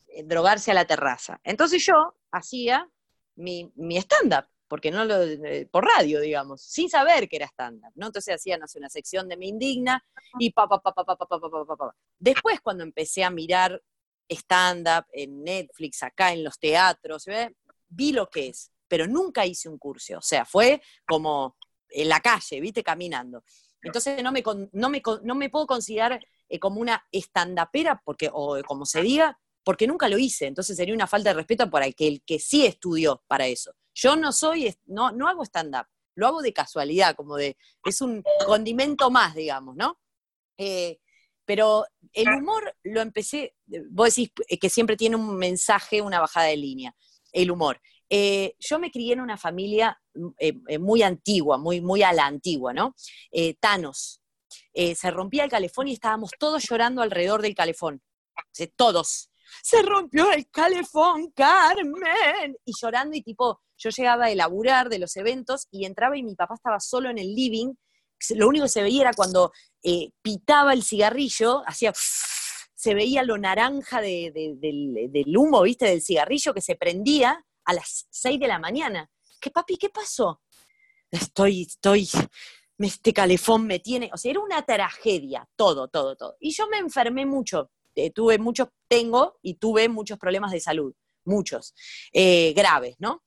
eh, 0.09 0.25
drogarse 0.25 0.73
a 0.73 0.75
la 0.75 0.87
terraza. 0.87 1.41
Entonces 1.45 1.87
yo 1.87 2.17
hacía 2.33 2.91
mi, 3.37 3.71
mi 3.77 3.97
stand-up 3.99 4.47
porque 4.71 4.93
no 4.93 5.05
lo, 5.05 5.21
eh, 5.25 5.69
por 5.69 5.85
radio, 5.85 6.21
digamos, 6.21 6.63
sin 6.63 6.89
saber 6.89 7.29
que 7.29 7.35
era 7.35 7.47
stand-up, 7.47 7.91
¿no? 7.97 8.07
Entonces 8.07 8.37
hacían, 8.37 8.61
una 8.77 8.89
sección 8.89 9.29
de 9.29 9.37
Me 9.37 9.47
Indigna 9.47 10.01
y 10.39 10.53
pa, 10.53 10.69
pa, 10.69 10.81
pa, 10.81 10.95
pa, 10.95 11.17
pa. 11.17 11.97
Después, 12.21 12.61
cuando 12.61 12.85
empecé 12.85 13.25
a 13.25 13.31
mirar 13.31 13.83
stand-up 14.29 15.07
en 15.13 15.43
Netflix, 15.43 16.05
acá 16.05 16.33
en 16.33 16.45
los 16.45 16.57
vi 17.89 18.13
lo 18.13 18.31
que 18.31 18.51
es, 18.51 18.71
pero 18.87 19.09
nunca 19.09 19.45
hice 19.45 19.69
un 19.69 19.77
curso, 19.77 20.19
o 20.19 20.23
sea, 20.23 20.45
fue 20.45 20.81
como 21.05 21.57
en 21.89 22.09
la 22.09 22.21
calle, 22.21 22.61
caminando. 22.85 23.43
Entonces 23.83 24.23
no 24.23 24.31
me, 24.31 25.51
puedo 25.51 25.67
considerar 25.67 26.25
eh, 26.49 26.61
como 26.61 26.81
una 26.81 27.05
stand-upera, 27.11 28.01
porque, 28.05 28.31
o 28.33 28.57
entonces 30.47 30.77
sería 30.77 30.95
una 30.95 31.09
falta 31.09 31.31
de 31.31 31.35
respeto 31.35 31.69
para 31.69 31.87
el 31.87 32.23
que 32.25 32.39
sí 32.39 32.65
estudió 32.65 33.25
para 33.27 33.49
eso. 33.49 33.75
Yo 33.95 34.17
no 34.17 34.33
soy, 34.33 34.75
no, 34.87 35.13
no 35.13 35.29
hago 35.29 35.45
stand-up, 35.45 35.87
lo 36.15 36.27
hago 36.27 36.43
de 36.43 36.53
casualidad, 36.53 37.15
como 37.17 37.37
de, 37.37 37.57
es 37.85 38.01
un 38.01 38.23
condimento 38.47 39.11
más, 39.11 39.35
digamos, 39.35 39.77
¿no? 39.77 39.99
Eh, 40.59 40.99
pero 41.45 41.87
el 42.13 42.29
humor 42.29 42.77
lo 42.85 43.01
empecé, 43.01 43.57
vos 43.91 44.15
decís 44.15 44.31
que 44.61 44.69
siempre 44.69 44.97
tiene 44.97 45.17
un 45.17 45.37
mensaje, 45.37 46.03
una 46.03 46.21
bajada 46.21 46.47
de 46.47 46.57
línea, 46.57 46.95
el 47.33 47.51
humor. 47.51 47.81
Eh, 48.09 48.55
yo 48.59 48.79
me 48.79 48.91
crié 48.91 49.15
en 49.15 49.21
una 49.21 49.37
familia 49.37 50.01
eh, 50.39 50.79
muy 50.79 51.03
antigua, 51.03 51.57
muy, 51.59 51.81
muy 51.81 52.03
a 52.03 52.13
la 52.13 52.27
antigua, 52.27 52.73
¿no? 52.73 52.95
Thanos. 53.59 54.21
se 54.73 55.11
rompía 55.11 55.45
el 55.45 55.51
calefón 55.51 55.89
y 55.89 55.93
estábamos 55.93 56.31
todos 56.39 56.63
llorando 56.69 57.03
alrededor 57.03 57.43
del 57.43 57.55
calefón. 57.55 58.03
todos. 58.77 59.30
Se 59.63 59.83
rompió 59.83 60.33
el 60.33 60.49
calefón, 60.51 61.31
Carmen. 61.33 62.57
Y 62.65 62.73
llorando 62.81 63.17
y 63.17 63.23
tipo, 63.23 63.61
yo 63.77 63.91
llegaba 63.91 64.27
a 64.27 64.31
elaborar 64.31 64.89
de 64.89 64.99
los 64.99 65.17
eventos 65.17 65.67
y 65.71 65.85
entraba 65.85 66.17
y 66.17 66.23
mi 66.23 66.35
papá 66.35 66.55
estaba 66.55 66.81
solo 66.81 67.11
en 67.11 67.19
el 67.19 67.35
living. 67.35 67.75
Lo 68.31 68.49
único 68.49 68.65
que 68.65 68.71
se 68.71 68.83
veía 68.83 69.03
era 69.03 69.15
cuando 69.15 69.53
eh, 69.83 70.11
pitaba 70.23 70.73
el 70.73 70.83
cigarrillo, 70.83 71.63
hacía 71.67 71.93
se 72.75 72.95
veía 72.95 73.23
lo 73.23 73.39
naranja 73.39 74.01
del, 74.01 75.37
humo, 75.37 75.63
¿viste? 75.63 75.87
Del 75.87 76.03
cigarrillo 76.03 76.55
que 76.55 76.61
se 76.61 76.77
prendía 76.77 77.45
a 77.65 77.75
las 77.75 78.07
6 78.11 78.41
de 78.41 78.49
la 78.49 78.59
mañana. 78.59 79.11
¿Qué 79.41 79.51
papi, 79.51 79.77
qué 79.77 79.91
pasó? 79.91 80.43
Estoy, 81.11 81.63
estoy, 81.63 82.09
este 82.79 83.13
calefón 83.13 83.67
me 83.67 83.81
tiene, 83.81 84.11
o 84.13 84.17
sea, 84.17 84.31
era 84.31 84.41
una 84.41 84.63
tragedia, 84.63 85.47
todo, 85.57 85.89
todo, 85.89 86.17
todo. 86.17 86.37
Y 86.41 86.53
yo 86.53 86.69
me 86.69 86.79
enfermé 86.79 87.27
mucho, 87.27 87.71
eh, 87.95 88.11
tuve 88.11 88.39
muchos, 88.39 88.69
tengo 88.89 89.39
y 89.43 89.55
tuve 89.55 89.89
muchos 89.89 90.19
problemas 90.19 90.53
de 90.53 90.61
salud, 90.61 90.95
muchos, 91.25 91.75
eh, 92.13 92.53
graves, 92.55 92.97
¿no? 92.99 93.25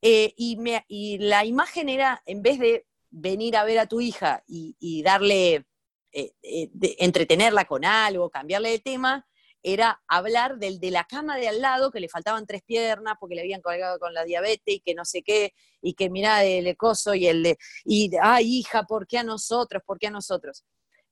Eh, 0.00 0.32
y, 0.36 1.18
la 1.18 1.44
imagen 1.44 1.88
era, 1.88 2.22
en 2.26 2.42
vez 2.42 2.58
de 2.58 2.86
venir 3.10 3.56
a 3.56 3.64
ver 3.64 3.78
a 3.78 3.86
tu 3.86 4.00
hija 4.00 4.44
y, 4.46 5.02
darle, 5.02 5.66
entretenerla 6.12 7.64
con 7.64 7.84
algo, 7.84 8.30
cambiarle 8.30 8.70
de 8.70 8.78
tema, 8.78 9.26
era 9.62 10.00
hablar 10.06 10.58
del 10.58 10.78
de 10.78 10.90
la 10.90 11.04
cama 11.04 11.36
de 11.36 11.48
al 11.48 11.60
lado, 11.60 11.90
que 11.90 12.00
le 12.00 12.08
faltaban 12.08 12.46
tres 12.46 12.62
piernas 12.62 13.16
porque 13.18 13.34
le 13.34 13.40
habían 13.40 13.60
colgado 13.60 13.98
con 13.98 14.14
la 14.14 14.24
diabetes 14.24 14.76
y 14.76 14.80
que 14.80 14.94
no 14.94 15.04
sé 15.04 15.22
qué, 15.22 15.52
y 15.82 15.94
que 15.94 16.10
mira 16.10 16.44
el 16.44 16.76
coso 16.76 17.14
y 17.14 17.26
el 17.26 17.42
de, 17.42 17.58
y 17.84 18.10
ay 18.22 18.58
hija, 18.58 18.84
¿por 18.84 19.06
qué 19.06 19.18
a 19.18 19.24
nosotros? 19.24 19.82
¿Por 19.84 19.98
qué 19.98 20.06
a 20.06 20.10
nosotros? 20.10 20.64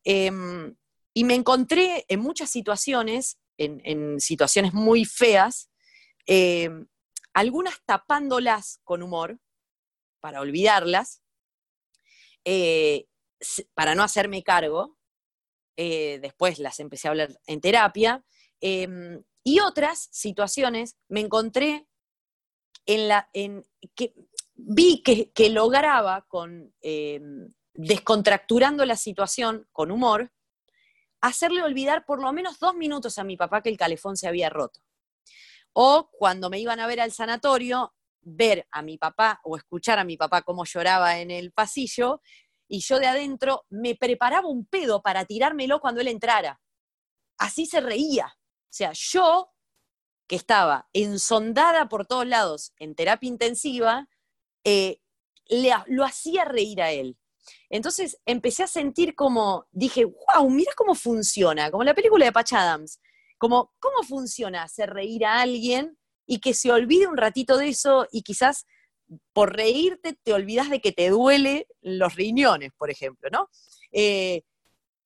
Em, 0.05 0.77
y 1.17 1.25
me 1.25 1.35
encontré 1.35 2.05
en 2.09 2.21
muchas 2.21 2.51
situaciones, 2.51 3.39
en, 3.57 4.21
situaciones 4.21 4.75
muy 4.75 5.07
feas, 5.07 5.71
em, 6.27 6.87
algunas 7.33 7.83
tapándolas 7.87 8.81
con 8.85 9.03
humor, 9.03 9.41
para 10.21 10.43
olvidarlas, 10.43 11.23
eh, 12.45 13.07
para 13.73 13.95
no 13.95 14.03
hacerme 14.03 14.43
cargo, 14.43 14.99
eh, 15.79 16.19
después 16.21 16.59
las 16.59 16.81
empecé 16.81 17.09
a 17.09 17.13
hablar 17.13 17.41
en 17.47 17.63
terapia, 17.63 18.23
em, 18.61 19.25
y 19.43 19.61
otras 19.61 20.11
situaciones 20.13 20.99
me 21.09 21.21
encontré 21.21 21.89
en 22.85 23.09
la, 23.09 23.31
en, 23.33 23.65
que 23.95 24.13
vi 24.55 25.03
que, 25.03 25.49
lograba 25.49 26.27
con, 26.29 26.75
em, 26.83 27.55
descontracturando 27.73 28.85
la 28.85 28.97
situación 28.97 29.67
con 29.73 29.91
humor, 29.91 30.31
hacerle 31.21 31.63
olvidar 31.63 32.05
por 32.05 32.21
lo 32.21 32.33
menos 32.33 32.59
dos 32.59 32.75
minutos 32.75 33.19
a 33.19 33.25
mi 33.25 33.37
papá 33.37 33.63
que 33.63 33.69
el 33.69 33.77
calefón 33.77 34.17
se 34.17 34.29
había 34.29 34.51
roto. 34.51 34.81
O 35.73 36.11
cuando 36.11 36.51
me 36.51 36.59
iban 36.59 36.81
a 36.81 36.87
ver 36.87 37.01
al 37.01 37.13
sanatorio, 37.13 37.95
ver 38.23 38.67
a 38.71 38.83
mi 38.83 38.99
papá 38.99 39.41
o 39.45 39.57
escuchar 39.57 39.99
a 39.99 40.05
mi 40.05 40.17
papá 40.17 40.43
cómo 40.43 40.65
lloraba 40.65 41.21
en 41.21 41.31
el 41.31 41.53
pasillo 41.53 42.21
y 42.69 42.81
yo 42.81 42.99
de 42.99 43.07
adentro 43.07 43.65
me 43.69 43.95
preparaba 43.95 44.49
un 44.49 44.67
pedo 44.67 45.03
para 45.03 45.25
tirármelo 45.25 45.81
cuando 45.81 46.01
él 46.01 46.09
entrara. 46.09 46.61
Así 47.39 47.67
se 47.67 47.81
reía. 47.81 48.27
O 48.27 48.73
sea, 48.77 48.93
yo, 48.93 49.53
que 50.27 50.37
estaba 50.37 50.89
ensondada 50.93 51.89
por 51.89 52.07
todos 52.07 52.27
lados 52.27 52.73
en 52.79 52.95
terapia 52.95 53.29
intensiva, 53.29 54.09
eh, 54.65 55.01
lo 55.87 56.05
hacía 56.05 56.45
reír 56.45 56.83
a 56.83 56.91
él. 56.91 57.17
Entonces 57.71 58.19
empecé 58.27 58.63
a 58.63 58.69
sentir 58.69 59.15
como, 59.15 59.67
dije, 59.71 60.05
wow, 60.05 60.49
mira 60.51 60.73
cómo 60.77 60.95
funciona, 60.95 61.71
como 61.71 61.85
la 61.85 61.95
película 61.95 62.25
de 62.25 62.33
Patch 62.33 62.55
Adams 62.55 63.01
como, 63.39 63.73
¿cómo 63.79 64.03
funciona 64.03 64.63
hacer 64.63 64.91
reír 64.91 65.25
a 65.25 65.41
alguien 65.41 65.99
y 66.27 66.41
que 66.41 66.55
se 66.55 66.73
olvide 66.73 67.07
un 67.07 67.17
ratito 67.17 67.57
de 67.57 67.69
eso 67.69 68.07
y 68.11 68.23
quizás 68.23 68.67
por 69.33 69.55
reírte 69.55 70.19
te 70.23 70.33
olvidas 70.33 70.69
de 70.71 70.81
que 70.81 70.93
te 70.93 71.11
duele 71.11 71.69
los 71.81 72.15
riñones, 72.17 72.73
por 72.77 72.91
ejemplo, 72.91 73.29
¿no? 73.31 73.49
Eh, 73.93 74.43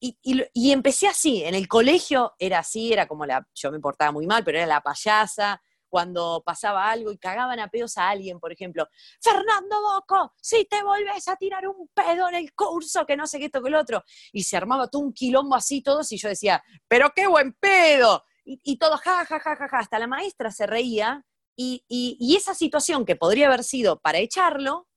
y, 0.03 0.71
empecé 0.71 1.07
así, 1.07 1.43
en 1.43 1.53
el 1.53 1.67
colegio 1.67 2.33
era 2.39 2.57
así, 2.59 2.91
era 2.91 3.07
como 3.07 3.27
la, 3.27 3.47
yo 3.53 3.71
me 3.71 3.79
portaba 3.79 4.11
muy 4.11 4.25
mal, 4.25 4.43
pero 4.43 4.57
era 4.57 4.65
la 4.65 4.81
payasa, 4.81 5.61
cuando 5.91 6.41
pasaba 6.43 6.89
algo 6.89 7.11
y 7.11 7.19
cagaban 7.19 7.59
a 7.59 7.67
pedos 7.67 7.97
a 7.97 8.09
alguien, 8.09 8.39
por 8.39 8.51
ejemplo, 8.51 8.87
Fernando 9.21 9.75
Boco, 9.79 10.33
si 10.41 10.65
te 10.65 10.81
volvés 10.81 11.27
a 11.27 11.35
tirar 11.35 11.67
un 11.67 11.87
pedo 11.93 12.29
en 12.29 12.35
el 12.35 12.53
curso, 12.55 13.05
que 13.05 13.15
no 13.15 13.27
sé 13.27 13.37
qué 13.37 13.45
esto 13.45 13.61
que 13.61 13.69
el 13.69 13.75
otro, 13.75 14.03
y 14.31 14.43
se 14.43 14.57
armaba 14.57 14.87
todo 14.87 15.03
un 15.03 15.13
quilombo 15.13 15.55
así 15.55 15.83
todos, 15.83 16.11
y 16.11 16.17
yo 16.17 16.29
decía, 16.29 16.63
pero 16.87 17.11
qué 17.15 17.27
buen 17.27 17.53
pedo, 17.53 18.23
y, 18.43 18.59
y 18.63 18.77
todo, 18.77 18.97
ja, 18.97 19.25
ja, 19.25 19.39
ja, 19.39 19.55
ja, 19.55 19.67
ja, 19.67 19.77
hasta 19.77 19.99
la 19.99 20.07
maestra 20.07 20.49
se 20.49 20.65
reía, 20.65 21.23
y, 21.55 22.35
esa 22.35 22.55
situación 22.55 23.05
que 23.05 23.15
podría 23.15 23.47
haber 23.47 23.63
sido 23.63 23.99
para 23.99 24.19
echarlo, 24.19 24.87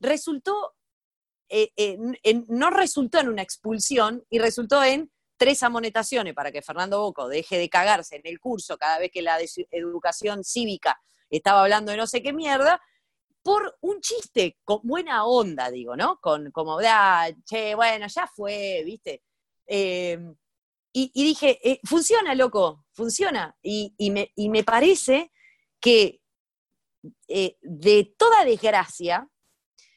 resultó, 0.00 0.74
eh, 1.48 1.96
no 2.48 2.70
resultó 2.70 3.20
en 3.20 3.28
una 3.28 3.42
expulsión 3.42 4.24
y 4.28 4.38
resultó 4.38 4.82
en 4.82 5.10
tres 5.38 5.62
amonestaciones 5.62 6.34
para 6.34 6.52
que 6.52 6.60
Fernando 6.60 7.00
Boco 7.00 7.28
deje 7.28 7.56
de 7.56 7.68
cagarse 7.70 8.16
en 8.16 8.22
el 8.24 8.38
curso 8.38 8.76
cada 8.76 8.98
vez 8.98 9.10
que 9.10 9.22
la 9.22 9.38
educación 9.70 10.44
cívica 10.44 11.00
estaba 11.30 11.62
hablando 11.62 11.90
de 11.92 11.96
no 11.96 12.06
sé 12.06 12.22
qué 12.22 12.32
mierda, 12.32 12.80
por 13.42 13.78
un 13.80 14.00
chiste, 14.00 14.58
con 14.64 14.80
buena 14.82 15.24
onda, 15.24 15.70
digo, 15.70 15.96
¿no? 15.96 16.18
Con 16.20 16.50
como, 16.50 16.78
ah, 16.84 17.28
che, 17.44 17.74
bueno, 17.74 18.06
ya 18.06 18.26
fue, 18.26 18.82
¿viste? 18.84 19.22
Em, 19.66 20.34
y, 20.92 21.10
dije, 21.14 21.60
eh, 21.62 21.80
funciona, 21.84 22.34
loco, 22.34 22.84
funciona. 22.92 23.56
Y, 23.62 23.94
me, 24.10 24.32
y 24.34 24.48
me 24.48 24.64
parece 24.64 25.32
que 25.80 26.20
eh, 27.28 27.56
de 27.62 28.14
toda 28.18 28.44
desgracia, 28.44 29.28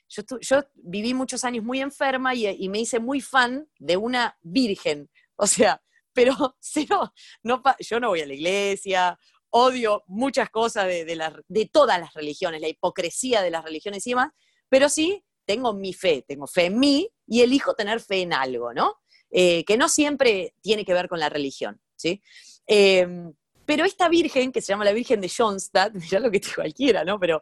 yo, 0.08 0.64
viví 0.76 1.14
muchos 1.14 1.44
años 1.44 1.64
muy 1.64 1.82
enferma 1.82 2.36
y, 2.36 2.70
me 2.70 2.80
hice 2.80 3.00
muy 3.00 3.22
fan 3.22 3.68
de 3.80 3.98
una 3.98 4.38
virgen. 4.42 5.10
O 5.42 5.48
sea, 5.48 5.82
pero 6.14 6.36
no, 7.44 7.64
yo 7.80 8.00
no 8.00 8.10
voy 8.10 8.22
a 8.22 8.28
la 8.28 8.34
iglesia, 8.34 9.20
odio 9.50 10.04
muchas 10.06 10.52
cosas 10.52 10.86
de, 10.88 11.70
todas 11.74 12.00
las 12.00 12.14
religiones, 12.14 12.62
la 12.62 12.68
hipocresía 12.68 13.42
de 13.42 13.50
las 13.50 13.64
religiones 13.64 14.06
y 14.06 14.12
demás, 14.12 14.30
pero 14.70 14.88
sí 14.88 15.26
tengo 15.46 15.74
mi 15.74 15.94
fe, 15.94 16.24
tengo 16.28 16.46
fe 16.46 16.66
en 16.66 16.80
mí 16.80 17.10
y 17.26 17.42
elijo 17.42 17.74
tener 17.74 18.00
fe 18.02 18.22
en 18.22 18.34
algo, 18.34 18.72
¿no? 18.72 19.02
Eh, 19.32 19.66
que 19.66 19.78
no 19.78 19.90
siempre 19.90 20.54
tiene 20.62 20.86
que 20.86 20.94
ver 20.94 21.10
con 21.10 21.20
la 21.20 21.30
religión, 21.30 21.82
¿sí? 21.96 22.22
Em, 22.68 23.34
pero 23.66 23.84
esta 23.84 24.10
virgen, 24.10 24.52
que 24.52 24.62
se 24.62 24.68
llama 24.68 24.86
la 24.86 24.94
Virgen 24.94 25.22
de 25.22 25.30
Jonstadt, 25.30 25.94
ya 26.08 26.20
lo 26.20 26.30
que 26.30 26.40
dijo 26.40 26.56
cualquiera, 26.56 27.04
¿no? 27.04 27.20
Pero 27.20 27.42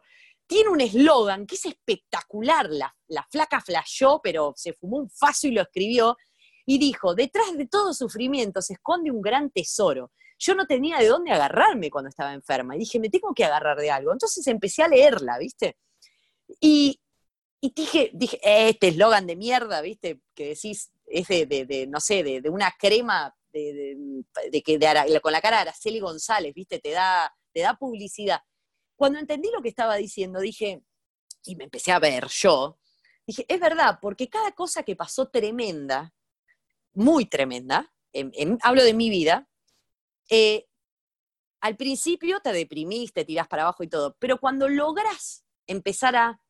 tiene 0.50 0.70
un 0.70 0.80
eslogan 0.80 1.46
que 1.46 1.54
es 1.54 1.66
espectacular. 1.66 2.68
La, 2.70 3.26
flaca 3.30 3.60
flashó, 3.60 4.20
pero 4.20 4.52
se 4.56 4.72
fumó 4.72 4.96
un 4.96 5.08
faso 5.08 5.46
y 5.46 5.52
lo 5.52 5.62
escribió. 5.62 6.16
Y 6.70 6.78
dijo, 6.78 7.16
detrás 7.16 7.58
de 7.58 7.66
todo 7.66 7.92
sufrimiento 7.92 8.62
se 8.62 8.74
esconde 8.74 9.10
un 9.10 9.20
gran 9.20 9.50
tesoro. 9.50 10.12
Yo 10.38 10.54
no 10.54 10.68
tenía 10.68 10.98
de 10.98 11.08
dónde 11.08 11.32
agarrarme 11.32 11.90
cuando 11.90 12.10
estaba 12.10 12.32
enferma. 12.32 12.76
Y 12.76 12.78
dije, 12.78 13.00
me 13.00 13.08
tengo 13.10 13.34
que 13.34 13.44
agarrar 13.44 13.76
de 13.76 13.90
algo. 13.90 14.12
Entonces 14.12 14.46
empecé 14.46 14.84
a 14.84 14.86
leerla, 14.86 15.36
¿viste? 15.38 15.76
Y, 16.60 17.00
dije, 17.60 18.12
dije, 18.14 18.38
este 18.44 18.86
eslogan 18.86 19.26
de 19.26 19.34
mierda, 19.34 19.80
¿viste? 19.80 20.20
Que 20.32 20.50
decís, 20.50 20.92
es 21.06 21.26
de, 21.26 21.88
no 21.90 21.98
sé, 21.98 22.22
de, 22.22 22.48
una 22.48 22.72
crema 22.78 23.34
de, 23.52 23.96
que 24.64 24.78
con 25.20 25.32
la 25.32 25.40
cara 25.40 25.56
de 25.56 25.62
Araceli 25.62 25.98
González, 25.98 26.54
¿viste? 26.54 26.78
Te 26.78 26.92
da, 26.92 27.34
te 27.52 27.62
da 27.62 27.74
publicidad. 27.74 28.42
Cuando 28.94 29.18
entendí 29.18 29.50
lo 29.52 29.60
que 29.60 29.70
estaba 29.70 29.96
diciendo, 29.96 30.38
dije, 30.38 30.84
y 31.42 31.56
me 31.56 31.64
empecé 31.64 31.90
a 31.90 31.98
ver 31.98 32.28
yo, 32.28 32.78
dije, 33.26 33.44
es 33.48 33.58
verdad, 33.58 33.98
porque 34.00 34.28
cada 34.28 34.52
cosa 34.52 34.84
que 34.84 34.94
pasó 34.94 35.30
tremenda, 35.30 36.14
muy 37.00 37.24
tremenda, 37.24 37.90
hablo 38.62 38.84
de 38.84 38.92
mi 38.92 39.08
vida, 39.08 39.48
eh, 40.28 40.66
al 41.62 41.76
principio 41.76 42.40
te 42.40 42.52
deprimís, 42.52 43.12
te 43.12 43.24
tirás 43.24 43.48
para 43.48 43.62
abajo 43.62 43.82
y 43.82 43.88
todo, 43.88 44.16
pero 44.18 44.38
cuando 44.38 44.68
logras 44.68 45.44
empezar 45.66 46.14
a 46.14 46.42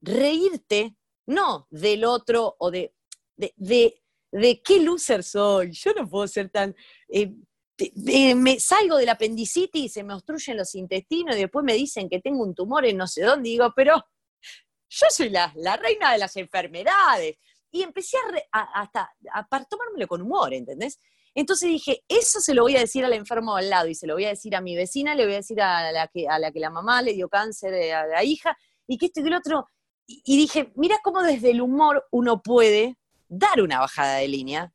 reírte, 0.00 0.96
no 1.26 1.66
del 1.70 2.04
otro 2.04 2.56
o 2.58 2.70
de, 2.70 2.94
de, 3.36 4.02
de 4.32 4.62
qué 4.62 4.80
loser 4.80 5.22
soy, 5.22 5.72
yo 5.72 5.92
no 5.92 6.08
puedo 6.08 6.26
ser 6.26 6.48
tan... 6.48 6.74
Eh, 7.08 7.34
me 8.34 8.60
salgo 8.60 8.96
del 8.96 9.08
apendicitis, 9.08 9.94
se 9.94 10.02
me 10.02 10.12
obstruyen 10.12 10.56
los 10.56 10.74
intestinos 10.74 11.36
y 11.36 11.40
después 11.40 11.64
me 11.64 11.74
dicen 11.74 12.10
que 12.10 12.20
tengo 12.20 12.42
un 12.42 12.54
tumor 12.54 12.84
en 12.84 12.98
no 12.98 13.06
sé 13.06 13.22
dónde, 13.22 13.48
digo, 13.48 13.72
pero 13.74 14.02
yo 14.90 15.06
soy 15.08 15.30
la, 15.30 15.52
reina 15.80 16.12
de 16.12 16.18
las 16.18 16.36
enfermedades. 16.36 17.36
Y 17.70 17.82
empecé 17.82 18.16
a, 18.52 18.80
hasta 18.80 19.10
a, 19.32 19.64
tomármelo 19.64 20.06
con 20.08 20.22
humor, 20.22 20.52
¿entendés? 20.52 20.98
Entonces 21.34 21.68
dije, 21.68 22.02
eso 22.08 22.40
se 22.40 22.54
lo 22.54 22.62
voy 22.62 22.76
a 22.76 22.80
decir 22.80 23.04
al 23.04 23.12
enfermo 23.12 23.54
al 23.54 23.70
lado 23.70 23.88
y 23.88 23.94
se 23.94 24.06
lo 24.06 24.14
voy 24.14 24.24
a 24.24 24.30
decir 24.30 24.56
a 24.56 24.60
mi 24.60 24.74
vecina, 24.74 25.14
le 25.14 25.24
voy 25.24 25.34
a 25.34 25.36
decir 25.36 25.60
a 25.60 25.92
la 25.92 26.08
que, 26.08 26.28
a 26.28 26.38
la, 26.38 26.50
que 26.50 26.58
la 26.58 26.70
mamá 26.70 27.02
le 27.02 27.12
dio 27.12 27.28
cáncer 27.28 27.72
eh, 27.74 27.92
a 27.92 28.06
la 28.06 28.24
hija, 28.24 28.56
y 28.86 28.98
que 28.98 29.06
esto 29.06 29.20
y 29.20 29.22
que 29.22 29.28
el 29.28 29.36
otro. 29.36 29.68
Y, 30.06 30.36
dije, 30.36 30.72
mira 30.74 30.98
cómo 31.04 31.22
desde 31.22 31.50
el 31.50 31.60
humor 31.60 32.06
uno 32.10 32.42
puede 32.42 32.98
dar 33.28 33.62
una 33.62 33.78
bajada 33.78 34.16
de 34.16 34.26
línea. 34.26 34.72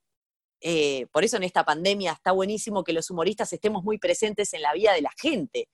Eh, 0.62 1.08
por 1.12 1.26
eso 1.26 1.36
en 1.36 1.44
esta 1.44 1.66
pandemia 1.66 2.14
está 2.14 2.32
buenísimo 2.32 2.86
que 2.86 2.94
los 2.94 3.10
humoristas 3.10 3.52
estemos 3.52 3.84
muy 3.84 3.98
presentes 3.98 4.54
en 4.54 4.62
la 4.62 4.74
vida 4.74 4.94
de 4.94 5.02
la 5.02 5.12
gente, 5.18 5.68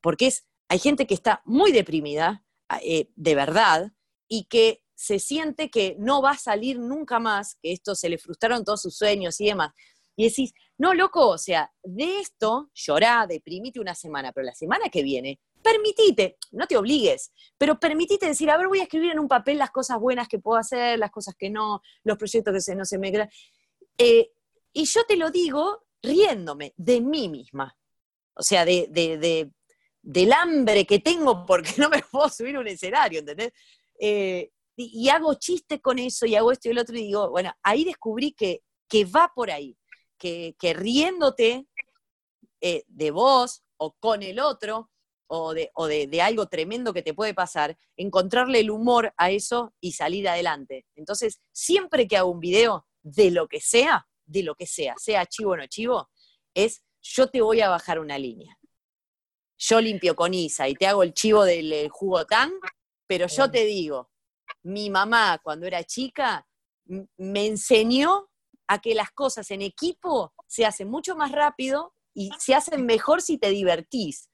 porque 0.00 0.28
es, 0.28 0.46
hay 0.68 0.78
gente 0.78 1.06
que 1.06 1.12
está 1.12 1.42
muy 1.44 1.72
deprimida, 1.72 2.42
eh, 2.80 3.10
de 3.14 3.34
verdad, 3.34 3.92
y 4.26 4.44
que 4.44 4.82
se 5.02 5.18
siente 5.18 5.68
que 5.68 5.96
no 5.98 6.22
va 6.22 6.30
a 6.30 6.38
salir 6.38 6.78
nunca 6.78 7.18
más, 7.18 7.56
que 7.60 7.72
esto 7.72 7.96
se 7.96 8.08
le 8.08 8.18
frustraron 8.18 8.64
todos 8.64 8.82
sus 8.82 8.96
sueños 8.96 9.40
y 9.40 9.46
demás. 9.46 9.72
Y 10.14 10.28
decís, 10.28 10.54
no, 10.78 10.94
loco, 10.94 11.26
o 11.26 11.38
sea, 11.38 11.72
de 11.82 12.20
esto 12.20 12.70
llorá, 12.72 13.26
deprimite 13.28 13.80
una 13.80 13.96
semana, 13.96 14.30
pero 14.30 14.46
la 14.46 14.54
semana 14.54 14.88
que 14.90 15.02
viene 15.02 15.40
permitite, 15.60 16.36
no 16.52 16.68
te 16.68 16.76
obligues, 16.76 17.32
pero 17.58 17.80
permitite 17.80 18.26
decir, 18.26 18.48
a 18.48 18.56
ver, 18.56 18.68
voy 18.68 18.78
a 18.78 18.84
escribir 18.84 19.10
en 19.10 19.18
un 19.18 19.26
papel 19.26 19.58
las 19.58 19.72
cosas 19.72 19.98
buenas 19.98 20.28
que 20.28 20.38
puedo 20.38 20.56
hacer, 20.56 21.00
las 21.00 21.10
cosas 21.10 21.34
que 21.36 21.50
no, 21.50 21.82
los 22.04 22.16
proyectos 22.16 22.54
que 22.54 22.60
se, 22.60 22.76
no 22.76 22.84
se 22.84 22.98
me... 22.98 23.28
Eh, 23.98 24.30
y 24.72 24.84
yo 24.84 25.04
te 25.04 25.16
lo 25.16 25.32
digo 25.32 25.84
riéndome 26.00 26.74
de 26.76 27.00
mí 27.00 27.28
misma, 27.28 27.76
o 28.34 28.42
sea, 28.44 28.64
de, 28.64 28.86
de, 28.88 29.50
del 30.00 30.32
hambre 30.32 30.86
que 30.86 31.00
tengo 31.00 31.44
porque 31.44 31.72
no 31.78 31.88
me 31.88 32.04
puedo 32.04 32.28
subir 32.28 32.54
a 32.54 32.60
un 32.60 32.68
escenario, 32.68 33.18
¿entendés? 33.18 33.52
Eh, 33.98 34.51
y, 34.76 35.08
hago 35.08 35.34
chistes 35.34 35.80
con 35.80 35.98
eso 35.98 36.26
y 36.26 36.34
hago 36.34 36.52
esto 36.52 36.68
y 36.68 36.72
el 36.72 36.78
otro 36.78 36.96
y 36.96 37.02
digo, 37.02 37.30
bueno, 37.30 37.52
ahí 37.62 37.84
descubrí 37.84 38.32
que, 38.32 38.62
que 38.88 39.04
va 39.04 39.30
por 39.34 39.50
ahí, 39.50 39.76
que, 40.18 40.56
que 40.58 40.74
riéndote 40.74 41.66
eh, 42.60 42.84
de 42.86 43.10
vos 43.10 43.62
o 43.76 43.92
con 43.98 44.22
el 44.22 44.38
otro, 44.38 44.92
o, 45.34 45.54
de, 45.54 46.20
algo 46.22 46.46
tremendo 46.46 46.92
que 46.92 47.02
te 47.02 47.14
puede 47.14 47.32
pasar, 47.32 47.76
encontrarle 47.96 48.60
el 48.60 48.70
humor 48.70 49.14
a 49.16 49.30
eso 49.30 49.72
y 49.80 49.92
salir 49.92 50.28
adelante. 50.28 50.84
Entonces, 50.94 51.40
siempre 51.52 52.06
que 52.06 52.18
hago 52.18 52.30
un 52.30 52.40
video, 52.40 52.86
de 53.02 53.30
lo 53.30 53.48
que 53.48 53.60
sea, 53.60 54.06
de 54.26 54.42
lo 54.42 54.54
que 54.54 54.66
sea, 54.66 54.94
sea 54.98 55.26
chivo 55.26 55.52
o 55.52 55.56
no 55.56 55.66
chivo, 55.66 56.10
es 56.54 56.84
yo 57.00 57.28
te 57.28 57.40
voy 57.40 57.62
a 57.62 57.70
bajar 57.70 57.98
una 57.98 58.18
línea. 58.18 58.56
Yo 59.56 59.80
limpio 59.80 60.14
con 60.14 60.34
Isa 60.34 60.68
y 60.68 60.74
te 60.74 60.86
hago 60.86 61.02
el 61.02 61.14
chivo 61.14 61.44
del 61.44 61.88
jugo 61.88 62.26
tan, 62.26 62.52
pero 63.06 63.26
yo 63.26 63.50
te 63.50 63.64
digo, 63.64 64.11
mi 64.62 64.90
mamá 64.90 65.40
cuando 65.42 65.66
era 65.66 65.84
chica 65.84 66.46
me 66.84 67.46
enseñó 67.46 68.28
a 68.66 68.80
que 68.80 68.94
las 68.94 69.10
cosas 69.10 69.50
en 69.50 69.62
equipo 69.62 70.34
se 70.46 70.64
hacen 70.64 70.88
mucho 70.88 71.16
más 71.16 71.32
rápido 71.32 71.94
y 72.14 72.30
se 72.38 72.54
hacen 72.54 72.84
mejor 72.86 73.22
si 73.22 73.38
te 73.38 73.50
divertís 73.50 74.28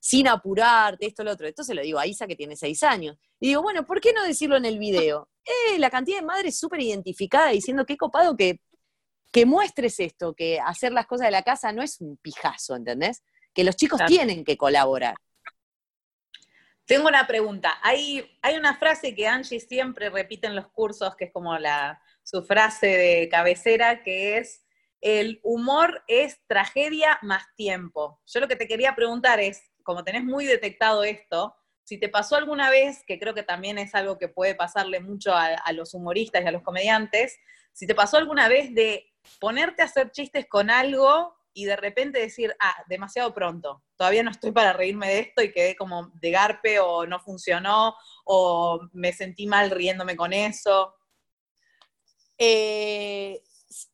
sin 0.00 0.28
apurarte, 0.28 1.06
esto, 1.06 1.22
lo 1.22 1.32
otro. 1.32 1.46
Esto 1.46 1.62
se 1.62 1.74
lo 1.74 1.82
digo 1.82 1.98
a 1.98 2.06
Isa 2.06 2.26
que 2.26 2.34
tiene 2.34 2.56
seis 2.56 2.82
años. 2.82 3.16
Y 3.38 3.48
digo, 3.48 3.62
bueno, 3.62 3.84
¿por 3.84 4.00
qué 4.00 4.12
no 4.12 4.24
decirlo 4.24 4.56
en 4.56 4.64
el 4.64 4.78
video? 4.78 5.28
Eh, 5.44 5.78
la 5.78 5.90
cantidad 5.90 6.18
de 6.18 6.26
madres 6.26 6.58
súper 6.58 6.80
identificada 6.80 7.50
diciendo 7.50 7.84
qué 7.84 7.96
copado 7.96 8.36
que, 8.36 8.60
que 9.30 9.44
muestres 9.44 10.00
esto, 10.00 10.34
que 10.34 10.58
hacer 10.58 10.92
las 10.92 11.06
cosas 11.06 11.26
de 11.26 11.32
la 11.32 11.42
casa 11.42 11.72
no 11.72 11.82
es 11.82 12.00
un 12.00 12.16
pijazo, 12.16 12.76
¿entendés? 12.76 13.22
Que 13.52 13.62
los 13.62 13.76
chicos 13.76 14.00
tienen 14.06 14.42
que 14.44 14.56
colaborar. 14.56 15.16
Tengo 16.90 17.06
una 17.06 17.24
pregunta. 17.24 17.78
Hay, 17.84 18.36
hay 18.42 18.56
una 18.56 18.74
frase 18.74 19.14
que 19.14 19.28
Angie 19.28 19.60
siempre 19.60 20.10
repite 20.10 20.48
en 20.48 20.56
los 20.56 20.66
cursos, 20.72 21.14
que 21.14 21.26
es 21.26 21.32
como 21.32 21.56
la, 21.56 22.02
su 22.24 22.42
frase 22.42 22.88
de 22.88 23.28
cabecera, 23.28 24.02
que 24.02 24.38
es, 24.38 24.66
el 25.00 25.38
humor 25.44 26.02
es 26.08 26.40
tragedia 26.48 27.20
más 27.22 27.44
tiempo. 27.54 28.20
Yo 28.26 28.40
lo 28.40 28.48
que 28.48 28.56
te 28.56 28.66
quería 28.66 28.96
preguntar 28.96 29.38
es, 29.38 29.62
como 29.84 30.02
tenés 30.02 30.24
muy 30.24 30.46
detectado 30.46 31.04
esto, 31.04 31.54
si 31.84 31.96
te 31.96 32.08
pasó 32.08 32.34
alguna 32.34 32.70
vez, 32.70 33.04
que 33.06 33.20
creo 33.20 33.34
que 33.34 33.44
también 33.44 33.78
es 33.78 33.94
algo 33.94 34.18
que 34.18 34.26
puede 34.26 34.56
pasarle 34.56 34.98
mucho 34.98 35.32
a, 35.32 35.72
los 35.72 35.94
humoristas 35.94 36.42
y 36.42 36.48
a 36.48 36.50
los 36.50 36.62
comediantes, 36.62 37.38
si 37.72 37.86
te 37.86 37.94
pasó 37.94 38.16
alguna 38.16 38.48
vez 38.48 38.74
de 38.74 39.06
ponerte 39.38 39.82
a 39.82 39.84
hacer 39.84 40.10
chistes 40.10 40.48
con 40.48 40.70
algo 40.70 41.36
y 41.52 41.64
de 41.64 41.76
repente 41.76 42.20
decir, 42.20 42.54
ah, 42.60 42.76
demasiado 42.88 43.34
pronto, 43.34 43.82
todavía 43.96 44.22
no 44.22 44.30
estoy 44.30 44.52
para 44.52 44.72
reírme 44.72 45.08
de 45.08 45.18
esto 45.20 45.42
y 45.42 45.52
quedé 45.52 45.76
como 45.76 46.10
de 46.14 46.30
garpe 46.30 46.78
o 46.80 47.06
no 47.06 47.20
funcionó 47.20 47.94
o 48.24 48.80
me 48.92 49.12
sentí 49.12 49.46
mal 49.46 49.70
riéndome 49.70 50.16
con 50.16 50.32
eso? 50.32 50.94
Eh, 52.38 53.42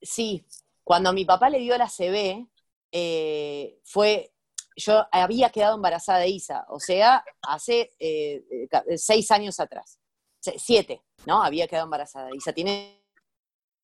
sí, 0.02 0.46
cuando 0.84 1.12
mi 1.12 1.24
papá 1.24 1.50
le 1.50 1.59
dio 1.59 1.76
la 1.76 1.88
CB, 1.88 2.46
eh, 2.92 3.80
fue, 3.84 4.32
yo 4.76 5.07
había 5.11 5.50
quedado 5.50 5.74
embarazada 5.74 6.20
de 6.20 6.28
Isa, 6.28 6.64
o 6.68 6.78
sea, 6.78 7.24
hace 7.42 7.90
eh, 7.98 8.68
seis 8.96 9.30
años 9.30 9.59
atrás, 9.59 9.98
siete, 10.40 11.02
¿no? 11.26 11.42
Había 11.42 11.66
quedado 11.66 11.86
embarazada. 11.86 12.30
Isa 12.34 12.52
tiene 12.52 13.02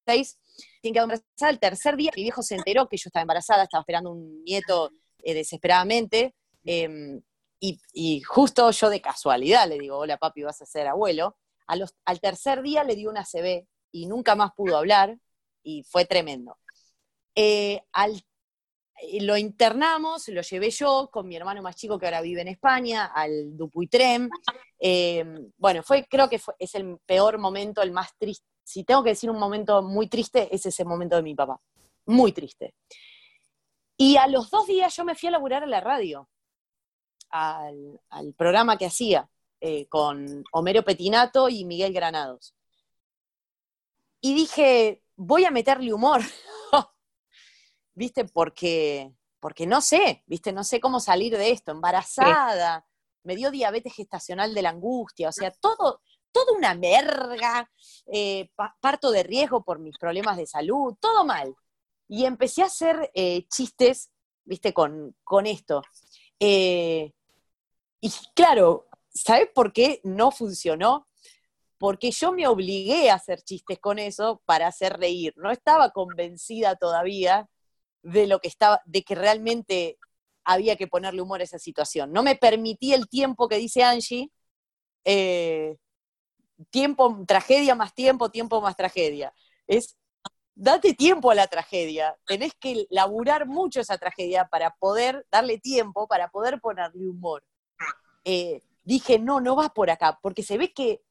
seis, 0.07 0.39
tiene 0.81 0.95
quedado 0.95 1.05
embarazada. 1.05 1.51
El 1.51 1.59
tercer 1.59 1.97
día 1.97 2.13
mi 2.17 2.23
viejo 2.23 2.43
se 2.43 2.57
enteró 2.57 2.89
que 2.89 2.97
yo 2.97 3.09
estaba 3.09 3.23
embarazada, 3.23 3.65
estaba 3.65 3.83
esperando 3.83 4.13
un 4.13 4.43
nieto 4.45 4.91
desesperadamente. 5.19 6.35
Em, 6.65 7.23
y, 7.61 8.21
justo 8.23 8.71
yo 8.73 8.91
de 8.91 9.01
casualidad 9.01 9.69
le 9.69 9.79
digo, 9.79 9.99
hola 9.99 10.17
papi, 10.17 10.43
vas 10.43 10.61
a 10.63 10.67
ser 10.67 10.89
abuelo. 10.89 11.37
al 11.67 12.21
tercer 12.21 12.63
día 12.63 12.85
le 12.85 12.97
dio 12.97 13.09
una 13.09 13.25
CB 13.25 13.67
y 13.93 14.07
nunca 14.07 14.35
más 14.35 14.53
pudo 14.57 14.77
hablar 14.77 15.17
y 15.63 15.85
fue 15.85 16.05
tremendo. 16.05 16.59
Eh, 17.35 17.83
eh, 19.03 19.23
lo 19.23 19.37
internamos, 19.37 20.29
lo 20.29 20.43
llevé 20.43 20.71
yo 20.71 21.09
con 21.13 21.27
mi 21.29 21.37
hermano 21.37 21.63
más 21.63 21.77
chico 21.77 21.99
que 21.99 22.07
ahora 22.07 22.21
vive 22.21 22.43
en 22.43 22.49
España, 22.49 23.07
al 23.07 23.57
Dupuitrem. 23.57 24.29
Eh, 24.79 25.25
bueno, 25.57 25.83
fue, 25.83 26.07
creo 26.09 26.29
que 26.29 26.41
es 26.59 26.75
el 26.75 26.99
peor 27.07 27.39
momento, 27.39 27.83
el 27.83 27.93
más 27.93 28.17
triste. 28.19 28.47
Si 28.65 28.85
tengo 28.85 29.03
que 29.03 29.11
decir 29.11 29.31
un 29.31 29.39
momento 29.39 29.83
muy 29.83 30.09
triste, 30.09 30.55
es 30.55 30.67
ese 30.67 30.85
momento 30.85 31.17
de 31.17 31.23
mi 31.23 31.35
papá. 31.35 31.61
Muy 32.07 32.33
triste. 32.33 32.75
Y 33.97 34.17
a 34.17 34.27
los 34.27 34.51
dos 34.51 34.67
días 34.67 34.95
yo 34.97 35.05
me 35.05 35.15
fui 35.15 35.29
a 35.29 35.33
laburar 35.33 35.63
a 35.63 35.67
la 35.67 35.81
radio, 35.81 36.29
al, 37.31 38.01
programa 38.37 38.77
que 38.77 38.87
hacía 38.87 39.29
con 39.89 40.45
Homero 40.53 40.83
Petinato 40.83 41.49
y 41.49 41.65
Miguel 41.65 41.93
Granados 41.93 42.55
y 44.23 44.35
dije, 44.35 45.03
voy 45.17 45.45
a 45.45 45.51
meterle 45.51 45.93
humor, 45.93 46.23
¿viste? 47.95 48.25
Porque, 48.25 49.13
porque 49.41 49.67
no 49.67 49.81
sé, 49.81 50.23
¿viste? 50.27 50.53
No 50.53 50.65
sé 50.65 50.81
cómo 50.81 51.01
salir 51.01 51.37
de 51.37 51.51
esto, 51.51 51.73
embarazada, 51.73 52.87
me 53.25 53.35
dio 53.35 53.51
diabetes 53.51 53.95
gestacional 53.95 54.55
de 54.55 54.63
la 54.63 54.71
angustia, 54.71 55.29
o 55.29 55.33
sea, 55.33 55.51
todo, 55.51 56.01
toda 56.33 56.53
una 56.57 56.75
merga, 56.75 57.71
eh, 58.07 58.51
parto 58.81 59.11
de 59.11 59.23
riesgo 59.23 59.63
por 59.65 59.79
mis 59.79 59.99
problemas 59.99 60.37
de 60.37 60.47
salud, 60.47 60.95
todo 61.01 61.25
mal. 61.25 61.55
Y 62.09 62.25
empecé 62.25 62.63
a 62.63 62.67
hacer 62.67 63.11
eh, 63.15 63.47
chistes, 63.49 64.11
¿viste? 64.45 64.73
Con, 64.73 65.17
con 65.25 65.47
esto. 65.47 65.83
Eh, 66.41 67.13
y 68.01 68.13
claro, 68.35 68.89
¿sabes 69.09 69.49
por 69.55 69.73
qué 69.73 70.01
no 70.05 70.31
funcionó? 70.31 71.07
porque 71.83 72.13
yo 72.13 72.31
me 72.31 72.47
obligué 72.47 73.11
a 73.11 73.15
hacer 73.15 73.43
chistes 73.43 73.81
con 73.81 73.99
eso 73.99 74.41
para 74.45 74.69
hacer 74.69 75.01
reír. 75.01 75.35
No 75.37 75.51
estaba 75.51 75.91
convencida 75.91 76.77
todavía 76.77 77.49
de 78.03 78.29
lo 78.29 78.39
que 78.39 78.47
estaba, 78.47 78.81
de 78.85 79.03
que 79.03 79.17
realmente 79.17 79.99
había 80.45 80.77
que 80.77 80.87
ponerle 80.87 81.23
humor 81.23 81.41
a 81.41 81.43
esa 81.43 81.59
situación. 81.59 82.13
No 82.13 82.23
me 82.23 82.37
permití 82.37 82.95
el 82.95 83.09
tiempo 83.09 83.49
que 83.49 83.59
dice 83.59 83.83
Angie, 83.83 84.31
tiempo, 86.71 87.25
tragedia 87.27 87.75
más 87.75 87.95
tiempo, 87.95 88.31
tiempo 88.31 88.61
más 88.61 88.77
tragedia. 88.77 89.33
Es, 89.67 89.97
date 90.55 90.95
tiempo 90.95 91.31
a 91.31 91.35
la 91.35 91.47
tragedia. 91.47 92.17
Tenés 92.27 92.53
que 92.55 92.87
laburar 92.91 93.47
mucho 93.47 93.81
esa 93.81 93.99
tragedia 93.99 94.47
para 94.49 94.75
poder 94.77 95.27
darle 95.31 95.59
tiempo, 95.59 96.07
para 96.07 96.29
poder 96.29 96.61
ponerle 96.61 97.09
humor. 97.09 97.45
Eh, 98.25 98.63
dije, 98.85 99.19
no, 99.19 99.41
no 99.41 99.57
vas 99.57 99.71
por 99.71 99.91
acá, 99.91 100.19
porque 100.23 100.43
se 100.43 100.59
ve 100.59 100.73
que 100.73 101.03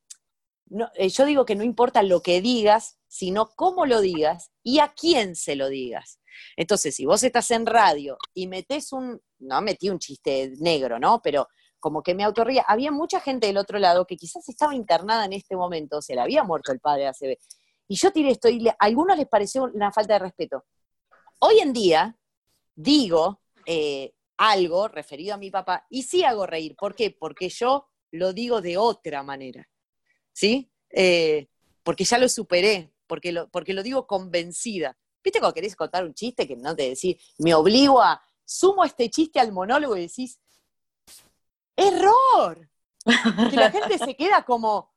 eh, 0.95 1.09
yo 1.09 1.25
digo 1.25 1.45
que 1.45 1.55
no 1.55 1.63
importa 1.63 2.01
lo 2.03 2.21
que 2.21 2.41
digas, 2.41 2.97
sino 3.07 3.49
cómo 3.49 3.85
lo 3.85 3.99
digas 3.99 4.51
y 4.63 4.79
a 4.79 4.93
quién 4.93 5.35
se 5.35 5.55
lo 5.55 5.67
digas. 5.67 6.19
Entonces, 6.55 6.95
si 6.95 7.05
vos 7.05 7.23
estás 7.23 7.51
en 7.51 7.65
radio 7.65 8.17
y 8.33 8.47
metés 8.47 8.93
un, 8.93 9.21
no 9.39 9.61
metí 9.61 9.89
un 9.89 9.99
chiste 9.99 10.53
negro, 10.59 10.97
¿no? 10.97 11.21
Pero 11.21 11.47
como 11.81 12.01
que 12.01 12.15
me 12.15 12.23
autorría, 12.23 12.63
había 12.65 12.91
mucha 12.91 13.19
gente 13.19 13.47
del 13.47 13.57
otro 13.57 13.77
lado 13.79 14.07
que 14.07 14.15
quizás 14.15 14.47
estaba 14.47 14.73
internada 14.73 15.25
en 15.25 15.33
este 15.33 15.57
momento, 15.57 16.01
se 16.01 16.15
le 16.15 16.21
había 16.21 16.43
muerto 16.43 16.71
el 16.71 16.79
padre 16.79 17.07
ACB. 17.07 17.37
Y 17.89 17.95
yo 17.95 18.11
tiré 18.11 18.31
esto 18.31 18.47
y 18.47 18.69
a 18.69 18.75
algunos 18.79 19.17
les 19.17 19.27
pareció 19.27 19.63
una 19.63 19.91
falta 19.91 20.13
de 20.13 20.19
respeto. 20.19 20.63
Hoy 21.39 21.59
en 21.59 21.73
día 21.73 22.15
digo 22.73 23.41
eh, 23.65 24.13
algo 24.37 24.87
referido 24.87 25.33
a 25.33 25.37
mi 25.37 25.51
papá 25.51 25.85
y 25.89 26.03
sí 26.03 26.23
hago 26.23 26.45
reír. 26.45 26.75
¿Por 26.77 26.95
qué? 26.95 27.11
Porque 27.11 27.49
yo 27.49 27.89
lo 28.11 28.31
digo 28.31 28.61
de 28.61 28.77
otra 28.77 29.23
manera. 29.23 29.67
¿sí? 30.33 30.71
Eh, 30.89 31.47
porque 31.83 32.03
ya 32.03 32.17
lo 32.17 32.29
superé, 32.29 32.93
porque 33.07 33.31
lo, 33.31 33.49
porque 33.49 33.73
lo 33.73 33.83
digo 33.83 34.07
convencida. 34.07 34.97
¿Viste 35.23 35.39
cuando 35.39 35.53
querés 35.53 35.75
contar 35.75 36.03
un 36.03 36.13
chiste 36.13 36.47
que 36.47 36.55
no 36.55 36.75
te 36.75 36.89
decís, 36.89 37.17
me 37.37 37.53
obligo 37.53 38.01
a, 38.01 38.21
sumo 38.45 38.83
este 38.83 39.09
chiste 39.09 39.39
al 39.39 39.51
monólogo 39.51 39.95
y 39.95 40.01
decís, 40.01 40.39
¡error! 41.87 42.67
Que 43.49 43.55
la 43.55 43.71
gente 43.71 43.97
se 43.97 44.15
queda 44.15 44.43
como, 44.43 44.91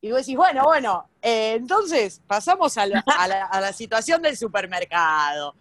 y 0.00 0.10
vos 0.10 0.20
decís, 0.20 0.36
bueno, 0.36 0.64
bueno, 0.64 1.08
eh, 1.20 1.54
entonces 1.54 2.22
pasamos 2.26 2.76
a 2.78 2.86
la, 2.86 3.72
situación 3.72 4.22
del 4.22 4.36
supermercado. 4.36 5.56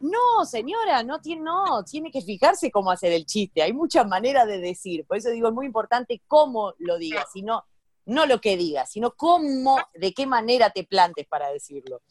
No, 0.00 0.44
señora, 0.44 1.02
no 1.02 1.20
tiene, 1.20 1.42
no, 1.42 1.82
tiene 1.84 2.10
que 2.12 2.20
fijarse 2.20 2.70
cómo 2.70 2.90
hacer 2.92 3.12
el 3.12 3.26
chiste. 3.26 3.62
Hay 3.62 3.72
muchas 3.72 4.06
maneras 4.06 4.46
de 4.46 4.58
decir. 4.58 5.04
Por 5.04 5.16
eso 5.16 5.30
digo, 5.30 5.48
es 5.48 5.54
muy 5.54 5.66
importante 5.66 6.22
cómo 6.28 6.74
lo 6.78 6.96
digas, 6.96 7.26
sino 7.32 7.64
no 8.06 8.26
lo 8.26 8.40
que 8.40 8.56
digas, 8.56 8.92
sino 8.92 9.12
cómo, 9.12 9.78
de 9.94 10.12
qué 10.12 10.26
manera 10.26 10.70
te 10.70 10.84
plantes 10.84 11.26
para 11.26 11.48
decirlo. 11.48 12.02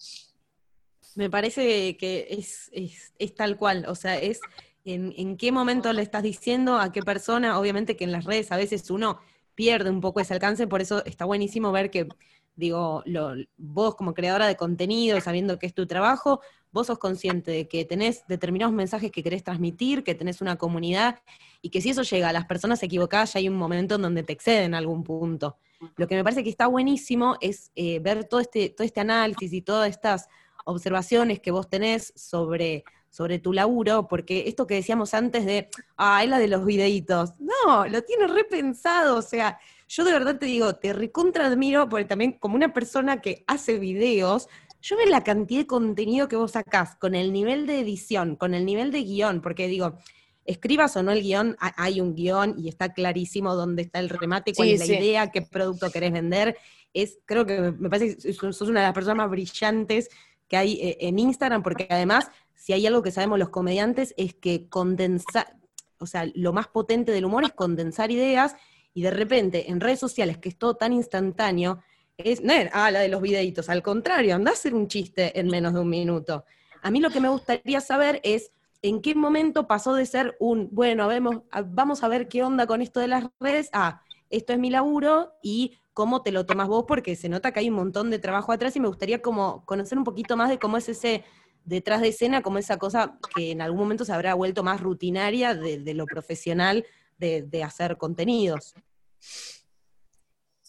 Me 1.15 1.29
parece 1.29 1.95
que 1.95 2.27
es, 2.31 2.69
es, 2.73 3.35
tal 3.35 3.55
cual, 3.55 3.85
o 3.87 3.95
sea, 3.95 4.17
es 4.17 4.39
en, 4.85 5.37
qué 5.37 5.51
momento 5.51 5.91
le 5.93 6.01
estás 6.01 6.23
diciendo, 6.23 6.77
a 6.77 6.91
qué 6.91 7.01
persona, 7.01 7.59
obviamente 7.59 7.95
que 7.95 8.03
en 8.03 8.11
las 8.11 8.25
redes 8.25 8.51
a 8.51 8.57
veces 8.57 8.89
uno 8.89 9.19
pierde 9.55 9.89
un 9.89 10.01
poco 10.01 10.19
ese 10.19 10.33
alcance, 10.33 10.67
por 10.67 10.81
eso 10.81 11.03
está 11.05 11.25
buenísimo 11.25 11.71
ver 11.71 11.89
que, 11.89 12.07
digo, 12.55 13.03
lo, 13.05 13.33
vos 13.57 13.95
como 13.95 14.13
creadora 14.13 14.47
de 14.47 14.55
contenido, 14.55 15.19
sabiendo 15.21 15.59
que 15.59 15.67
es 15.67 15.73
tu 15.73 15.85
trabajo, 15.85 16.41
vos 16.71 16.87
sos 16.87 16.97
consciente 16.97 17.51
de 17.51 17.67
que 17.67 17.85
tenés 17.85 18.25
determinados 18.27 18.73
mensajes 18.73 19.11
que 19.11 19.23
querés 19.23 19.43
transmitir, 19.43 20.03
que 20.03 20.15
tenés 20.15 20.41
una 20.41 20.57
comunidad, 20.57 21.21
y 21.61 21.69
que 21.69 21.81
si 21.81 21.91
eso 21.91 22.01
llega 22.01 22.29
a 22.29 22.33
las 22.33 22.45
personas 22.45 22.81
equivocadas, 22.83 23.33
ya 23.33 23.39
hay 23.39 23.47
un 23.47 23.55
momento 23.55 23.95
en 23.95 24.01
donde 24.01 24.23
te 24.23 24.33
exceden 24.33 24.65
en 24.65 24.75
algún 24.75 25.03
punto. 25.03 25.57
Lo 25.97 26.07
que 26.07 26.15
me 26.15 26.23
parece 26.23 26.43
que 26.43 26.49
está 26.49 26.67
buenísimo 26.67 27.37
es 27.41 27.71
eh, 27.75 27.99
ver 27.99 28.25
todo 28.25 28.39
este, 28.39 28.69
todo 28.69 28.85
este 28.85 29.01
análisis 29.01 29.53
y 29.53 29.61
todas 29.61 29.89
estas 29.89 30.27
observaciones 30.65 31.39
que 31.39 31.51
vos 31.51 31.69
tenés 31.69 32.13
sobre, 32.15 32.83
sobre 33.13 33.37
tu 33.37 33.53
laburo, 33.53 34.07
porque 34.07 34.45
esto 34.47 34.65
que 34.65 34.73
decíamos 34.73 35.13
antes 35.13 35.45
de, 35.45 35.69
ah, 35.97 36.23
es 36.23 36.29
la 36.31 36.39
de 36.39 36.47
los 36.47 36.65
videitos, 36.65 37.33
no, 37.39 37.85
lo 37.85 38.01
tienes 38.01 38.31
repensado, 38.31 39.17
o 39.17 39.21
sea, 39.21 39.59
yo 39.87 40.03
de 40.03 40.13
verdad 40.13 40.39
te 40.39 40.47
digo, 40.47 40.73
te 40.77 40.93
recontra 40.93 41.45
admiro, 41.45 41.87
porque 41.87 42.05
también 42.05 42.31
como 42.31 42.55
una 42.55 42.73
persona 42.73 43.21
que 43.21 43.43
hace 43.45 43.77
videos, 43.77 44.47
yo 44.81 44.97
veo 44.97 45.05
la 45.05 45.23
cantidad 45.23 45.61
de 45.61 45.67
contenido 45.67 46.27
que 46.27 46.37
vos 46.37 46.53
sacás, 46.53 46.95
con 46.95 47.13
el 47.13 47.31
nivel 47.31 47.67
de 47.67 47.81
edición, 47.81 48.35
con 48.35 48.55
el 48.55 48.65
nivel 48.65 48.91
de 48.91 49.03
guion, 49.03 49.41
porque 49.41 49.67
digo, 49.67 49.99
escribas 50.43 50.97
o 50.97 51.03
no 51.03 51.11
el 51.11 51.21
guion, 51.21 51.55
hay 51.59 52.01
un 52.01 52.15
guion 52.15 52.55
y 52.57 52.67
está 52.67 52.93
clarísimo 52.93 53.53
dónde 53.53 53.83
está 53.83 53.99
el 53.99 54.09
remate, 54.09 54.53
cuál 54.55 54.69
es 54.69 54.87
la 54.87 54.95
idea, 54.95 55.29
qué 55.29 55.43
producto 55.43 55.91
querés 55.91 56.13
vender. 56.13 56.57
Es, 56.93 57.19
creo 57.25 57.45
que 57.45 57.61
me 57.77 57.89
parece 57.91 58.17
que 58.17 58.33
sos 58.33 58.61
una 58.61 58.79
de 58.79 58.87
las 58.87 58.95
personas 58.95 59.17
más 59.17 59.29
brillantes 59.29 60.09
que 60.47 60.57
hay 60.57 60.73
eh, 60.81 60.97
en 61.01 61.19
Instagram, 61.19 61.63
porque 61.63 61.87
además, 61.89 62.29
si 62.63 62.71
hay 62.71 62.87
algo 62.87 63.03
que 63.03 63.11
sabemos 63.11 63.39
los 63.39 63.49
comediantes, 63.49 64.13
es 64.15 64.35
que 64.35 64.69
condensar, 64.69 65.57
o 65.97 66.05
sea, 66.05 66.31
lo 66.33 66.53
más 66.53 66.69
potente 66.69 67.11
del 67.11 67.25
humor 67.25 67.43
es 67.43 67.51
condensar 67.51 68.09
ideas 68.09 68.55
y 68.93 69.01
de 69.01 69.11
repente 69.11 69.69
en 69.69 69.81
redes 69.81 69.99
sociales, 69.99 70.37
que 70.37 70.47
es 70.47 70.57
todo 70.57 70.77
tan 70.77 70.93
instantáneo, 70.93 71.83
es, 72.15 72.41
no 72.41 72.53
ah, 72.71 72.89
la 72.89 73.01
de 73.01 73.09
los 73.09 73.21
videitos, 73.21 73.67
al 73.67 73.83
contrario, 73.83 74.33
anda 74.33 74.51
a 74.51 74.53
hacer 74.53 74.73
un 74.73 74.87
chiste 74.87 75.37
en 75.37 75.47
menos 75.47 75.73
de 75.73 75.81
un 75.81 75.89
minuto. 75.89 76.45
A 76.81 76.89
mí 76.89 77.01
lo 77.01 77.09
que 77.09 77.19
me 77.19 77.27
gustaría 77.27 77.81
saber 77.81 78.21
es 78.23 78.53
en 78.81 79.01
qué 79.01 79.13
momento 79.13 79.67
pasó 79.67 79.93
de 79.93 80.05
ser 80.05 80.37
un, 80.39 80.69
bueno, 80.71 81.09
vemos, 81.09 81.41
vamos 81.65 82.01
a 82.01 82.07
ver 82.07 82.29
qué 82.29 82.43
onda 82.45 82.65
con 82.65 82.81
esto 82.81 83.01
de 83.01 83.09
las 83.09 83.25
redes, 83.41 83.69
a 83.73 84.03
esto 84.29 84.53
es 84.53 84.59
mi 84.59 84.69
laburo 84.69 85.33
y 85.43 85.79
cómo 85.91 86.21
te 86.21 86.31
lo 86.31 86.45
tomas 86.45 86.69
vos, 86.69 86.85
porque 86.87 87.17
se 87.17 87.27
nota 87.27 87.51
que 87.51 87.59
hay 87.59 87.69
un 87.69 87.75
montón 87.75 88.09
de 88.09 88.19
trabajo 88.19 88.53
atrás 88.53 88.73
y 88.77 88.79
me 88.79 88.87
gustaría 88.87 89.21
como 89.21 89.65
conocer 89.65 89.97
un 89.97 90.05
poquito 90.05 90.37
más 90.37 90.47
de 90.47 90.59
cómo 90.59 90.77
es 90.77 90.87
ese 90.87 91.25
detrás 91.65 92.01
de 92.01 92.09
escena, 92.09 92.41
como 92.41 92.57
esa 92.57 92.77
cosa 92.77 93.17
que 93.35 93.51
en 93.51 93.61
algún 93.61 93.79
momento 93.79 94.05
se 94.05 94.13
habrá 94.13 94.33
vuelto 94.33 94.63
más 94.63 94.81
rutinaria 94.81 95.55
de, 95.55 95.93
lo 95.93 96.05
profesional 96.05 96.85
de, 97.17 97.63
hacer 97.63 97.97
contenidos 97.97 98.73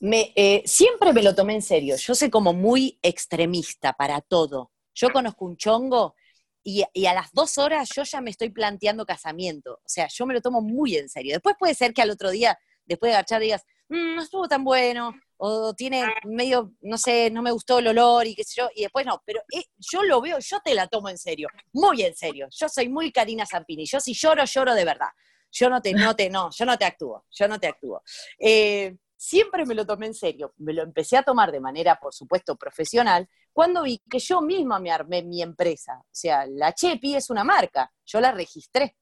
me, 0.01 0.32
eh, 0.36 0.62
siempre 0.66 1.12
me 1.12 1.22
lo 1.22 1.34
tomé 1.34 1.55
en 1.55 1.62
serio. 1.62 1.97
Yo 1.97 2.14
soy 2.14 2.30
como 2.30 2.53
muy 2.53 2.99
extremista 3.03 3.92
para 3.92 4.20
todo. 4.20 4.70
Yo 4.95 5.11
conozco 5.11 5.45
un 5.45 5.57
chongo 5.57 6.14
y, 6.62 6.84
y, 6.92 7.07
a 7.07 7.14
las 7.14 7.32
dos 7.32 7.59
horas 7.59 7.88
yo 7.95 8.03
ya 8.05 8.20
me 8.20 8.30
estoy 8.30 8.51
planteando 8.51 9.07
casamiento. 9.07 9.74
O 9.74 9.88
sea, 9.88 10.09
yo 10.09 10.26
me 10.26 10.34
lo 10.34 10.40
tomo 10.40 10.61
muy 10.61 10.97
en 10.97 11.09
serio. 11.09 11.34
Después 11.34 11.57
puede 11.59 11.74
ser 11.74 11.95
que 11.95 12.03
al 12.03 12.11
otro 12.11 12.30
día, 12.30 12.59
después 12.86 13.11
de 13.11 13.16
agachar, 13.16 13.40
digas, 13.40 13.64
mm, 13.88 14.16
no 14.16 14.22
estuvo 14.22 14.49
tan 14.49 14.64
bueno, 14.64 15.14
o 15.37 15.74
tiene 15.74 16.05
medio, 16.24 16.72
no 16.82 16.99
sé, 16.99 17.30
no 17.30 17.43
me 17.43 17.51
gustó 17.51 17.78
el 17.78 17.89
olor 17.89 18.26
y 18.26 18.35
qué 18.35 18.45
sé 18.45 18.61
yo, 18.61 18.68
y 18.74 18.82
después 18.82 19.05
no, 19.07 19.22
pero 19.24 19.41
eh, 19.53 19.64
yo 19.78 20.03
lo 20.03 20.20
veo, 20.20 20.39
yo 20.39 20.61
te 20.64 20.74
la 20.74 20.87
tomo 20.87 21.09
en 21.09 21.18
serio, 21.18 21.49
muy 21.72 22.03
en 22.03 22.14
serio. 22.14 22.49
Yo 22.51 22.68
soy 22.68 22.89
muy 22.89 23.12
Karina 23.12 23.47
Zampini, 23.47 23.87
yo 23.87 24.01
si 24.01 24.14
lloro, 24.14 24.45
lloro 24.45 24.74
de 24.74 24.85
verdad. 24.85 25.09
Yo 25.51 25.70
no 25.70 25.80
te, 25.80 25.93
no 25.93 26.16
te, 26.16 26.28
no, 26.30 26.51
yo 26.51 26.64
no 26.66 26.76
te 26.76 26.85
actúo, 26.85 27.26
yo 27.30 27.47
no 27.47 27.61
te 27.61 27.68
actúo. 27.68 28.03
Eh, 28.41 28.97
siempre 29.16 29.64
me 29.64 29.74
lo 29.74 29.87
tomé 29.87 30.07
en 30.07 30.14
serio, 30.14 30.53
me 30.59 30.72
lo 30.72 30.82
empecé 30.82 31.16
a 31.16 31.22
tomar 31.22 31.53
de 31.53 31.61
manera, 31.61 31.97
por 31.97 32.12
supuesto, 32.12 32.57
profesional, 32.57 33.28
cuando 33.53 33.85
vi 33.85 34.03
que 34.11 34.18
yo 34.18 34.41
misma 34.41 34.80
me 34.80 34.91
armé 34.91 35.22
mi 35.22 35.43
empresa. 35.43 35.99
O 36.01 36.09
sea, 36.11 36.45
la 36.47 36.74
Chepi 36.74 37.14
es 37.14 37.30
una 37.30 37.45
marca, 37.45 37.93
yo 38.05 38.20
la 38.20 38.32
registré. 38.32 38.97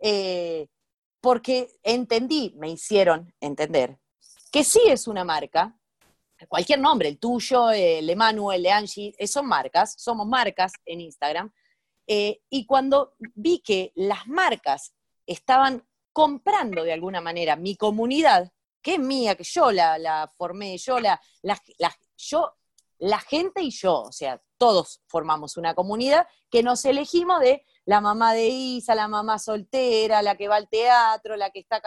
Eh, 0.00 0.68
porque 1.20 1.68
entendí, 1.82 2.54
me 2.56 2.70
hicieron 2.70 3.34
entender, 3.40 3.98
que 4.50 4.64
sí 4.64 4.80
es 4.86 5.06
una 5.06 5.24
marca, 5.24 5.76
cualquier 6.48 6.78
nombre, 6.78 7.08
el 7.08 7.18
tuyo, 7.18 7.70
el 7.70 8.08
Emanuel, 8.08 8.64
el 8.66 8.72
Angie, 8.72 9.14
eh, 9.18 9.26
son 9.26 9.46
marcas, 9.46 9.94
somos 9.98 10.26
marcas 10.26 10.72
en 10.84 11.00
Instagram. 11.00 11.52
Eh, 12.06 12.40
y 12.48 12.66
cuando 12.66 13.14
vi 13.18 13.60
que 13.60 13.92
las 13.94 14.26
marcas 14.26 14.94
estaban 15.26 15.86
comprando 16.12 16.82
de 16.82 16.92
alguna 16.92 17.20
manera 17.20 17.56
mi 17.56 17.76
comunidad, 17.76 18.50
que 18.82 18.94
es 18.94 18.98
mía, 18.98 19.34
que 19.34 19.44
yo 19.44 19.70
la, 19.70 20.30
formé, 20.36 20.76
yo 20.78 20.98
la, 20.98 21.20
yo, 22.16 22.56
la 22.98 23.20
gente 23.20 23.62
y 23.62 23.70
yo, 23.70 24.02
o 24.02 24.12
sea, 24.12 24.42
todos 24.56 25.02
formamos 25.06 25.56
una 25.56 25.74
comunidad 25.74 26.26
que 26.50 26.62
nos 26.62 26.84
elegimos 26.84 27.40
de 27.40 27.64
la 27.84 28.00
mamá 28.00 28.34
de 28.34 28.48
Isa, 28.48 28.94
la 28.94 29.08
mamá 29.08 29.38
soltera, 29.38 30.22
la 30.22 30.36
que 30.36 30.48
va 30.48 30.56
al 30.56 30.68
teatro, 30.68 31.36
la 31.36 31.50
que 31.50 31.60
está 31.60 31.80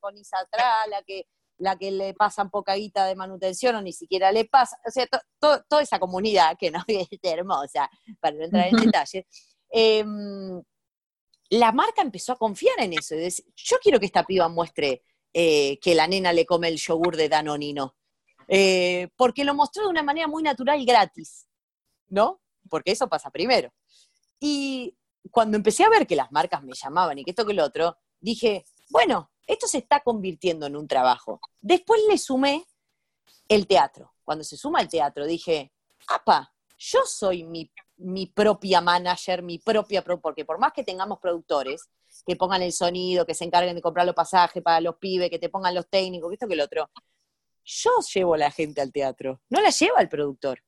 con, 0.00 0.16
Isa 0.16 0.38
atrás, 0.38 0.88
la 0.88 1.02
que, 1.02 1.26
la 1.58 1.76
que 1.76 1.90
le 1.90 2.14
pasan 2.14 2.50
poca 2.50 2.74
guita 2.74 3.06
de 3.06 3.14
manutención 3.14 3.76
o 3.76 3.82
ni 3.82 3.92
siquiera 3.92 4.32
le 4.32 4.44
pasa, 4.46 4.76
o 4.86 4.90
sea, 4.90 5.06
toda 5.38 5.82
esa 5.82 5.98
comunidad 5.98 6.56
que 6.58 6.70
no 6.70 6.82
es 6.88 7.08
hermosa, 7.22 7.88
para 8.20 8.36
no 8.36 8.44
entrar 8.44 8.68
en 8.68 8.76
detalles, 8.76 9.24
em, 9.70 10.62
la 11.50 11.72
marca 11.72 12.02
empezó 12.02 12.32
a 12.32 12.38
confiar 12.38 12.80
en 12.80 12.94
eso. 12.94 13.14
yo 13.54 13.76
quiero 13.82 14.00
que 14.00 14.06
esta 14.06 14.24
piba 14.24 14.48
muestre 14.48 15.02
eh, 15.32 15.78
que 15.80 15.94
la 15.94 16.06
nena 16.06 16.32
le 16.32 16.46
come 16.46 16.68
el 16.68 16.78
yogur 16.78 17.16
de 17.16 17.28
Danonino. 17.28 17.96
Eh, 18.48 19.08
porque 19.16 19.44
lo 19.44 19.54
mostró 19.54 19.84
de 19.84 19.90
una 19.90 20.02
manera 20.02 20.28
muy 20.28 20.42
natural 20.42 20.80
y 20.80 20.84
gratis, 20.84 21.48
¿no? 22.08 22.40
Porque 22.68 22.92
eso 22.92 23.08
pasa 23.08 23.30
primero. 23.30 23.72
Y 24.38 24.96
cuando 25.30 25.56
empecé 25.56 25.84
a 25.84 25.88
ver 25.88 26.06
que 26.06 26.16
las 26.16 26.30
marcas 26.30 26.62
me 26.62 26.74
llamaban 26.74 27.18
y 27.18 27.24
que 27.24 27.30
esto 27.30 27.46
que 27.46 27.54
lo 27.54 27.64
otro, 27.64 27.96
dije, 28.20 28.64
bueno, 28.90 29.30
esto 29.46 29.66
se 29.66 29.78
está 29.78 30.00
convirtiendo 30.00 30.66
en 30.66 30.76
un 30.76 30.88
trabajo. 30.88 31.40
Después 31.60 32.00
le 32.08 32.18
sumé 32.18 32.64
el 33.48 33.66
teatro. 33.66 34.12
Cuando 34.24 34.44
se 34.44 34.56
suma 34.56 34.80
el 34.80 34.88
teatro, 34.88 35.26
dije, 35.26 35.72
apa, 36.08 36.52
yo 36.78 37.00
soy 37.04 37.44
mi, 37.44 37.70
mi 37.96 38.26
propia 38.26 38.80
manager, 38.80 39.42
mi 39.42 39.58
propia, 39.58 40.02
porque 40.02 40.44
por 40.44 40.58
más 40.58 40.72
que 40.72 40.84
tengamos 40.84 41.18
productores, 41.20 41.88
que 42.26 42.36
pongan 42.36 42.62
el 42.62 42.72
sonido, 42.72 43.26
que 43.26 43.34
se 43.34 43.44
encarguen 43.44 43.74
de 43.74 43.82
comprar 43.82 44.06
los 44.06 44.14
pasajes 44.14 44.62
para 44.62 44.80
los 44.80 44.96
pibes, 44.96 45.30
que 45.30 45.38
te 45.38 45.48
pongan 45.48 45.74
los 45.74 45.88
técnicos, 45.88 46.32
esto 46.32 46.46
que 46.46 46.54
el 46.54 46.60
otro. 46.60 46.90
Yo 47.64 47.90
llevo 48.12 48.34
a 48.34 48.38
la 48.38 48.50
gente 48.50 48.80
al 48.80 48.92
teatro, 48.92 49.40
no 49.48 49.60
la 49.60 49.70
lleva 49.70 50.00
el 50.00 50.08
productor. 50.08 50.62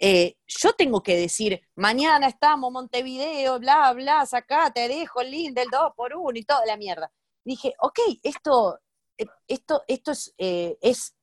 Eh, 0.00 0.36
yo 0.46 0.72
tengo 0.74 1.02
que 1.02 1.16
decir, 1.16 1.60
mañana 1.74 2.28
estamos 2.28 2.70
Montevideo, 2.70 3.58
bla, 3.58 3.92
bla, 3.92 4.24
sacá, 4.26 4.70
te 4.72 4.86
dejo 4.86 5.20
el 5.20 5.30
link 5.30 5.54
del 5.54 5.68
2 5.70 5.92
por 5.96 6.14
1 6.14 6.38
y 6.38 6.44
toda 6.44 6.64
la 6.66 6.76
mierda. 6.76 7.10
Dije, 7.44 7.74
ok, 7.80 7.98
esto, 8.22 8.78
eh, 9.16 9.26
esto, 9.46 9.82
esto 9.88 10.12
es, 10.12 10.34
eh, 10.38 10.76
es, 10.80 11.14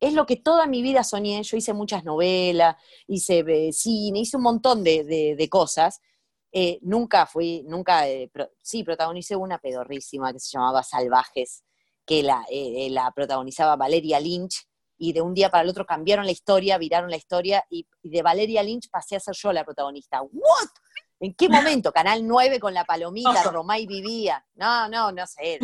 es, 0.00 0.12
lo 0.12 0.26
que 0.26 0.36
toda 0.36 0.66
mi 0.66 0.82
vida 0.82 1.04
soñé. 1.04 1.42
Yo 1.42 1.56
hice 1.56 1.72
muchas 1.72 2.04
novelas, 2.04 2.76
hice 3.06 3.72
cine, 3.72 4.20
hice 4.20 4.36
un 4.36 4.42
montón 4.42 4.84
de, 4.84 5.04
de 5.36 5.48
cosas 5.48 6.00
eh, 6.56 6.78
nunca 6.82 7.26
fui, 7.26 7.64
nunca, 7.66 8.08
eh, 8.08 8.30
sí, 8.62 8.84
protagonicé 8.84 9.34
una 9.34 9.58
pedorrísima 9.58 10.32
que 10.32 10.38
se 10.38 10.52
llamaba 10.52 10.84
Salvajes, 10.84 11.64
que 12.06 12.22
la, 12.22 12.44
eh, 12.48 12.86
la, 12.92 13.10
protagonizaba 13.10 13.74
Valeria 13.74 14.20
Lynch, 14.20 14.64
y 14.96 15.12
de 15.12 15.20
un 15.20 15.34
día 15.34 15.50
para 15.50 15.64
el 15.64 15.70
otro 15.70 15.84
cambiaron 15.84 16.26
la 16.26 16.30
historia, 16.30 16.78
viraron 16.78 17.10
la 17.10 17.16
historia, 17.16 17.64
y, 17.70 17.88
de 18.04 18.22
Valeria 18.22 18.62
Lynch 18.62 18.88
pasé 18.88 19.16
a 19.16 19.20
ser 19.20 19.34
yo 19.34 19.52
la 19.52 19.64
protagonista. 19.64 20.22
¿What? 20.22 20.68
¿En 21.20 21.34
qué 21.34 21.48
momento? 21.48 21.92
Canal 21.92 22.26
9 22.26 22.60
con 22.60 22.74
la 22.74 22.84
palomita, 22.84 23.44
Romay 23.44 23.86
vivía. 23.86 24.44
No, 24.54 24.88
no, 24.88 25.12
no 25.12 25.26
sé. 25.26 25.58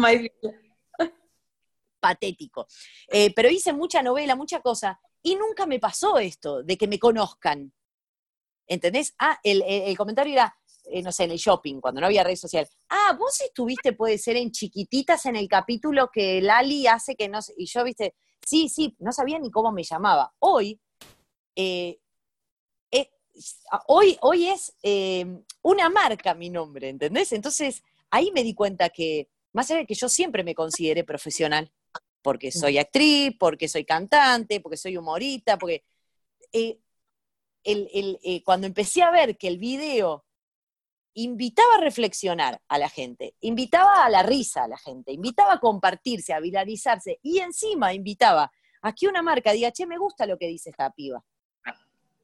Patético. 2.01 2.67
pero 3.35 3.51
hice 3.51 3.73
mucha 3.73 4.03
novela, 4.03 4.37
mucha 4.37 4.61
cosa, 4.61 4.99
y 5.23 5.37
nunca 5.37 5.67
me 5.67 5.79
pasó 5.79 6.19
esto 6.19 6.63
de 6.63 6.77
que 6.77 6.89
me 6.89 6.99
conozcan. 6.99 7.73
¿Entendés? 8.67 9.15
Ah, 9.19 9.39
el, 9.43 9.63
el 9.63 9.97
comentario 9.97 10.33
era, 10.33 10.57
eh, 10.85 11.03
no 11.03 11.13
sé, 11.13 11.25
en 11.25 11.33
el 11.33 11.39
shopping, 11.39 11.81
cuando 11.81 12.01
no 12.01 12.07
había 12.07 12.25
red 12.25 12.37
social. 12.37 12.67
Ah, 12.89 13.17
vos 13.19 13.41
estuviste, 13.41 13.93
puede 13.93 14.19
ser, 14.19 14.37
en 14.37 14.51
chiquititas 14.51 15.27
en 15.27 15.37
el 15.37 15.49
capítulo 15.49 16.11
que 16.13 16.41
Lali 16.41 16.87
hace 16.87 17.15
que 17.15 17.29
no 17.29 17.43
sé, 17.43 17.55
y 17.57 17.67
yo, 17.67 17.85
viste, 17.85 18.15
sí, 18.45 18.69
sí, 18.69 18.97
no 18.99 19.13
sabía 19.13 19.39
ni 19.39 19.51
cómo 19.51 19.73
me 19.73 19.83
llamaba. 19.83 20.33
Hoy, 20.41 20.81
eh, 21.55 21.99
eh, 21.99 22.01
hoy, 23.87 24.19
hoy 24.23 24.49
es 24.49 24.75
una 25.63 25.89
marca 25.89 26.35
mi 26.35 26.51
nombre, 26.51 26.89
¿entendés? 26.89 27.33
Entonces, 27.33 27.83
ahí 28.11 28.31
me 28.33 28.43
di 28.43 28.55
cuenta 28.55 28.89
que, 28.89 29.29
más 29.53 29.71
allá 29.71 29.81
de 29.81 29.87
que 29.87 29.95
yo 29.95 30.09
siempre 30.09 30.45
me 30.45 30.55
consideré 30.55 31.05
profesional, 31.05 31.73
porque 32.23 32.53
soy 32.53 32.79
actriz, 32.79 33.35
porque 33.39 33.69
soy 33.69 33.85
cantante, 33.85 34.61
porque 34.61 34.77
soy 34.77 34.97
humorista, 34.97 35.59
porque... 35.59 35.85
cuando 38.45 38.67
empecé 38.67 39.03
a 39.03 39.11
ver 39.11 39.37
que 39.37 39.49
el 39.49 39.59
video 39.59 40.25
invitaba 41.15 41.75
a 41.75 41.81
reflexionar 41.81 42.61
a 42.69 42.79
la 42.79 42.89
gente, 42.89 43.35
invitaba 43.41 44.05
a 44.05 44.11
la 44.11 44.23
risa 44.23 44.65
a 44.65 44.69
la 44.69 44.79
gente, 44.79 45.13
invitaba 45.13 45.55
a 45.55 45.61
compartirse, 45.61 46.33
a 46.33 46.41
viralizarse 46.41 47.19
y 47.23 47.41
encima 47.41 47.93
invitaba 47.93 48.51
a 48.83 48.95
que 48.95 49.09
una 49.09 49.21
marca 49.23 49.53
diga, 49.53 49.73
che, 49.73 49.87
me 49.87 49.99
gusta 49.99 50.25
lo 50.27 50.39
que 50.39 50.47
dice 50.47 50.71
esta 50.71 50.91
piba. 50.91 51.23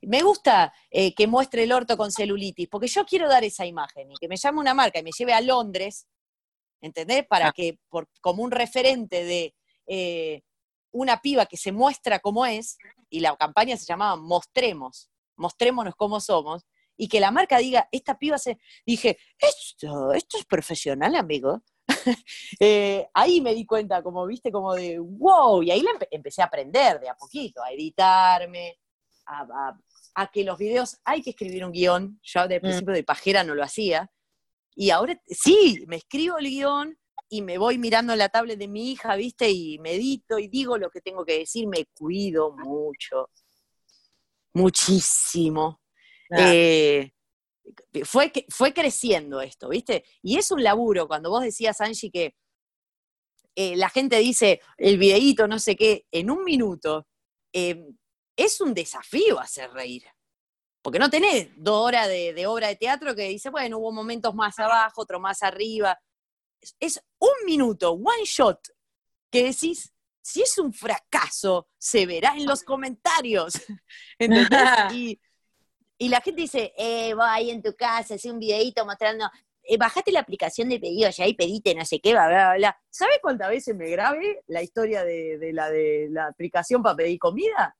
Me 0.07 0.23
gusta 0.23 0.73
eh, 0.89 1.13
que 1.15 1.27
muestre 1.27 1.65
el 1.65 1.73
orto 1.73 1.97
con 1.97 2.13
celulitis, 2.13 2.69
porque 2.69 2.87
yo 2.87 3.05
quiero 3.05 3.29
dar 3.29 3.43
esa 3.43 3.67
imagen 3.67 4.13
y 4.13 4.15
que 4.15 4.29
me 4.29 4.37
llame 4.37 4.61
una 4.61 4.73
marca 4.73 5.01
y 5.01 5.03
me 5.03 5.11
lleve 5.11 5.33
a 5.33 5.41
Londres, 5.41 6.07
¿entendés? 6.81 7.27
Para 7.27 7.49
ah. 7.49 7.53
que, 7.53 7.81
por, 7.89 8.09
como 8.21 8.45
un 8.45 8.53
referente 8.53 9.25
de 9.25 9.57
eh, 9.89 10.43
una 10.93 11.21
piba 11.21 11.47
que 11.47 11.57
se 11.57 11.73
muestra 11.73 12.21
como 12.21 12.47
es, 12.47 12.79
y 13.11 13.19
la 13.19 13.37
campaña 13.37 13.77
se 13.77 13.85
llamaba 13.85 14.15
Mostremos, 14.15 15.11
mostrémonos 15.35 15.97
cómo 15.97 16.21
somos, 16.21 16.65
y 16.97 17.09
que 17.09 17.19
la 17.19 17.33
marca 17.33 17.59
diga, 17.59 17.89
esta 17.91 18.17
piba 18.17 18.39
se... 18.39 18.59
Dije, 18.87 19.19
esto, 19.39 20.13
esto 20.13 20.39
es 20.39 20.45
profesional, 20.45 21.17
amigo. 21.17 21.63
Eh, 22.61 23.09
ahí 23.13 23.41
me 23.41 23.53
di 23.55 23.67
cuenta, 23.67 24.03
como 24.03 24.25
viste, 24.25 24.53
como 24.53 24.73
de, 24.75 25.01
wow, 25.01 25.65
y 25.65 25.73
ahí 25.73 25.85
empecé 26.13 26.41
a 26.41 26.45
aprender 26.45 27.01
de 27.01 27.09
a 27.09 27.17
poquito, 27.17 27.61
a 27.61 27.73
editarme, 27.73 28.79
a, 29.27 29.77
que 30.33 30.45
los 30.45 30.59
videos 30.59 30.99
hay 31.05 31.23
que 31.23 31.31
escribir 31.31 31.65
un 31.65 31.73
guion. 31.73 32.21
Yo 32.23 32.49
de 32.49 32.59
mm. 32.59 32.63
principio 32.63 32.95
de 32.95 33.05
pajera 33.05 33.45
no 33.45 33.55
lo 33.55 33.63
hacía. 33.63 34.11
Y 34.75 34.91
ahora 34.91 35.21
sí, 35.27 35.85
me 35.87 35.97
escribo 35.97 36.39
el 36.39 36.47
guion 36.47 36.99
y 37.29 37.43
me 37.43 37.59
voy 37.59 37.79
mirando 37.79 38.15
la 38.15 38.29
tablet 38.29 38.59
de 38.59 38.69
mi 38.69 38.93
hija, 38.93 39.17
viste, 39.17 39.51
y 39.51 39.79
medito 39.79 40.39
y 40.39 40.49
digo 40.49 40.79
lo 40.79 40.91
que 40.91 41.01
tengo 41.01 41.25
que 41.25 41.39
decir, 41.39 41.67
me 41.67 41.87
cuido 41.87 42.53
mucho, 42.53 43.31
muchísimo. 44.55 45.81
Eh, 46.37 47.11
fue, 48.05 48.33
fue 48.49 48.73
creciendo 48.73 49.41
esto, 49.41 49.69
¿viste? 49.69 50.05
Y 50.23 50.37
es 50.37 50.51
un 50.51 50.63
laburo, 50.63 51.09
cuando 51.09 51.31
vos 51.31 51.43
decías, 51.43 51.81
Angie, 51.81 52.11
que 52.11 52.35
eh, 53.57 53.77
la 53.77 53.89
gente 53.89 54.19
dice 54.19 54.61
el 54.77 54.99
videíto, 54.99 55.49
no 55.49 55.59
sé 55.59 55.77
qué, 55.77 56.07
en 56.11 56.31
un 56.31 56.45
minuto, 56.45 57.07
em, 57.53 57.97
es 58.37 58.61
un 58.61 58.75
desafío 58.75 59.41
hacer 59.41 59.71
reír. 59.73 60.05
Porque 60.83 60.99
no 60.99 61.11
tenés 61.11 61.49
dos 61.57 61.85
horas 61.85 62.07
de, 62.09 62.47
obra 62.47 62.69
de 62.69 62.77
teatro 62.77 63.15
que 63.15 63.29
dice, 63.29 63.51
bueno, 63.51 63.79
hubo 63.79 63.91
momentos 63.91 64.35
más 64.35 64.59
abajo, 64.59 65.03
otro 65.03 65.19
más 65.19 65.43
arriba. 65.43 65.99
Es, 66.79 67.03
un 67.19 67.45
minuto, 67.45 67.93
one 67.93 68.25
shot, 68.25 68.61
que 69.31 69.45
decís, 69.45 69.93
si 70.23 70.43
es 70.43 70.59
un 70.59 70.73
fracaso, 70.73 71.69
se 71.77 72.07
verá 72.07 72.35
en 72.37 72.47
los 72.47 72.63
comentarios. 72.63 73.55
Y, 74.95 75.21
y 75.99 76.09
la 76.09 76.21
gente 76.21 76.43
dice, 76.43 76.73
eh, 76.77 77.15
va 77.15 77.35
ahí 77.35 77.51
en 77.51 77.63
tu 77.63 77.75
casa, 77.75 78.15
hace 78.15 78.31
un 78.31 78.39
videito 78.39 78.85
mostrando, 78.85 79.29
eh, 79.63 79.79
bajate 79.79 80.13
la 80.13 80.21
aplicación 80.21 80.69
de 80.69 80.79
pedidos 80.79 81.19
y 81.19 81.23
ahí 81.23 81.35
pedite 81.35 81.75
no 81.75 81.85
sé 81.85 82.01
qué, 82.01 82.13
bla, 82.13 82.29
bla, 82.29 82.55
bla. 82.57 82.79
¿Sabes 82.89 83.19
cuántas 83.21 83.49
veces 83.49 83.75
me 83.75 83.89
grabé 83.91 84.43
la 84.47 84.63
historia 84.63 85.05
de, 85.05 85.51
la 85.53 85.71
de 85.71 86.09
la 86.11 86.29
aplicación 86.29 86.83
para 86.83 86.97
pedir 86.97 87.19
comida? 87.19 87.77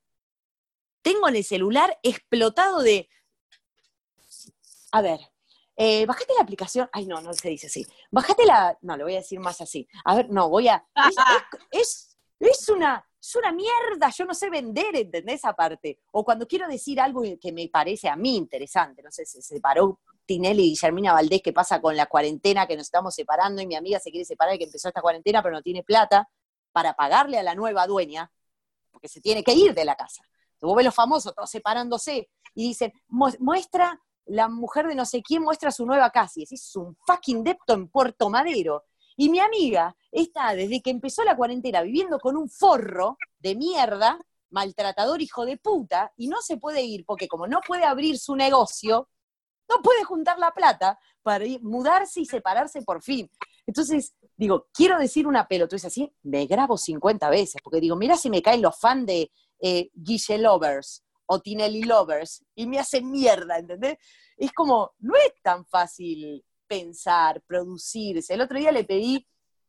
Tengo 1.07 1.29
en 1.29 1.37
el 1.37 1.45
celular 1.45 1.97
explotado 2.03 2.83
de, 2.83 3.09
a 4.91 5.01
ver, 5.01 5.21
eh, 5.77 6.05
bajate 6.05 6.35
la 6.35 6.43
aplicación, 6.43 6.91
ay 6.93 7.07
no, 7.07 7.21
no 7.21 7.33
se 7.33 7.49
dice 7.49 7.69
así, 7.69 7.87
bajate 8.11 8.45
la, 8.45 8.77
no, 8.83 8.97
lo 8.97 9.05
voy 9.05 9.15
a 9.15 9.19
decir 9.19 9.39
más 9.39 9.61
así, 9.61 9.87
a 10.05 10.17
ver, 10.17 10.31
no, 10.31 10.49
voy 10.49 10.67
a, 10.67 10.85
es, 11.71 12.19
es, 12.41 12.69
una, 12.71 13.09
es 13.21 13.37
una 13.37 13.53
mierda, 13.53 14.11
yo 14.11 14.25
no 14.25 14.35
sé 14.35 14.51
vender, 14.51 14.97
¿entendés 14.97 15.37
esa 15.37 15.53
parte? 15.53 16.01
O 16.11 16.25
cuando 16.25 16.45
quiero 16.45 16.67
decir 16.67 17.01
algo 17.01 17.23
que 17.41 17.53
me 17.53 17.69
parece 17.69 18.09
a 18.09 18.17
mí 18.17 18.35
interesante, 18.35 19.01
no 19.01 19.13
sé, 19.13 19.25
se 19.27 19.41
separó 19.43 20.01
Tinelli 20.25 20.65
y 20.65 20.69
Guillermina 20.71 21.13
Valdés, 21.13 21.41
¿qué 21.41 21.53
pasa 21.53 21.81
con 21.81 21.97
la 21.97 22.07
cuarentena 22.07 22.67
que 22.67 22.75
nos 22.75 22.87
estamos 22.87 23.15
separando 23.15 23.63
y 23.63 23.69
mi 23.69 23.77
amiga 23.77 24.01
se 24.01 24.11
quiere 24.11 24.25
separar 24.25 24.57
y 24.57 24.59
que 24.59 24.65
empezó 24.65 24.89
esta 24.89 25.03
cuarentena 25.03 25.41
pero 25.41 25.55
no 25.55 25.63
tiene 25.63 25.85
plata 25.85 26.29
para 26.73 26.95
pagarle 26.95 27.39
a 27.39 27.45
la 27.45 27.55
nueva 27.55 27.87
dueña, 27.87 28.33
porque 28.91 29.07
se 29.07 29.21
tiene 29.21 29.45
que 29.45 29.53
ir 29.53 29.73
de 29.73 29.85
la 29.85 29.95
casa. 29.95 30.25
Vos 30.61 30.77
ves 30.77 30.87
los 30.87 30.95
famosos 30.95 31.35
todos 31.35 31.51
separándose 31.51 32.29
y 32.55 32.69
dicen, 32.69 32.93
muestra 33.09 34.01
la 34.27 34.49
mujer 34.49 34.87
de 34.89 34.95
no 34.95 35.05
sé 35.05 35.23
quién 35.23 35.43
muestra 35.43 35.71
su 35.71 35.87
nueva 35.87 36.11
casa. 36.11 36.41
Y 36.41 36.43
es 36.51 36.77
un 36.77 36.97
fucking 37.07 37.45
depto 37.45 37.75
en 37.75 37.89
Puerto 37.89 38.29
Madero. 38.31 38.85
Y 39.17 39.31
mi 39.31 39.41
amiga 39.41 39.97
está 40.11 40.55
desde 40.55 40.83
que 40.83 40.91
empezó 40.91 41.25
la 41.25 41.37
cuarentena 41.37 41.83
viviendo 41.83 42.19
con 42.19 42.37
un 42.37 42.49
forro 42.51 43.17
de 43.39 43.55
mierda, 43.55 44.19
maltratador 44.51 45.23
hijo 45.23 45.47
de 45.47 45.57
puta, 45.57 46.13
y 46.17 46.29
no 46.29 46.41
se 46.41 46.59
puede 46.59 46.83
ir 46.83 47.05
porque 47.07 47.29
como 47.29 47.47
no 47.47 47.61
puede 47.67 47.85
abrir 47.85 48.19
su 48.19 48.37
negocio, 48.37 49.09
no 49.69 49.83
puede 49.83 50.05
juntar 50.05 50.39
la 50.39 50.53
plata 50.53 50.99
para 51.23 51.45
ir, 51.45 51.63
mudarse 51.63 52.21
y 52.21 52.27
separarse 52.27 52.83
por 52.83 53.03
fin. 53.03 53.31
Entonces, 53.67 54.15
digo, 54.37 54.69
quiero 54.73 54.99
decir 54.99 55.27
una 55.27 55.49
pelota, 55.49 55.77
es 55.77 55.85
así, 55.85 56.13
me 56.23 56.47
grabo 56.47 56.77
50 56.77 57.29
veces, 57.31 57.61
porque 57.65 57.81
digo, 57.81 57.97
mira 57.97 58.17
si 58.17 58.31
me 58.31 58.43
caen 58.43 58.63
los 58.63 58.79
fans 58.79 59.07
de 59.07 59.33
eh, 59.61 59.91
Guille 59.95 60.39
Lovers, 60.39 61.03
o 61.27 61.41
Tinelli 61.41 61.83
Lovers 61.83 62.45
y 62.55 62.67
me 62.67 62.79
hacen 62.79 63.11
mierda, 63.11 63.59
¿entendés? 63.59 63.99
Es 64.37 64.53
como, 64.53 64.93
no 64.99 65.15
es 65.17 65.33
tan 65.43 65.67
fácil 65.67 66.45
pensar, 66.67 67.43
producirse. 67.43 68.35
El 68.35 68.41
otro 68.41 68.59
día 68.59 68.73
le 68.73 68.85
pedí 68.85 69.27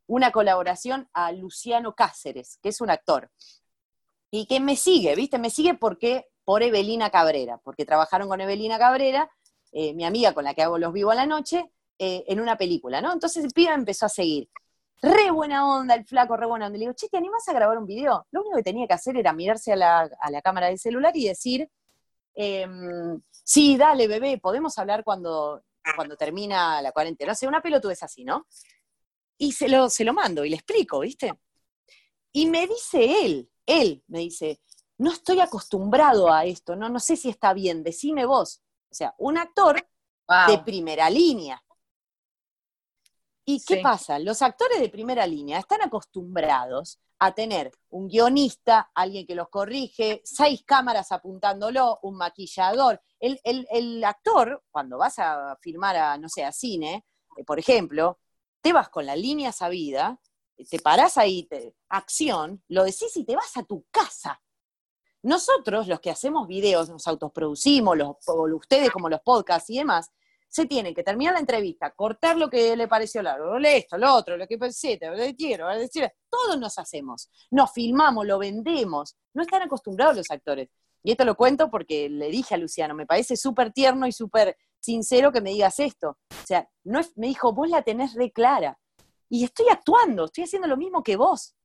una 0.08 0.32
colaboración 0.32 1.10
a 1.14 1.32
Luciano 1.32 1.94
Cáceres, 1.94 2.60
que 2.62 2.70
es 2.70 2.80
un 2.80 2.90
actor, 2.90 3.30
y 4.32 4.46
que 4.46 4.60
me 4.60 4.76
sigue, 4.76 5.16
¿viste? 5.16 5.38
Me 5.38 5.50
sigue 5.50 5.74
porque 5.74 6.28
por 6.46 6.64
Evelina 6.64 7.10
Cabrera, 7.10 7.60
porque 7.64 7.86
trabajaron 7.86 8.30
con 8.30 8.40
Evelina 8.40 8.78
Cabrera, 8.78 9.30
eh, 9.72 9.94
mi 9.94 10.06
amiga 10.06 10.34
con 10.34 10.46
la 10.46 10.54
que 10.54 10.64
hago 10.64 10.78
los 10.78 10.94
vivos 10.94 11.12
a 11.12 11.16
la 11.16 11.26
noche, 11.26 11.72
eh, 12.00 12.24
en 12.28 12.40
una 12.40 12.58
película, 12.58 13.02
¿no? 13.02 13.12
Entonces 13.12 13.44
el 13.44 13.52
pibe 13.52 13.74
empezó 13.74 14.06
a 14.06 14.10
seguir 14.10 14.50
re 15.02 15.32
buena 15.32 15.68
onda, 15.68 15.96
el 15.96 16.06
flaco, 16.06 16.38
re 16.38 16.46
buena 16.46 16.68
onda. 16.68 16.78
Le 16.78 16.86
digo, 16.86 16.94
che, 16.94 17.10
¿te 17.10 17.18
animás 17.18 17.48
a 17.48 17.54
grabar 17.54 17.78
un 17.78 17.86
video? 17.86 18.28
Lo 18.32 18.42
único 18.42 18.58
que 18.58 18.64
tenía 18.64 18.88
que 18.88 18.94
hacer 18.94 19.18
era 19.18 19.34
mirarse 19.34 19.74
a 19.74 19.76
la, 19.76 20.42
cámara 20.44 20.68
del 20.68 20.80
celular 20.80 21.16
y 21.16 21.28
decir, 21.28 21.70
em, 22.36 23.22
sí, 23.32 23.78
dale, 23.78 24.08
bebé, 24.08 24.38
podemos 24.38 24.78
hablar 24.78 25.04
cuando, 25.04 25.64
cuando 25.96 26.16
termina 26.16 26.82
la 26.82 26.92
cuarentena. 26.92 27.32
No 27.32 27.36
sé, 27.36 27.48
una 27.48 27.62
es 27.92 28.04
así, 28.04 28.24
¿no? 28.24 28.48
Y 29.38 29.52
se 29.52 29.70
lo, 29.70 29.90
se 29.90 30.04
lo 30.04 30.14
mando 30.14 30.44
y 30.44 30.50
le 30.50 30.56
explico, 30.56 31.00
¿viste? 31.00 31.34
Y 32.32 32.48
me 32.48 32.68
dice 32.68 33.26
él, 33.26 33.50
él 33.66 34.04
me 34.08 34.20
dice, 34.20 34.62
no 34.98 35.12
estoy 35.12 35.40
acostumbrado 35.40 36.32
a 36.32 36.46
esto, 36.46 36.76
no, 36.76 36.90
no 36.90 37.00
sé 37.00 37.16
si 37.16 37.30
está 37.30 37.54
bien, 37.54 37.84
decime 37.84 38.26
vos. 38.26 38.62
O 38.90 38.96
sea, 38.96 39.14
un 39.18 39.38
actor 39.38 39.88
de 40.48 40.58
primera 40.60 41.10
línea. 41.10 41.64
¿Y 43.50 43.64
qué 43.64 43.78
pasa? 43.78 44.20
Los 44.20 44.42
actores 44.42 44.82
de 44.82 44.90
primera 44.90 45.26
línea 45.26 45.60
están 45.60 45.82
acostumbrados 45.82 47.00
a 47.18 47.34
tener 47.34 47.72
un 47.92 48.10
guionista, 48.10 48.92
alguien 48.94 49.26
que 49.26 49.36
los 49.36 49.48
corrige, 49.48 50.22
seis 50.26 50.64
cámaras 50.66 51.14
apuntándolo, 51.14 51.98
un 52.02 52.18
maquillador. 52.18 53.02
El, 53.22 54.04
actor, 54.04 54.66
cuando 54.70 54.98
vas 54.98 55.18
a 55.20 55.58
filmar 55.62 55.96
a, 55.96 56.18
no 56.18 56.28
sé, 56.28 56.44
a 56.44 56.52
cine, 56.52 57.06
eh, 57.38 57.46
por 57.46 57.58
ejemplo, 57.58 58.20
te 58.60 58.74
vas 58.74 58.90
con 58.90 59.06
la 59.06 59.16
línea 59.16 59.54
sabida, 59.54 60.20
te 60.70 60.80
parás 60.80 61.18
ahí, 61.18 61.44
te, 61.44 61.74
acción, 61.88 62.62
lo 62.68 62.84
decís 62.84 63.16
y 63.16 63.24
te 63.24 63.38
vas 63.38 63.56
a 63.56 63.64
tu 63.64 63.86
casa. 63.92 64.42
Nosotros, 65.24 65.88
los 65.88 66.02
que 66.02 66.12
hacemos 66.12 66.50
videos, 66.50 66.90
nos 66.90 67.08
autoproducimos, 67.08 67.98
los, 67.98 68.18
ustedes 68.54 68.92
como 68.92 69.08
los 69.08 69.22
podcasts 69.22 69.70
y 69.70 69.78
demás, 69.78 70.12
se 70.58 70.66
tiene 70.66 70.92
que 70.92 71.04
terminar 71.04 71.36
la 71.36 71.40
entrevista, 71.40 71.92
cortar 71.92 72.36
lo 72.36 72.50
que 72.50 72.76
le 72.76 72.88
pareció 72.88 73.22
largo, 73.22 73.58
esto, 73.60 73.96
lo 73.96 74.12
otro, 74.16 74.38
lo 74.38 74.48
que 74.48 74.58
pensé, 74.58 74.98
lo 75.00 75.16
que 75.16 75.36
quiero, 75.36 75.68
decir, 75.68 76.12
todos 76.28 76.60
nos 76.60 76.80
hacemos, 76.80 77.30
nos 77.52 77.72
filmamos, 77.72 78.26
lo 78.26 78.40
vendemos, 78.40 79.16
no 79.36 79.44
están 79.44 79.62
acostumbrados 79.62 80.18
los 80.18 80.32
actores. 80.32 80.70
Y 81.04 81.12
esto 81.12 81.26
lo 81.26 81.36
cuento 81.36 81.70
porque 81.70 82.10
le 82.10 82.30
dije 82.30 82.56
a 82.56 82.58
Luciano, 82.58 82.96
me 82.96 83.06
parece 83.06 83.38
súper 83.38 83.72
tierno 83.72 84.08
y 84.08 84.12
súper 84.12 84.58
sincero 84.80 85.32
que 85.32 85.42
me 85.42 85.52
digas 85.52 85.80
esto. 85.80 86.18
O 86.32 86.48
sea, 86.48 86.68
no 86.86 87.02
me 87.18 87.28
dijo, 87.28 87.54
vos 87.54 87.70
la 87.70 87.84
tenés 87.84 88.16
re 88.16 88.32
clara. 88.32 88.80
Y 89.30 89.44
estoy 89.44 89.68
actuando, 89.70 90.26
estoy 90.26 90.46
haciendo 90.46 90.68
lo 90.68 90.76
mismo 90.76 91.04
que 91.04 91.18
vos. 91.18 91.56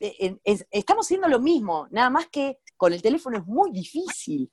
E, 0.00 0.38
estamos 0.70 1.04
haciendo 1.04 1.28
lo 1.28 1.40
mismo, 1.40 1.88
nada 1.90 2.08
más 2.08 2.28
que 2.28 2.60
con 2.78 2.94
el 2.94 3.02
teléfono 3.02 3.36
es 3.36 3.44
muy 3.44 3.70
difícil 3.70 4.50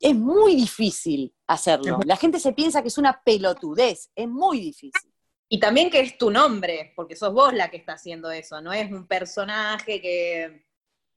es 0.00 0.14
muy 0.14 0.54
difícil 0.54 1.34
hacerlo. 1.46 1.98
La 2.04 2.16
gente 2.16 2.38
se 2.38 2.52
piensa 2.52 2.82
que 2.82 2.88
es 2.88 2.98
una 2.98 3.22
pelotudez, 3.22 4.10
es 4.14 4.28
muy 4.28 4.60
difícil. 4.60 5.12
Y 5.48 5.58
también 5.58 5.90
que 5.90 6.00
es 6.00 6.18
tu 6.18 6.30
nombre, 6.30 6.92
porque 6.94 7.16
sos 7.16 7.32
vos 7.32 7.54
la 7.54 7.70
que 7.70 7.78
está 7.78 7.94
haciendo 7.94 8.30
eso, 8.30 8.60
no 8.60 8.72
es 8.72 8.90
un 8.92 9.06
personaje 9.06 10.00
que 10.00 10.66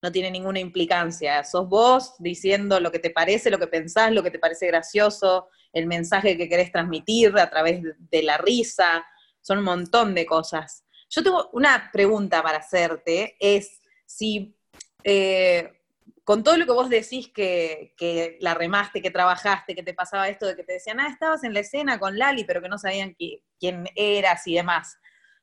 no 0.02 0.12
tiene 0.12 0.32
ninguna 0.32 0.60
implicancia. 0.60 1.44
Sos 1.44 1.68
vos 1.68 2.16
diciendo 2.18 2.80
lo 2.80 2.92
que 2.92 3.00
te 3.00 3.12
parece, 3.12 3.52
lo 3.52 3.60
que 3.60 3.68
pensás, 3.68 4.12
lo 4.12 4.24
que 4.24 4.32
te 4.32 4.40
parece 4.40 4.68
gracioso, 4.68 5.50
el 5.74 5.86
mensaje 5.86 6.38
que 6.38 6.50
querés 6.50 6.72
transmitir 6.72 7.38
a 7.38 7.50
través 7.50 7.82
de 7.84 8.24
la 8.24 8.38
risa, 8.38 9.06
son 9.42 9.60
un 9.60 9.66
montón 9.66 10.16
de 10.16 10.26
cosas. 10.26 10.86
Yo 11.10 11.24
tengo 11.24 11.50
una 11.54 11.90
pregunta 11.92 12.42
para 12.42 12.60
hacerte, 12.60 13.36
es 13.40 13.82
si 14.06 14.56
eh, 15.04 15.81
con 16.24 16.44
todo 16.44 16.58
lo 16.58 16.66
que 16.66 16.72
vos 16.72 16.90
decís 16.90 17.30
que, 17.34 18.38
la 18.40 18.54
remaste, 18.54 19.02
que 19.02 19.12
trabajaste, 19.12 19.76
que 19.76 19.84
te 19.84 19.94
pasaba 19.94 20.30
esto 20.30 20.46
de 20.46 20.56
que 20.56 20.64
te 20.64 20.74
decían, 20.74 21.00
ah, 21.00 21.08
estabas 21.08 21.44
en 21.44 21.54
la 21.54 21.62
escena 21.62 22.00
con 22.00 22.18
Lali, 22.18 22.44
pero 22.44 22.62
que 22.62 22.70
no 22.70 22.78
sabían 22.78 23.16
quién 23.60 23.86
eras 23.96 24.46
y 24.48 24.56
demás. 24.56 24.98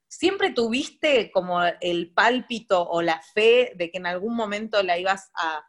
¿Siempre 0.07 0.51
tuviste 0.51 1.31
como 1.31 1.61
el 1.81 2.13
pálpito 2.15 2.89
o 2.89 3.03
la 3.03 3.21
fe 3.35 3.73
de 3.77 3.91
que 3.91 3.99
en 3.99 4.07
algún 4.07 4.35
momento 4.35 4.83
la 4.83 4.99
ibas 4.99 5.31
a, 5.35 5.65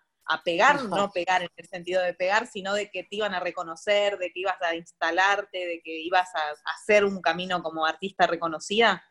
pegar, 0.45 0.83
no 0.85 1.09
pegar 1.11 1.41
en 1.41 1.49
el 1.55 1.67
sentido 1.67 2.03
de 2.03 2.13
pegar, 2.13 2.45
sino 2.45 2.73
de 2.73 2.91
que 2.91 3.03
te 3.03 3.15
iban 3.15 3.33
a 3.33 3.39
reconocer, 3.39 4.19
de 4.19 4.31
que 4.31 4.41
ibas 4.41 4.61
a 4.61 4.75
instalarte, 4.75 5.57
de 5.57 5.81
que 5.83 6.01
ibas 6.01 6.29
a, 6.35 6.71
hacer 6.75 7.03
un 7.03 7.19
camino 7.19 7.63
como 7.63 7.85
artista 7.85 8.27
reconocida? 8.27 9.03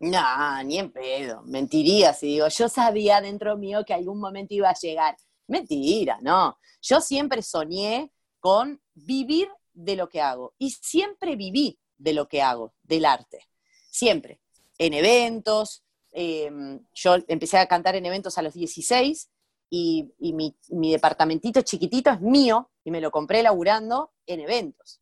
No, 0.00 0.62
ni 0.64 0.78
en 0.78 0.90
pedo, 0.90 1.42
mentiría 1.42 2.14
si 2.14 2.26
digo, 2.28 2.48
yo 2.48 2.68
sabía 2.68 3.20
dentro 3.20 3.56
mío 3.56 3.84
que 3.86 3.94
algún 3.94 4.18
momento 4.18 4.54
iba 4.54 4.70
a 4.70 4.74
llegar. 4.74 5.16
Mentira, 5.46 6.18
no. 6.22 6.58
Yo 6.80 7.00
siempre 7.00 7.42
soñé 7.42 8.12
con 8.40 8.80
vivir 8.94 9.48
de 9.72 9.96
lo 9.96 10.08
que 10.08 10.20
hago 10.20 10.54
y 10.58 10.70
siempre 10.70 11.36
viví 11.36 11.78
de 11.96 12.12
lo 12.12 12.28
que 12.28 12.42
hago, 12.42 12.74
del 12.82 13.04
arte. 13.04 13.48
Siempre. 13.90 14.40
En 14.78 14.92
eventos. 14.92 15.82
Em, 16.12 16.80
yo 16.94 17.16
empecé 17.26 17.58
a 17.58 17.66
cantar 17.66 17.96
en 17.96 18.06
eventos 18.06 18.38
a 18.38 18.42
los 18.42 18.54
16 18.54 19.30
y, 19.70 20.12
mi, 20.18 20.92
departamentito 20.92 21.62
chiquitito 21.62 22.10
es 22.10 22.20
mío 22.20 22.70
y 22.84 22.90
me 22.90 23.00
lo 23.00 23.10
compré 23.10 23.42
laburando 23.42 24.12
en 24.26 24.40
eventos. 24.40 25.00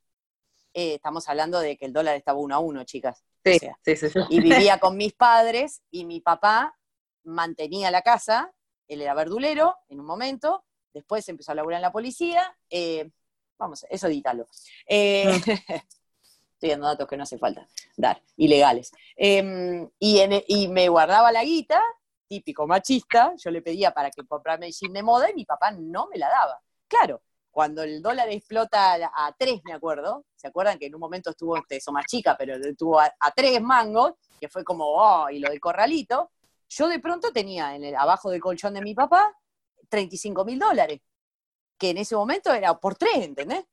Eh, 0.73 0.95
estamos 0.95 1.29
hablando 1.29 1.61
de 1.61 1.77
que 1.77 1.85
el 1.85 1.93
dólar 1.93 2.17
estaba 2.17 2.39
uno 2.39 2.55
a 2.55 2.59
uno, 2.59 2.85
chicas. 2.85 3.23
Sí, 3.45 3.59
sí, 3.85 3.97
sí. 3.97 4.21
Y 4.31 4.41
vivía 4.41 4.79
con 4.79 4.97
mis 4.97 5.13
padres 5.13 5.83
y 5.91 6.05
mi 6.07 6.21
papá 6.21 6.79
mantenía 7.25 7.91
la 7.91 8.03
casa 8.03 8.53
él 8.89 9.03
era 9.03 9.15
verdulero 9.15 9.77
en 9.89 10.01
un 10.01 10.07
momento, 10.07 10.65
después 10.93 11.29
empezó 11.29 11.53
a 11.53 11.55
laburar 11.55 11.79
en 11.79 11.83
la 11.83 11.93
policía, 11.93 12.57
eh, 12.71 13.11
vamos, 13.59 13.87
eso 13.89 14.07
edítalo. 14.07 14.47
Eh, 14.87 15.27
mm. 15.29 15.51
estoy 16.55 16.71
dando 16.71 16.87
datos 16.87 17.09
que 17.09 17.17
no 17.17 17.25
hace 17.25 17.39
falta 17.39 17.67
dar, 17.97 18.23
ilegales. 18.37 18.93
Em, 19.17 19.89
y, 19.99 20.69
me 20.69 20.89
guardaba 20.89 21.33
la 21.33 21.45
guita, 21.45 21.83
típico 22.29 22.67
machista, 22.67 23.35
yo 23.37 23.51
le 23.51 23.63
pedía 23.63 23.93
para 23.93 24.11
que 24.11 24.25
comprarme 24.27 24.67
el 24.67 24.73
jean 24.73 24.93
de 24.93 25.03
moda 25.03 25.31
y 25.31 25.35
mi 25.35 25.45
papá 25.45 25.71
no 25.73 26.07
me 26.09 26.19
la 26.19 26.29
daba. 26.29 26.61
Claro, 26.89 27.23
cuando 27.51 27.83
el 27.83 28.01
dólar 28.01 28.29
explota 28.31 28.95
a, 28.95 29.35
tres, 29.39 29.61
me 29.65 29.73
acuerdo, 29.73 30.25
¿se 30.37 30.49
acuerdan 30.49 30.79
que 30.79 30.87
en 30.87 30.95
un 30.95 31.01
momento 31.01 31.31
estuvo, 31.31 31.57
eso 31.69 31.93
más 31.93 32.07
chica, 32.07 32.37
pero 32.39 32.55
estuvo 32.57 32.99
a, 32.99 33.13
a 33.19 33.31
tres 33.33 33.61
mangos, 33.61 34.13
que 34.41 34.49
fue 34.49 34.65
como, 34.65 34.87
oh, 34.87 35.29
y 35.31 35.39
lo 35.39 35.51
del 35.51 35.61
corralito, 35.61 36.31
yo 36.77 36.89
de 36.89 36.99
pronto 36.99 37.33
tenía 37.33 37.75
en 37.75 37.85
el, 37.85 37.95
abajo 37.95 38.31
del 38.31 38.41
colchón 38.41 38.75
de 38.75 38.83
mi 38.83 38.95
papá 38.95 39.37
35 39.89 40.45
mil 40.45 40.59
dólares, 40.59 41.01
que 41.79 41.91
en 41.91 41.99
ese 41.99 42.17
momento 42.17 42.53
era 42.53 42.79
por 42.79 42.95
tres, 42.95 43.17
¿entendés? 43.17 43.65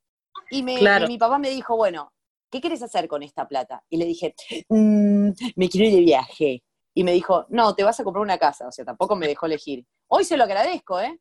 Y, 0.51 0.63
mi 0.63 1.17
papá 1.17 1.37
me 1.37 1.49
dijo, 1.49 1.75
bueno, 1.77 2.11
¿qué 2.49 2.59
quieres 2.59 2.81
hacer 2.81 3.07
con 3.07 3.23
esta 3.23 3.47
plata? 3.47 3.83
Y 3.89 3.97
le 3.97 4.05
dije, 4.05 4.35
mm, 4.67 5.29
me 5.55 5.69
quiero 5.69 5.87
ir 5.87 5.95
de 5.95 6.01
viaje. 6.01 6.63
Y 6.93 7.03
me 7.03 7.13
dijo, 7.13 7.45
no, 7.49 7.73
te 7.75 7.83
vas 7.83 7.99
a 7.99 8.03
comprar 8.03 8.21
una 8.21 8.37
casa. 8.37 8.67
O 8.67 8.71
sea, 8.71 8.83
tampoco 8.83 9.15
me 9.15 9.27
dejó 9.27 9.45
elegir. 9.45 9.85
Hoy 10.07 10.25
se 10.25 10.35
lo 10.35 10.43
agradezco, 10.43 10.99
¿eh? 10.99 11.19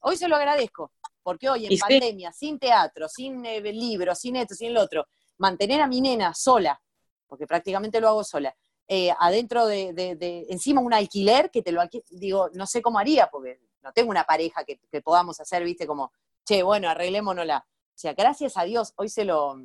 Hoy 0.00 0.16
se 0.16 0.28
lo 0.28 0.36
agradezco. 0.36 0.92
Porque 1.22 1.48
hoy 1.48 1.66
en 1.66 1.78
pandemia, 1.78 2.32
sin 2.32 2.58
teatro, 2.58 3.08
sin 3.08 3.44
eh, 3.46 3.60
libros, 3.60 4.18
sin 4.18 4.36
esto, 4.36 4.54
sin 4.54 4.70
el 4.70 4.78
otro, 4.78 5.06
mantener 5.38 5.80
a 5.80 5.86
mi 5.86 6.00
nena 6.00 6.34
sola, 6.34 6.80
porque 7.28 7.46
prácticamente 7.46 8.00
lo 8.00 8.08
hago 8.08 8.24
sola, 8.24 8.52
eh, 8.88 9.10
adentro 9.18 9.66
de, 9.66 10.46
encima 10.48 10.80
un 10.80 10.92
alquiler 10.92 11.50
que 11.50 11.62
te 11.62 11.72
lo 11.72 11.82
digo, 12.10 12.50
no 12.54 12.66
sé 12.66 12.82
cómo 12.82 12.98
haría, 12.98 13.28
porque 13.30 13.60
no 13.82 13.92
tengo 13.92 14.10
una 14.10 14.24
pareja 14.24 14.64
que, 14.64 14.78
podamos 15.02 15.40
hacer, 15.40 15.64
viste, 15.64 15.86
como, 15.86 16.12
che, 16.44 16.62
bueno, 16.62 16.88
arreglémonosla. 16.88 17.64
O 17.66 17.98
sea, 17.98 18.14
gracias 18.14 18.56
a 18.56 18.64
Dios, 18.64 18.92
hoy 18.96 19.08
se 19.08 19.24
lo, 19.24 19.56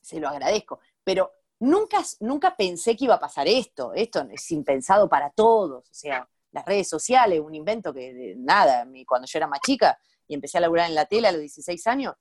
se 0.00 0.20
lo 0.20 0.28
agradezco, 0.28 0.80
pero 1.04 1.32
nunca, 1.58 2.02
nunca 2.20 2.56
pensé 2.56 2.96
que 2.96 3.04
iba 3.04 3.14
a 3.14 3.20
pasar 3.20 3.48
esto, 3.48 3.92
esto 3.94 4.26
es 4.30 4.50
impensado 4.50 5.08
para 5.08 5.30
todos, 5.30 5.88
o 5.88 5.94
sea, 5.94 6.28
las 6.52 6.64
redes 6.64 6.88
sociales, 6.88 7.40
un 7.40 7.54
invento 7.54 7.92
que 7.94 8.34
nada, 8.36 8.86
cuando 9.06 9.26
yo 9.26 9.38
era 9.38 9.46
más 9.46 9.60
chica 9.60 9.98
y 10.26 10.34
empecé 10.34 10.58
a 10.58 10.62
laburar 10.62 10.88
en 10.88 10.94
la 10.94 11.06
tele 11.06 11.28
a 11.28 11.32
los 11.32 11.40
16 11.40 11.86
años, 11.86 12.14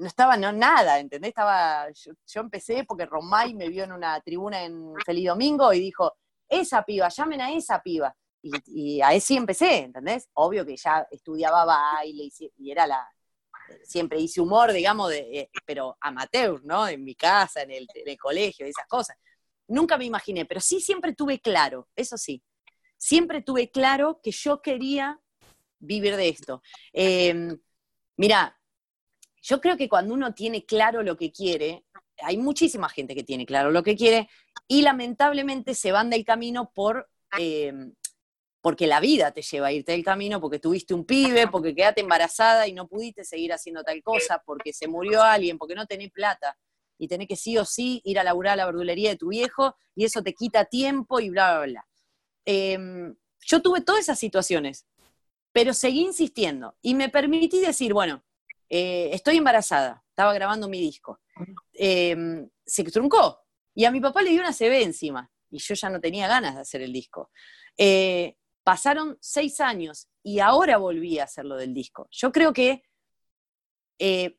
no 0.00 0.06
estaba 0.06 0.36
no, 0.36 0.50
nada, 0.50 0.98
¿entendés? 0.98 1.28
Estaba, 1.28 1.88
yo, 1.90 2.40
empecé 2.40 2.84
porque 2.84 3.04
Romay 3.04 3.54
me 3.54 3.68
vio 3.68 3.84
en 3.84 3.92
una 3.92 4.18
tribuna 4.20 4.64
en 4.64 4.94
Feliz 5.04 5.28
Domingo 5.28 5.72
y 5.72 5.80
dijo, 5.80 6.16
esa 6.48 6.82
piba, 6.82 7.08
llamen 7.08 7.40
a 7.42 7.52
esa 7.52 7.82
piba. 7.82 8.16
Y, 8.42 8.50
y 8.96 9.02
ahí 9.02 9.20
sí 9.20 9.36
empecé, 9.36 9.80
¿entendés? 9.80 10.28
Obvio 10.32 10.64
que 10.64 10.74
ya 10.76 11.06
estudiaba 11.10 11.66
baile 11.66 12.24
y, 12.24 12.52
y 12.56 12.70
era 12.70 12.86
la, 12.86 13.06
siempre 13.84 14.18
hice 14.18 14.40
humor, 14.40 14.72
digamos, 14.72 15.10
de, 15.10 15.18
eh, 15.38 15.50
pero 15.66 15.98
amateur, 16.00 16.64
¿no? 16.64 16.88
En 16.88 17.04
mi 17.04 17.14
casa, 17.14 17.62
en 17.62 17.70
el, 17.70 17.86
en 17.94 18.08
el 18.08 18.18
colegio, 18.18 18.64
esas 18.64 18.86
cosas. 18.86 19.18
Nunca 19.68 19.98
me 19.98 20.06
imaginé, 20.06 20.46
pero 20.46 20.60
sí 20.60 20.80
siempre 20.80 21.14
tuve 21.14 21.40
claro, 21.40 21.88
eso 21.94 22.16
sí, 22.16 22.42
siempre 22.96 23.42
tuve 23.42 23.70
claro 23.70 24.20
que 24.22 24.30
yo 24.30 24.60
quería 24.62 25.20
vivir 25.78 26.16
de 26.16 26.28
esto. 26.30 26.62
Eh, 26.92 27.56
mira, 28.16 28.59
yo 29.42 29.60
creo 29.60 29.76
que 29.76 29.88
cuando 29.88 30.14
uno 30.14 30.34
tiene 30.34 30.64
claro 30.64 31.02
lo 31.02 31.16
que 31.16 31.32
quiere, 31.32 31.84
hay 32.22 32.36
muchísima 32.36 32.88
gente 32.88 33.14
que 33.14 33.24
tiene 33.24 33.46
claro 33.46 33.70
lo 33.70 33.82
que 33.82 33.96
quiere 33.96 34.28
y 34.68 34.82
lamentablemente 34.82 35.74
se 35.74 35.92
van 35.92 36.10
del 36.10 36.24
camino 36.24 36.70
por 36.74 37.08
eh, 37.38 37.72
porque 38.60 38.86
la 38.86 39.00
vida 39.00 39.30
te 39.30 39.42
lleva 39.42 39.68
a 39.68 39.72
irte 39.72 39.92
del 39.92 40.04
camino, 40.04 40.40
porque 40.40 40.58
tuviste 40.58 40.92
un 40.92 41.04
pibe, 41.04 41.48
porque 41.48 41.74
quedaste 41.74 42.02
embarazada 42.02 42.68
y 42.68 42.72
no 42.72 42.86
pudiste 42.86 43.24
seguir 43.24 43.52
haciendo 43.52 43.82
tal 43.82 44.02
cosa, 44.02 44.42
porque 44.44 44.72
se 44.72 44.86
murió 44.86 45.22
alguien, 45.22 45.56
porque 45.56 45.74
no 45.74 45.86
tenés 45.86 46.10
plata 46.10 46.58
y 46.98 47.08
tenés 47.08 47.28
que 47.28 47.36
sí 47.36 47.56
o 47.56 47.64
sí 47.64 48.02
ir 48.04 48.18
a 48.18 48.24
laburar 48.24 48.54
a 48.54 48.56
la 48.56 48.66
verdulería 48.66 49.10
de 49.10 49.16
tu 49.16 49.28
viejo 49.28 49.76
y 49.94 50.04
eso 50.04 50.22
te 50.22 50.34
quita 50.34 50.66
tiempo 50.66 51.20
y 51.20 51.30
bla, 51.30 51.58
bla, 51.58 51.66
bla. 51.66 51.88
Em, 52.44 53.16
yo 53.46 53.62
tuve 53.62 53.80
todas 53.80 54.02
esas 54.02 54.18
situaciones, 54.18 54.86
pero 55.52 55.72
seguí 55.72 56.00
insistiendo 56.00 56.76
y 56.82 56.94
me 56.94 57.08
permití 57.08 57.60
decir, 57.60 57.94
bueno, 57.94 58.22
eh, 58.70 59.10
estoy 59.12 59.36
embarazada, 59.36 60.04
estaba 60.08 60.32
grabando 60.32 60.68
mi 60.68 60.80
disco, 60.80 61.20
em, 61.72 62.48
se 62.64 62.84
truncó 62.84 63.40
y 63.74 63.84
a 63.84 63.90
mi 63.90 64.00
papá 64.00 64.22
le 64.22 64.30
dio 64.30 64.40
una 64.40 64.52
CB 64.52 64.82
encima 64.82 65.28
y 65.50 65.58
yo 65.58 65.74
ya 65.74 65.90
no 65.90 66.00
tenía 66.00 66.28
ganas 66.28 66.54
de 66.54 66.60
hacer 66.60 66.82
el 66.82 66.92
disco. 66.92 67.30
Eh, 67.76 68.36
pasaron 68.62 69.18
seis 69.20 69.60
años 69.60 70.08
y 70.22 70.38
ahora 70.38 70.76
volví 70.76 71.18
a 71.18 71.24
hacer 71.24 71.44
lo 71.44 71.56
del 71.56 71.74
disco. 71.74 72.08
Yo 72.12 72.30
creo 72.30 72.52
que 72.52 72.84
eh, 73.98 74.38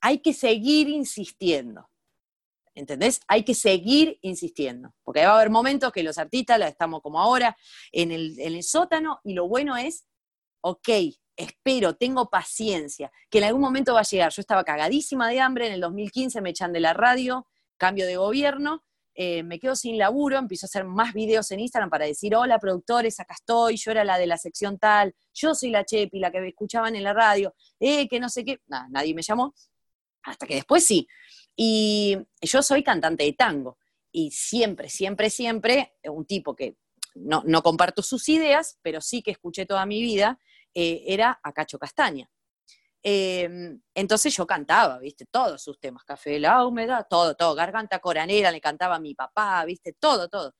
hay 0.00 0.18
que 0.18 0.32
seguir 0.32 0.88
insistiendo. 0.88 1.88
¿Entendés? 2.74 3.20
Hay 3.28 3.44
que 3.44 3.54
seguir 3.54 4.18
insistiendo, 4.22 4.94
porque 5.04 5.26
va 5.26 5.32
a 5.32 5.36
haber 5.36 5.50
momentos 5.50 5.92
que 5.92 6.02
los 6.02 6.16
artistas 6.16 6.58
estamos 6.62 7.02
como 7.02 7.20
ahora 7.20 7.54
en 7.92 8.10
el, 8.10 8.40
en 8.40 8.54
el 8.54 8.62
sótano 8.62 9.20
y 9.24 9.34
lo 9.34 9.46
bueno 9.46 9.76
es, 9.76 10.06
ok, 10.62 10.88
espero, 11.36 11.96
tengo 11.96 12.28
paciencia, 12.30 13.10
que 13.30 13.38
en 13.38 13.44
algún 13.44 13.62
momento 13.62 13.94
va 13.94 14.00
a 14.00 14.04
llegar. 14.04 14.32
Yo 14.32 14.40
estaba 14.40 14.64
cagadísima 14.64 15.28
de 15.28 15.40
hambre, 15.40 15.66
en 15.66 15.72
el 15.74 15.80
2015 15.80 16.40
me 16.40 16.50
echan 16.50 16.72
de 16.72 16.80
la 16.80 16.92
radio, 16.92 17.46
cambio 17.76 18.06
de 18.06 18.16
gobierno, 18.16 18.84
eh, 19.14 19.42
me 19.42 19.58
quedo 19.58 19.76
sin 19.76 19.98
laburo, 19.98 20.38
empiezo 20.38 20.64
a 20.64 20.68
hacer 20.68 20.84
más 20.84 21.12
videos 21.12 21.50
en 21.50 21.60
Instagram 21.60 21.90
para 21.90 22.06
decir, 22.06 22.34
hola 22.34 22.58
productores, 22.58 23.20
acá 23.20 23.34
estoy, 23.34 23.76
yo 23.76 23.90
era 23.90 24.04
la 24.04 24.16
de 24.16 24.26
la 24.26 24.38
sección 24.38 24.78
tal, 24.78 25.14
yo 25.34 25.54
soy 25.54 25.70
la 25.70 25.84
Chepi, 25.84 26.18
la 26.18 26.30
que 26.30 26.46
escuchaban 26.48 26.96
en 26.96 27.04
la 27.04 27.12
radio, 27.12 27.54
eh, 27.78 28.08
que 28.08 28.20
no 28.20 28.28
sé 28.28 28.44
qué, 28.44 28.60
nada, 28.66 28.86
nadie 28.90 29.14
me 29.14 29.22
llamó, 29.22 29.54
hasta 30.22 30.46
que 30.46 30.54
después 30.54 30.84
sí. 30.84 31.06
Y 31.54 32.16
yo 32.40 32.62
soy 32.62 32.82
cantante 32.82 33.24
de 33.24 33.32
tango. 33.34 33.78
Y 34.10 34.30
siempre, 34.30 34.88
siempre, 34.88 35.30
siempre, 35.30 35.94
un 36.04 36.26
tipo 36.26 36.54
que 36.54 36.76
no, 37.14 37.62
comparto 37.62 38.02
sus 38.02 38.28
ideas, 38.28 38.78
pero 38.82 39.00
sí 39.00 39.22
que 39.22 39.32
escuché 39.32 39.66
toda 39.66 39.86
mi 39.86 40.00
vida, 40.00 40.38
eh, 40.74 41.04
era 41.06 41.40
a 41.42 41.52
Cacho 41.52 41.78
Castaña. 41.78 42.28
Em, 43.02 43.80
entonces 43.94 44.34
yo 44.36 44.46
cantaba, 44.46 44.98
viste, 44.98 45.26
todos 45.26 45.62
sus 45.62 45.78
temas, 45.80 46.04
Café 46.04 46.30
de 46.30 46.40
la 46.40 46.64
Húmeda, 46.64 47.04
todo, 47.04 47.34
todo, 47.34 47.54
Garganta 47.54 47.98
Coranera, 47.98 48.52
le 48.52 48.60
cantaba 48.60 48.96
a 48.96 49.00
mi 49.00 49.14
papá, 49.14 49.64
viste, 49.64 49.92
todo, 49.98 50.28
todo. 50.28 50.54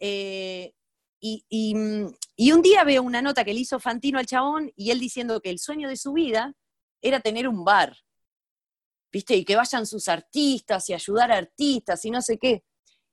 Eh, 0.00 0.72
y, 1.20 1.44
y, 1.48 2.52
un 2.52 2.62
día 2.62 2.82
veo 2.84 3.02
una 3.02 3.22
nota 3.22 3.44
que 3.44 3.54
le 3.54 3.60
hizo 3.60 3.78
Fantino 3.78 4.18
al 4.18 4.26
chabón 4.26 4.72
y 4.74 4.90
él 4.90 4.98
diciendo 4.98 5.40
que 5.40 5.50
el 5.50 5.58
sueño 5.60 5.88
de 5.88 5.96
su 5.96 6.12
vida 6.12 6.54
era 7.00 7.20
tener 7.20 7.46
un 7.46 7.64
bar. 7.64 7.96
¿viste? 9.12 9.36
Y 9.36 9.44
que 9.44 9.54
vayan 9.56 9.86
sus 9.86 10.08
artistas 10.08 10.88
y 10.88 10.94
ayudar 10.94 11.30
a 11.30 11.36
artistas 11.36 12.04
y 12.04 12.10
no 12.10 12.22
sé 12.22 12.38
qué. 12.38 12.64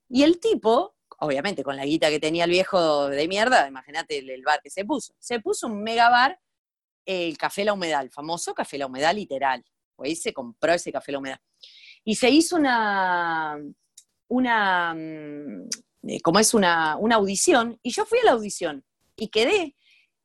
Y 0.08 0.24
el 0.24 0.40
tipo, 0.40 0.96
obviamente 1.20 1.64
con 1.64 1.76
la 1.76 1.86
guita 1.86 2.10
que 2.10 2.20
tenía 2.20 2.46
el 2.46 2.52
viejo 2.52 3.08
de 3.08 3.28
mierda, 3.28 3.68
imagínate 3.68 4.20
el, 4.20 4.44
bar 4.44 4.62
que 4.62 4.70
se 4.70 4.86
puso. 4.86 5.14
Se 5.20 5.40
puso 5.40 5.68
un 5.68 5.84
mega 5.84 6.10
bar, 6.10 6.40
el 7.06 7.38
Café 7.38 7.64
La 7.64 7.74
Humedad, 7.74 8.02
el 8.02 8.12
famoso 8.12 8.54
Café 8.54 8.78
La 8.78 8.88
Humedad 8.88 9.14
literal. 9.14 9.64
Pues 9.96 10.22
se 10.22 10.34
compró 10.34 10.74
ese 10.74 10.92
Café 10.92 11.12
La 11.12 11.20
Humedad. 11.20 11.40
Y 12.04 12.16
se 12.16 12.30
hizo 12.30 12.56
una, 12.56 13.58
una, 14.28 14.94
mm, 14.94 15.70
eh, 16.08 16.22
como 16.22 16.40
es 16.40 16.54
una, 16.54 16.96
una 16.98 17.16
audición, 17.16 17.80
y 17.84 17.92
yo 17.92 18.06
fui 18.06 18.20
a 18.20 18.26
la 18.26 18.32
audición 18.32 18.86
y 19.16 19.28
quedé 19.28 19.76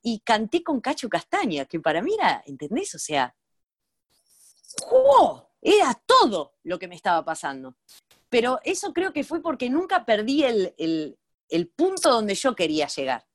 y 0.01 0.19
canté 0.19 0.63
con 0.63 0.79
Cacho 0.81 1.09
Castaña, 1.09 1.65
que 1.65 1.79
para 1.79 2.01
mí 2.01 2.13
era, 2.17 2.43
¿entendés? 2.45 2.93
O 2.95 2.99
sea, 2.99 3.35
¡oh! 4.91 5.49
Era 5.61 5.99
todo 6.05 6.53
lo 6.61 6.77
que 6.77 6.87
me 6.87 6.93
estaba 6.93 7.25
pasando. 7.25 7.75
Pero 8.35 8.59
eso 8.65 8.91
creo 8.91 9.13
que 9.13 9.23
fue 9.23 9.41
porque 9.41 9.69
nunca 9.69 10.03
perdí 10.03 10.43
el, 10.43 11.69
punto 11.73 12.11
donde 12.11 12.35
yo 12.35 12.53
quería 12.53 12.85
llegar. 12.87 13.25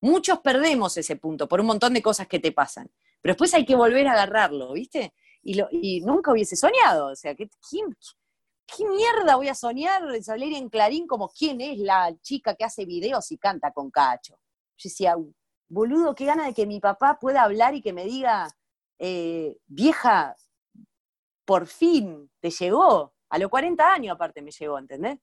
Muchos 0.00 0.38
perdemos 0.38 0.96
ese 0.96 1.16
punto 1.16 1.46
por 1.46 1.60
un 1.60 1.66
montón 1.66 1.92
de 1.92 2.00
cosas 2.00 2.26
que 2.26 2.38
te 2.38 2.52
pasan. 2.52 2.90
Pero 3.20 3.34
después 3.34 3.52
hay 3.52 3.66
que 3.66 3.76
volver 3.76 4.08
a 4.08 4.12
agarrarlo, 4.12 4.72
¿viste? 4.72 5.12
Y, 5.42 6.00
nunca 6.00 6.32
hubiese 6.32 6.56
soñado. 6.56 7.08
O 7.08 7.14
sea, 7.14 7.34
¿qué, 7.34 7.50
¿qué, 7.70 8.88
mierda 8.88 9.36
voy 9.36 9.48
a 9.48 9.54
soñar 9.54 10.04
salir 10.22 10.56
en 10.56 10.70
Clarín 10.70 11.06
como 11.06 11.28
quién 11.28 11.60
es 11.60 11.76
la 11.76 12.16
chica 12.22 12.54
que 12.54 12.64
hace 12.64 12.86
videos 12.86 13.30
y 13.32 13.36
canta 13.36 13.72
con 13.72 13.90
Cacho? 13.90 14.40
Yo 14.78 14.88
decía, 14.88 15.16
boludo, 15.68 16.14
qué 16.14 16.24
gana 16.24 16.46
de 16.46 16.54
que 16.54 16.64
mi 16.64 16.80
papá 16.80 17.18
pueda 17.20 17.42
hablar 17.42 17.74
y 17.74 17.82
que 17.82 17.92
me 17.92 18.06
diga, 18.06 18.48
eh, 18.98 19.58
vieja, 19.66 20.34
por 21.44 21.66
fin 21.66 22.30
te 22.40 22.48
llegó. 22.48 23.15
A 23.36 23.38
los 23.38 23.50
40 23.50 23.92
años 23.92 24.14
aparte 24.14 24.40
me 24.40 24.50
llegó, 24.50 24.78
¿entendés? 24.78 25.18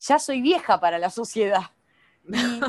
Ya 0.00 0.18
soy 0.18 0.40
vieja 0.40 0.80
para 0.80 0.98
la 0.98 1.10
sociedad. 1.10 1.60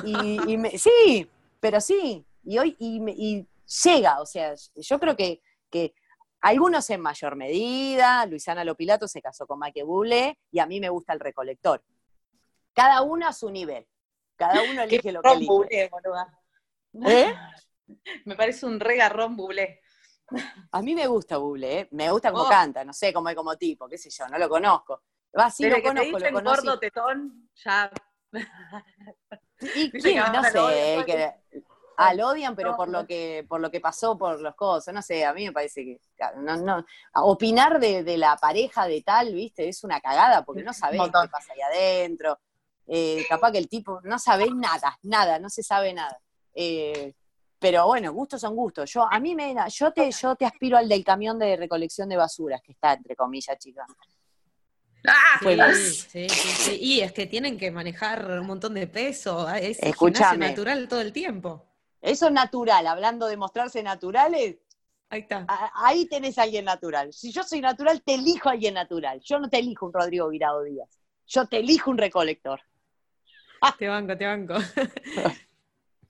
Y, 0.03 0.77
sí, 0.77 1.31
pero 1.61 1.79
sí, 1.79 2.25
y 2.43 2.57
hoy 2.57 2.75
y, 2.77 3.47
llega, 3.85 4.19
o 4.19 4.25
sea, 4.25 4.53
yo 4.75 4.99
creo 4.99 5.15
que, 5.15 5.41
que 5.69 5.95
algunos 6.41 6.89
en 6.89 6.99
mayor 6.99 7.37
medida, 7.37 8.25
Luisana 8.25 8.65
Lopilato 8.65 9.07
se 9.07 9.21
casó 9.21 9.47
con 9.47 9.57
Mike 9.57 9.83
Bublé 9.83 10.37
y 10.51 10.59
a 10.59 10.65
mí 10.65 10.81
me 10.81 10.89
gusta 10.89 11.13
el 11.13 11.21
recolector. 11.21 11.81
Cada 12.73 13.03
uno 13.03 13.29
a 13.29 13.31
su 13.31 13.49
nivel, 13.49 13.87
cada 14.35 14.61
uno 14.63 14.81
elige 14.83 15.13
lo 15.13 15.21
que 15.21 15.31
elige. 15.31 15.89
¿Eh? 17.05 17.33
Me 18.25 18.35
parece 18.35 18.65
un 18.65 18.81
regarrón 18.81 19.37
Bublé. 19.37 19.79
A 20.71 20.81
mí 20.81 20.95
me 20.95 21.07
gusta 21.07 21.37
Buble, 21.37 21.79
¿eh? 21.79 21.87
me 21.91 22.11
gusta 22.11 22.31
cómo 22.31 22.45
oh. 22.45 22.49
canta, 22.49 22.83
no 22.83 22.93
sé 22.93 23.13
cómo 23.13 23.29
es 23.29 23.35
como 23.35 23.55
tipo, 23.55 23.87
qué 23.87 23.97
sé 23.97 24.09
yo, 24.09 24.27
no 24.27 24.37
lo 24.37 24.49
conozco. 24.49 25.03
Va, 25.37 25.49
sí 25.51 25.69
lo 25.69 25.81
conozco, 25.81 26.19
lo 26.19 26.31
conozco. 26.31 26.63
gordo 26.63 26.79
tetón, 26.79 27.49
ya. 27.55 27.91
¿Y 29.75 29.91
quién? 29.91 30.23
No 30.31 30.43
sé, 30.43 31.03
que, 31.05 31.33
al 31.97 32.21
odian, 32.21 32.55
pero 32.55 32.75
por 32.75 32.89
lo 32.89 33.05
que 33.05 33.45
por 33.47 33.61
lo 33.61 33.71
que 33.71 33.79
pasó, 33.79 34.17
por 34.17 34.41
los 34.41 34.55
cosas, 34.55 34.93
no 34.93 35.01
sé, 35.01 35.25
a 35.25 35.33
mí 35.33 35.45
me 35.45 35.51
parece 35.51 35.83
que 35.83 35.99
no, 36.37 36.57
no, 36.57 36.85
opinar 37.13 37.79
de, 37.79 38.17
la 38.17 38.35
pareja 38.37 38.87
de 38.87 39.01
tal, 39.01 39.33
viste, 39.33 39.67
es 39.67 39.83
una 39.83 40.01
cagada, 40.01 40.43
porque 40.43 40.63
no 40.63 40.73
sabés 40.73 41.01
qué 41.01 41.29
pasa 41.29 41.53
ahí 41.53 41.61
adentro. 41.61 42.39
Eh, 42.87 43.25
capaz 43.27 43.51
que 43.51 43.57
el 43.57 43.67
tipo 43.67 43.99
no 44.03 44.19
sabe 44.19 44.47
nada, 44.53 44.97
nada, 45.03 45.39
no 45.39 45.49
se 45.49 45.63
sabe 45.63 45.93
nada. 45.93 46.19
Eh, 46.53 47.13
pero 47.65 47.87
bueno, 47.87 48.13
gustos 48.13 48.41
son 48.41 48.55
gustos. 48.55 48.93
Yo, 48.93 49.11
a 49.11 49.19
mí 49.19 49.33
me, 49.33 49.55
yo 49.73 49.91
te, 49.91 50.11
yo 50.11 50.35
te 50.35 50.45
aspiro 50.45 50.77
al 50.77 50.87
del 50.87 51.03
camión 51.03 51.39
de 51.39 51.57
recolección 51.57 52.07
de 52.07 52.15
basuras, 52.15 52.61
que 52.61 52.73
está 52.73 52.93
entre 52.93 53.15
comillas, 53.15 53.57
chicas. 53.57 53.87
Ah, 55.07 55.39
sí, 55.41 56.29
sí, 56.29 56.29
sí, 56.29 56.77
Y 56.79 56.99
es 56.99 57.11
que 57.11 57.25
tienen 57.25 57.57
que 57.57 57.71
manejar 57.71 58.23
un 58.39 58.45
montón 58.45 58.75
de 58.75 58.85
peso. 58.85 59.49
Es 59.49 59.79
natural 60.37 60.87
todo 60.87 61.01
el 61.01 61.11
tiempo. 61.11 61.65
Eso 61.99 62.27
es 62.27 62.31
natural, 62.31 62.85
hablando 62.85 63.25
de 63.25 63.35
mostrarse 63.35 63.81
naturales, 63.81 64.57
Ahí 65.09 65.21
está. 65.21 65.47
Ahí 65.73 66.07
tenés 66.07 66.37
a 66.37 66.43
alguien 66.43 66.65
natural. 66.65 67.13
Si 67.13 67.31
yo 67.31 67.41
soy 67.41 67.61
natural, 67.61 68.03
te 68.03 68.13
elijo 68.13 68.49
a 68.49 68.51
alguien 68.51 68.75
natural. 68.75 69.21
Yo 69.23 69.39
no 69.39 69.49
te 69.49 69.57
elijo 69.57 69.87
un 69.87 69.93
Rodrigo 69.93 70.29
Virado 70.29 70.61
Díaz. 70.61 70.99
Yo 71.25 71.47
te 71.47 71.57
elijo 71.57 71.89
un 71.89 71.97
recolector. 71.97 72.61
Te 73.79 73.87
banco, 73.87 74.15
te 74.15 74.25
banco. 74.27 74.53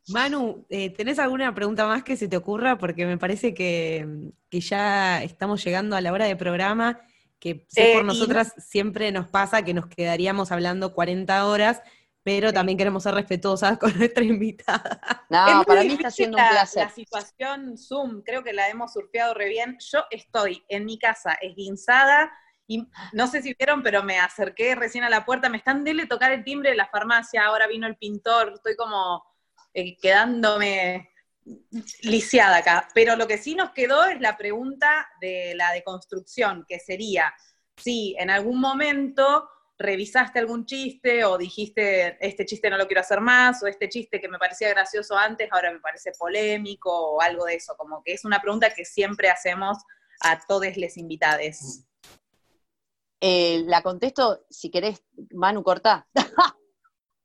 Manu, 0.08 0.66
eh, 0.70 0.92
¿tenés 0.92 1.20
alguna 1.20 1.54
pregunta 1.56 1.88
más 1.88 2.04
que 2.04 2.16
se 2.18 2.28
te 2.28 2.38
ocurra? 2.38 2.78
Porque 2.78 3.06
me 3.06 3.18
parece 3.18 3.54
que, 3.54 4.32
ya 4.52 5.24
estamos 5.24 5.64
llegando 5.64 5.96
a 5.96 6.02
la 6.02 6.14
hora 6.14 6.26
de 6.26 6.36
programa, 6.36 7.02
que 7.40 7.56
por 7.56 7.84
eh, 7.84 8.04
nosotras 8.04 8.54
siempre 8.58 9.12
nos 9.12 9.28
pasa 9.28 9.64
que 9.64 9.74
nos 9.74 9.88
quedaríamos 9.88 10.52
hablando 10.52 10.94
40 10.94 11.46
horas, 11.46 11.82
pero 12.24 12.54
también 12.54 12.78
queremos 12.78 13.04
ser 13.04 13.14
respetuosas 13.14 13.78
con 13.80 13.98
nuestra 13.98 14.24
invitada. 14.24 15.26
No, 15.30 15.64
para 15.66 15.84
mí 15.84 15.94
está 15.94 16.12
siendo 16.12 16.38
un 16.38 16.48
placer. 16.50 16.84
La 16.84 16.90
situación 16.90 17.78
Zoom, 17.78 18.22
creo 18.22 18.44
que 18.44 18.54
la 18.54 18.70
hemos 18.70 18.94
surfeado 18.94 19.34
re 19.34 19.50
bien. 19.50 19.78
Yo 19.92 20.06
estoy 20.10 20.64
en 20.70 20.86
mi 20.86 20.98
casa 20.98 21.34
esguinzada 21.34 22.32
y 22.68 22.88
no 23.14 23.28
sé 23.28 23.42
si 23.42 23.54
vieron, 23.54 23.84
pero 23.84 24.04
me 24.04 24.20
acerqué 24.20 24.76
recién 24.76 25.04
a 25.04 25.10
la 25.10 25.26
puerta, 25.26 25.50
me 25.50 25.58
están 25.58 25.84
dele 25.84 26.08
tocar 26.08 26.32
el 26.32 26.44
timbre 26.44 26.72
de 26.72 26.76
la 26.76 26.88
farmacia, 26.88 27.46
ahora 27.46 27.68
vino 27.68 27.86
el 27.86 27.96
pintor, 27.96 28.54
estoy 28.56 28.76
como 28.76 29.24
eh, 29.76 29.98
quedándome 29.98 31.12
lisiada 32.02 32.58
acá. 32.58 32.88
Pero 32.94 33.16
lo 33.16 33.28
que 33.28 33.38
sí 33.38 33.56
nos 33.56 33.72
quedó 33.72 34.06
es 34.06 34.20
la 34.22 34.38
pregunta 34.38 35.08
de 35.20 35.54
la 35.56 35.72
deconstrucción, 35.74 36.66
que 36.68 36.80
sería 36.80 37.34
si 37.78 38.16
en 38.18 38.30
algún 38.30 38.60
momento 38.60 39.50
revisaste 39.78 40.40
algún 40.40 40.66
chiste 40.66 41.26
o 41.26 41.38
dijiste, 41.38 42.18
este 42.26 42.46
chiste 42.46 42.70
no 42.70 42.78
lo 42.78 42.88
quiero 42.88 43.02
hacer 43.02 43.20
más, 43.20 43.62
o 43.62 43.68
este 43.68 43.90
chiste 43.90 44.22
que 44.22 44.30
me 44.30 44.40
parecía 44.40 44.70
gracioso 44.70 45.18
antes, 45.18 45.50
ahora 45.52 45.74
me 45.74 45.82
parece 45.82 46.14
polémico, 46.18 46.90
o 46.92 47.22
algo 47.22 47.44
de 47.44 47.56
eso, 47.56 47.76
como 47.78 48.02
que 48.02 48.14
es 48.14 48.24
una 48.24 48.42
pregunta 48.42 48.74
que 48.74 48.86
siempre 48.86 49.30
hacemos 49.30 49.78
a 50.22 50.40
todos 50.48 50.78
les 50.78 50.96
invitades. 50.96 51.86
Eh, 53.20 53.64
la 53.66 53.84
contesto, 53.84 54.46
si 54.50 54.72
querés, 54.72 55.04
Manu, 55.32 55.64
cortá. 55.64 56.08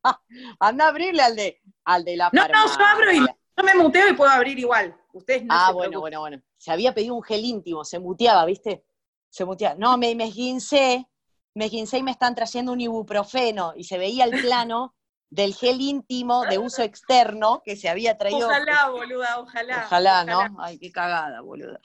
Anda 0.61 0.87
a 0.87 0.89
abrirle 0.89 1.23
al 1.23 1.37
de, 1.37 1.61
al 1.85 2.05
de 2.05 2.17
la 2.17 2.31
No, 2.33 2.49
no, 2.49 2.67
yo 2.67 2.85
abro 2.85 3.13
y 3.13 3.19
yo 3.19 3.65
me 3.65 3.75
muteo 3.75 4.09
y 4.09 4.15
puedo 4.15 4.31
abrir 4.31 4.59
igual. 4.59 4.97
Ustedes 5.13 5.45
no 5.45 5.55
Ah, 5.55 5.73
bueno, 5.73 6.01
bueno, 6.01 6.21
bueno. 6.21 6.41
Se 6.57 6.71
había 6.71 6.95
pedido 6.95 7.15
un 7.15 7.23
gel 7.23 7.45
íntimo, 7.45 7.85
se 7.85 7.99
muteaba, 7.99 8.45
¿viste? 8.45 8.85
Se 9.29 9.45
muteaba. 9.45 9.75
No, 9.77 9.99
me, 9.99 10.15
me 10.15 10.25
esguincé, 10.25 11.07
me 11.55 11.67
esguincé 11.67 11.99
y 11.99 12.03
me 12.03 12.11
están 12.11 12.35
trayendo 12.35 12.73
un 12.73 12.81
ibuprofeno 12.81 13.75
y 13.77 13.85
se 13.85 13.99
veía 13.99 14.25
el 14.25 14.41
plano 14.41 14.95
del 15.31 15.55
gel 15.55 15.81
íntimo 15.81 16.45
de 16.45 16.59
uso 16.59 16.83
externo 16.83 17.63
que 17.65 17.77
se 17.77 17.89
había 17.89 18.19
traído. 18.19 18.49
Ojalá, 18.49 18.89
boluda, 18.91 19.39
ojalá. 19.39 19.85
Ojalá, 19.87 20.25
¿no? 20.25 20.57
Ay, 20.59 20.79
qué 20.79 20.91
cagada, 20.91 21.41
boluda. 21.41 21.81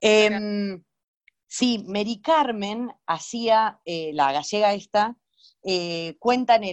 Em, 0.00 0.82
sí, 1.46 1.84
Mary 1.86 2.20
Carmen 2.22 2.90
hacía, 3.06 3.80
eh, 3.84 4.12
la 4.14 4.32
gallega 4.32 4.72
esta, 4.72 5.16
eh, 5.70 6.16
cuenta 6.18 6.54
en 6.54 6.64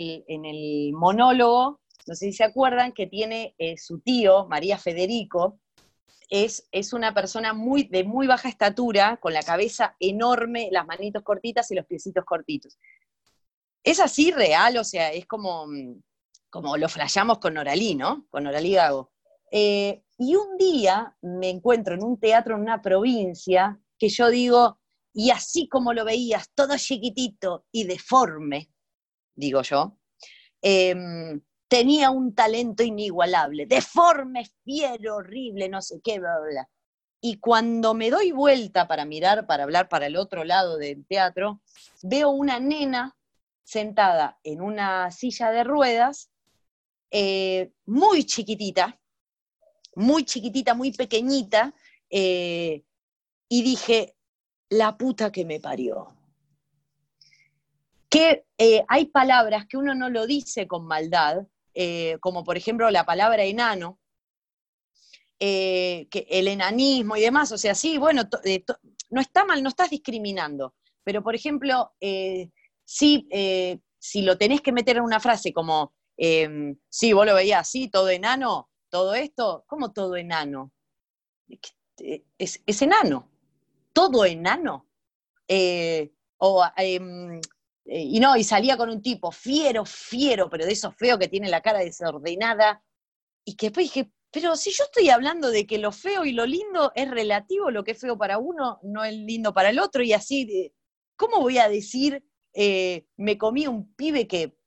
el, 0.46 0.94
monólogo, 0.94 1.82
no 2.08 2.16
sé 2.16 2.28
si 2.28 2.32
se 2.32 2.46
acuerdan, 2.46 2.94
que 2.94 3.08
tiene 3.08 3.54
eh, 3.58 3.78
su 3.78 4.00
tío, 4.00 4.48
María 4.48 4.78
Federico, 4.78 5.60
es, 6.30 6.70
es, 6.72 6.94
una 6.94 7.14
persona 7.14 7.52
muy, 7.52 7.90
de 7.90 8.06
muy 8.06 8.26
baja 8.26 8.48
estatura, 8.48 9.18
con 9.18 9.34
la 9.34 9.44
cabeza 9.44 9.98
enorme, 10.00 10.70
las 10.72 10.88
manitos 10.88 11.24
cortitas 11.24 11.70
y 11.72 11.76
los 11.76 11.86
piecitos 11.86 12.24
cortitos. 12.24 12.80
Es 13.84 14.00
así 14.00 14.32
real, 14.32 14.78
o 14.78 14.86
sea, 14.86 15.12
es 15.12 15.26
como, 15.26 15.68
como 16.50 16.78
lo 16.78 16.88
flayamos 16.88 17.40
con 17.40 17.56
Noralí, 17.56 17.96
¿no? 17.96 18.26
Con 18.30 18.46
Noralí 18.46 18.76
Gago. 18.76 19.12
Eh, 19.52 20.06
y 20.18 20.38
un 20.38 20.56
día 20.58 21.18
me 21.22 21.50
encuentro 21.50 21.96
en 21.96 22.04
un 22.04 22.18
teatro 22.18 22.56
en 22.56 22.62
una 22.62 22.82
provincia 22.82 23.78
que 24.00 24.08
yo 24.08 24.30
digo, 24.30 24.80
y 25.14 25.32
así 25.32 25.68
como 25.68 25.92
lo 25.92 26.06
veías, 26.06 26.50
todo 26.56 26.78
chiquitito 26.78 27.66
y 27.74 27.84
deforme, 27.84 28.70
digo 29.36 29.62
yo, 29.62 29.98
em, 30.62 31.42
tenía 31.68 32.10
un 32.10 32.34
talento 32.34 32.84
inigualable, 32.84 33.66
deforme, 33.66 34.50
fiero, 34.64 35.18
horrible, 35.18 35.70
no 35.70 35.82
sé 35.82 36.00
qué, 36.04 36.20
bla, 36.20 36.40
bla, 36.40 36.70
Y 37.22 37.38
cuando 37.40 37.94
me 37.94 38.12
doy 38.12 38.32
vuelta 38.32 38.88
para 38.88 39.06
mirar, 39.06 39.48
para 39.48 39.64
hablar 39.64 39.90
para 39.90 40.08
el 40.08 40.16
otro 40.16 40.44
lado 40.44 40.78
del 40.78 41.06
teatro, 41.06 41.62
veo 42.04 42.30
una 42.30 42.60
nena 42.60 43.16
sentada 43.64 44.40
en 44.44 44.62
una 44.62 45.12
silla 45.12 45.52
de 45.52 45.64
ruedas, 45.64 46.30
eh, 47.12 47.72
muy 47.86 48.26
chiquitita, 48.26 49.00
muy 49.96 50.24
chiquitita, 50.24 50.76
muy 50.76 50.92
pequeñita, 50.92 51.74
eh, 52.10 52.84
y 53.50 53.64
dije, 53.64 54.16
la 54.70 54.98
puta 54.98 55.32
que 55.32 55.46
me 55.46 55.60
parió 55.60 56.16
que 58.16 58.46
eh, 58.58 58.82
hay 58.88 59.08
palabras 59.08 59.66
que 59.68 59.76
uno 59.76 59.94
no 59.94 60.10
lo 60.10 60.26
dice 60.26 60.68
con 60.68 60.88
maldad, 60.88 61.46
eh, 61.74 62.18
como 62.22 62.46
por 62.46 62.56
ejemplo 62.56 62.90
la 62.90 63.06
palabra 63.06 63.44
enano, 63.44 64.00
eh, 65.38 66.08
que 66.10 66.26
el 66.30 66.48
enanismo 66.48 67.18
y 67.18 67.22
demás, 67.22 67.52
o 67.52 67.58
sea, 67.58 67.76
sí, 67.76 67.98
bueno, 67.98 68.24
no 69.10 69.20
está 69.20 69.44
mal, 69.44 69.62
no 69.62 69.68
estás 69.68 69.90
discriminando, 69.90 70.76
pero 71.04 71.22
por 71.22 71.36
ejemplo, 71.36 71.92
sí, 72.86 73.28
si 74.00 74.22
lo 74.22 74.38
tenés 74.38 74.62
que 74.62 74.72
meter 74.72 74.96
en 74.96 75.04
una 75.04 75.20
frase 75.20 75.52
como, 75.52 75.94
em, 76.16 76.78
sí, 76.88 77.12
vos 77.12 77.26
lo 77.26 77.36
veías 77.36 77.68
así, 77.68 77.90
todo 77.90 78.08
enano, 78.08 78.70
todo 78.88 79.14
esto, 79.14 79.66
¿cómo 79.68 79.92
todo 79.92 80.16
enano? 80.16 80.72
Es, 82.38 82.62
es 82.66 82.82
enano, 82.82 83.30
todo 83.92 84.24
enano. 84.24 84.88
o 86.38 86.66
em, 86.78 87.42
eh, 87.86 88.02
y 88.02 88.20
no, 88.20 88.36
y 88.36 88.44
salía 88.44 88.78
con 88.78 88.90
un 88.90 89.02
tipo 89.02 89.32
fiero, 89.32 89.86
fiero, 89.86 90.50
pero 90.50 90.66
de 90.66 90.74
esos 90.74 90.96
feos 90.96 91.20
que 91.20 91.28
tiene 91.28 91.50
la 91.50 91.62
cara 91.62 91.80
desordenada, 91.80 92.84
y 93.46 93.56
que 93.56 93.68
después 93.68 93.86
dije, 93.86 94.12
pero 94.32 94.56
si 94.56 94.72
yo 94.72 94.84
estoy 94.84 95.10
hablando 95.10 95.52
de 95.52 95.66
que 95.68 95.78
lo 95.78 95.92
feo 95.92 96.26
y 96.26 96.34
lo 96.34 96.46
lindo 96.46 96.92
es 96.96 97.10
relativo, 97.10 97.72
lo 97.72 97.84
que 97.84 97.92
es 97.92 98.00
feo 98.00 98.18
para 98.18 98.38
uno 98.38 98.80
no 98.84 99.06
es 99.06 99.14
lindo 99.14 99.54
para 99.54 99.70
el 99.70 99.80
otro, 99.80 100.04
y 100.04 100.14
así, 100.14 100.74
¿cómo 101.16 101.40
voy 101.40 101.60
a 101.60 101.70
decir, 101.70 102.24
eh, 102.54 103.06
me 103.18 103.38
comí 103.38 103.68
un 103.68 103.94
pibe 103.96 104.28
que... 104.28 104.58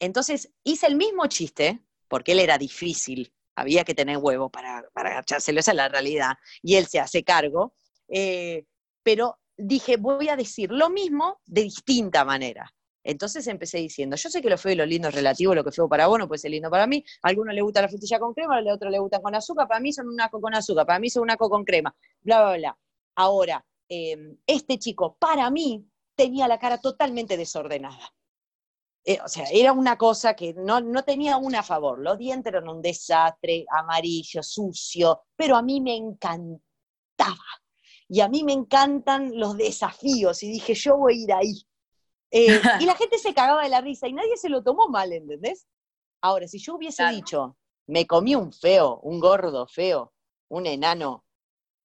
Entonces 0.00 0.52
hice 0.62 0.86
el 0.86 0.96
mismo 0.96 1.26
chiste, 1.26 1.82
porque 2.08 2.32
él 2.32 2.40
era 2.40 2.56
difícil, 2.56 3.32
había 3.56 3.84
que 3.84 3.94
tener 3.94 4.18
huevo 4.18 4.50
para, 4.50 4.84
para 4.92 5.10
agachárselo, 5.10 5.58
esa 5.58 5.72
es 5.72 5.76
la 5.76 5.88
realidad, 5.88 6.36
y 6.62 6.76
él 6.76 6.86
se 6.86 7.00
hace 7.00 7.24
cargo, 7.24 7.74
eh, 8.08 8.64
pero 9.02 9.38
dije, 9.58 9.96
voy 9.96 10.28
a 10.28 10.36
decir 10.36 10.70
lo 10.70 10.88
mismo 10.88 11.40
de 11.44 11.62
distinta 11.62 12.24
manera. 12.24 12.72
Entonces 13.02 13.46
empecé 13.46 13.78
diciendo, 13.78 14.16
yo 14.16 14.28
sé 14.28 14.40
que 14.40 14.50
lo 14.50 14.58
feo 14.58 14.72
y 14.72 14.76
lo 14.76 14.86
lindo 14.86 15.08
es 15.08 15.14
relativo, 15.14 15.54
lo 15.54 15.64
que 15.64 15.72
feo 15.72 15.88
para 15.88 16.06
vos 16.06 16.20
puede 16.26 16.38
ser 16.38 16.50
lindo 16.50 16.70
para 16.70 16.86
mí. 16.86 17.04
A 17.22 17.28
algunos 17.28 17.54
le 17.54 17.62
gusta 17.62 17.82
la 17.82 17.88
frutilla 17.88 18.18
con 18.18 18.34
crema, 18.34 18.58
a 18.58 18.74
otros 18.74 18.92
le 18.92 18.98
gusta 18.98 19.20
con 19.20 19.34
azúcar, 19.34 19.66
para 19.66 19.80
mí 19.80 19.92
son 19.92 20.08
un 20.08 20.20
aco 20.20 20.40
con 20.40 20.54
azúcar, 20.54 20.86
para 20.86 20.98
mí 20.98 21.10
son 21.10 21.22
un 21.24 21.30
aco 21.30 21.48
con 21.48 21.64
crema, 21.64 21.94
bla, 22.20 22.42
bla, 22.42 22.56
bla. 22.56 22.78
Ahora, 23.16 23.64
em, 23.88 24.36
este 24.46 24.78
chico, 24.78 25.16
para 25.18 25.50
mí, 25.50 25.84
tenía 26.14 26.46
la 26.48 26.58
cara 26.58 26.78
totalmente 26.78 27.36
desordenada. 27.36 28.12
Eh, 29.04 29.18
o 29.24 29.28
sea, 29.28 29.46
era 29.52 29.72
una 29.72 29.96
cosa 29.96 30.34
que 30.34 30.52
no, 30.54 30.80
no 30.80 31.02
tenía 31.02 31.38
una 31.38 31.60
a 31.60 31.62
favor. 31.62 31.98
Los 32.00 32.18
dientes 32.18 32.52
eran 32.52 32.68
un 32.68 32.82
desastre, 32.82 33.64
amarillo, 33.70 34.42
sucio, 34.42 35.22
pero 35.34 35.56
a 35.56 35.62
mí 35.62 35.80
me 35.80 35.96
encantaba 35.96 36.60
y 38.08 38.20
a 38.20 38.28
mí 38.28 38.42
me 38.42 38.54
encantan 38.54 39.38
los 39.38 39.56
desafíos, 39.56 40.42
y 40.42 40.50
dije, 40.50 40.74
yo 40.74 40.96
voy 40.96 41.14
a 41.14 41.24
ir 41.24 41.32
ahí. 41.32 41.66
Eh, 42.30 42.60
y 42.80 42.86
la 42.86 42.94
gente 42.96 43.18
se 43.18 43.34
cagaba 43.34 43.62
de 43.62 43.68
la 43.68 43.80
risa 43.80 44.08
y 44.08 44.14
nadie 44.14 44.36
se 44.36 44.48
lo 44.48 44.62
tomó 44.62 44.88
mal, 44.88 45.12
¿entendés? 45.12 45.66
Ahora, 46.22 46.48
si 46.48 46.58
yo 46.58 46.76
hubiese 46.76 47.06
dicho, 47.08 47.56
me 47.86 48.06
comí 48.06 48.34
un 48.34 48.52
feo, 48.52 48.98
un 49.02 49.20
gordo 49.20 49.66
feo, 49.66 50.12
un 50.48 50.66
enano, 50.66 51.24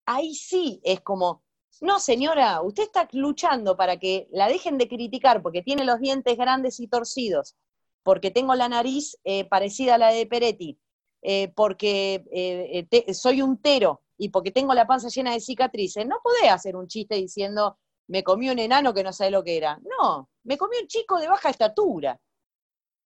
ahí 0.05 0.33
sí 0.33 0.81
es 0.83 1.01
como, 1.01 1.43
no 1.81 1.99
señora, 1.99 2.61
usted 2.61 2.83
está 2.83 3.07
luchando 3.11 3.75
para 3.75 3.97
que 3.97 4.27
la 4.31 4.47
dejen 4.47 4.77
de 4.77 4.87
criticar 4.87 5.41
porque 5.41 5.61
tiene 5.61 5.83
los 5.83 5.99
dientes 5.99 6.37
grandes 6.37 6.79
y 6.79 6.87
torcidos, 6.87 7.55
porque 8.01 8.31
tengo 8.31 8.55
la 8.55 8.69
nariz 8.69 9.17
eh, 9.23 9.45
parecida 9.45 9.95
a 9.95 9.97
la 9.97 10.11
de 10.11 10.25
Peretti, 10.25 10.79
eh, 11.21 11.53
porque 11.55 12.87
soy 13.13 13.41
un 13.41 13.61
tero, 13.61 14.02
y 14.23 14.29
porque 14.29 14.51
tengo 14.51 14.73
la 14.73 14.87
panza 14.87 15.09
llena 15.09 15.33
de 15.33 15.41
cicatrices, 15.41 16.07
no 16.07 16.21
podés 16.23 16.49
hacer 16.49 16.77
un 16.77 16.87
chiste 16.87 17.15
diciendo, 17.15 17.77
me 18.07 18.23
comí 18.23 18.49
un 18.49 18.57
enano 18.57 18.93
que 18.93 19.03
no 19.03 19.11
sabe 19.11 19.31
lo 19.31 19.43
que 19.43 19.57
era. 19.57 19.77
No, 19.99 20.29
me 20.43 20.57
comí 20.57 20.77
un 20.81 20.87
chico 20.87 21.19
de 21.19 21.27
baja 21.27 21.49
estatura. 21.49 22.17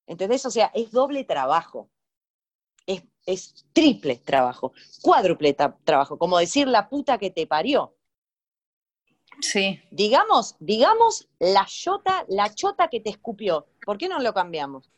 ¿Entendés? 0.06 0.46
O 0.46 0.52
sea, 0.52 0.72
es 0.76 0.92
doble 0.92 1.24
trabajo. 1.24 1.90
Es, 2.86 3.02
es 3.26 3.66
triple 3.74 4.18
trabajo, 4.18 4.74
cuádruple 5.02 5.56
trabajo, 5.84 6.20
como 6.20 6.38
decir 6.38 6.68
la 6.68 6.88
puta 6.88 7.18
que 7.18 7.32
te 7.32 7.48
parió. 7.48 7.96
Sí. 9.42 9.82
Digamos, 9.90 10.56
digamos 10.60 11.28
la 11.40 11.66
chota, 11.66 12.26
la 12.30 12.54
chota 12.54 12.90
que 12.90 13.00
te 13.00 13.10
escupió. 13.10 13.66
¿Por 13.84 13.98
qué 13.98 14.08
no 14.08 14.20
lo 14.20 14.36
cambiamos? 14.36 14.92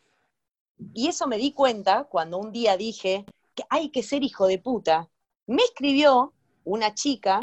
Y 0.93 1.07
eso 1.07 1.28
me 1.28 1.38
di 1.38 1.53
cuenta 1.53 2.03
cuando 2.03 2.38
un 2.39 2.51
día 2.51 2.76
dije 2.76 3.26
que 3.55 3.63
hay 3.70 3.89
que 3.89 4.03
ser 4.03 4.22
hijo 4.24 4.47
de 4.47 4.59
puta 4.59 5.09
me 5.50 5.64
escribió 5.64 6.34
una 6.64 6.93
chica 6.93 7.39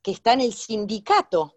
que 0.00 0.12
está 0.12 0.32
en 0.32 0.40
el 0.40 0.54
sindicato 0.54 1.56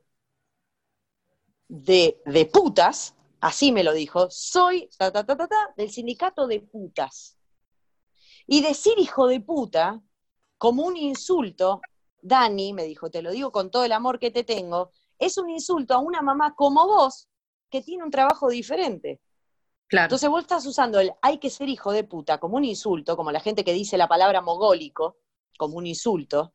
de, 1.70 2.22
de 2.26 2.46
putas, 2.46 3.16
así 3.40 3.72
me 3.72 3.84
lo 3.84 3.94
dijo, 3.94 4.30
soy 4.30 4.90
ta, 4.98 5.14
ta, 5.14 5.26
ta, 5.26 5.38
ta, 5.38 5.48
ta, 5.48 5.74
del 5.78 5.90
sindicato 5.90 6.46
de 6.46 6.60
putas. 6.60 7.38
Y 8.48 8.62
decir 8.62 8.96
hijo 8.98 9.28
de 9.28 9.40
puta 9.40 10.02
como 10.58 10.84
un 10.84 10.98
insulto, 10.98 11.80
Dani 12.22 12.74
me 12.74 12.84
dijo, 12.84 13.10
te 13.10 13.22
lo 13.22 13.32
digo 13.32 13.54
con 13.54 13.72
todo 13.72 13.86
el 13.86 13.94
amor 13.94 14.20
que 14.20 14.30
te 14.30 14.44
tengo, 14.44 14.92
es 15.18 15.38
un 15.38 15.50
insulto 15.50 15.94
a 15.94 16.00
una 16.00 16.22
mamá 16.22 16.54
como 16.54 16.86
vos 16.86 17.30
que 17.70 17.82
tiene 17.82 18.04
un 18.04 18.12
trabajo 18.12 18.50
diferente. 18.50 19.22
Claro. 19.88 20.08
Entonces 20.08 20.30
vos 20.30 20.42
estás 20.42 20.66
usando 20.66 21.00
el 21.00 21.14
hay 21.22 21.38
que 21.38 21.50
ser 21.50 21.70
hijo 21.70 21.94
de 21.94 22.04
puta 22.04 22.40
como 22.40 22.58
un 22.58 22.66
insulto, 22.66 23.16
como 23.16 23.32
la 23.32 23.40
gente 23.40 23.64
que 23.64 23.72
dice 23.72 23.98
la 23.98 24.10
palabra 24.10 24.42
mogólico, 24.42 25.16
como 25.58 25.78
un 25.78 25.88
insulto, 25.88 26.54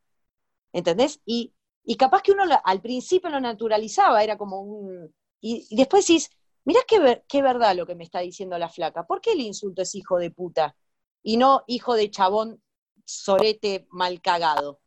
¿entendés? 0.73 1.21
Y, 1.25 1.55
y 1.85 1.97
capaz 1.97 2.23
que 2.23 2.33
uno 2.33 2.45
al 2.65 2.81
principio 2.81 3.31
lo 3.31 3.41
naturalizaba, 3.41 4.23
era 4.23 4.37
como 4.37 4.61
un... 4.61 5.15
Y, 5.41 5.67
después 5.77 6.07
decís, 6.07 6.31
mirá 6.65 6.81
qué, 6.87 7.25
qué 7.29 7.43
verdad 7.43 7.77
lo 7.77 7.87
que 7.87 7.95
me 7.95 8.05
está 8.05 8.21
diciendo 8.21 8.59
la 8.59 8.69
flaca, 8.69 9.07
¿por 9.07 9.21
qué 9.21 9.33
el 9.33 9.41
insulto 9.41 9.83
es 9.83 9.95
hijo 9.95 10.19
de 10.19 10.31
puta 10.31 10.77
y 11.23 11.37
no 11.37 11.63
hijo 11.67 11.95
de 11.95 12.11
chabón 12.11 12.63
sorete 13.05 13.87
mal 13.91 14.21
cagado? 14.21 14.81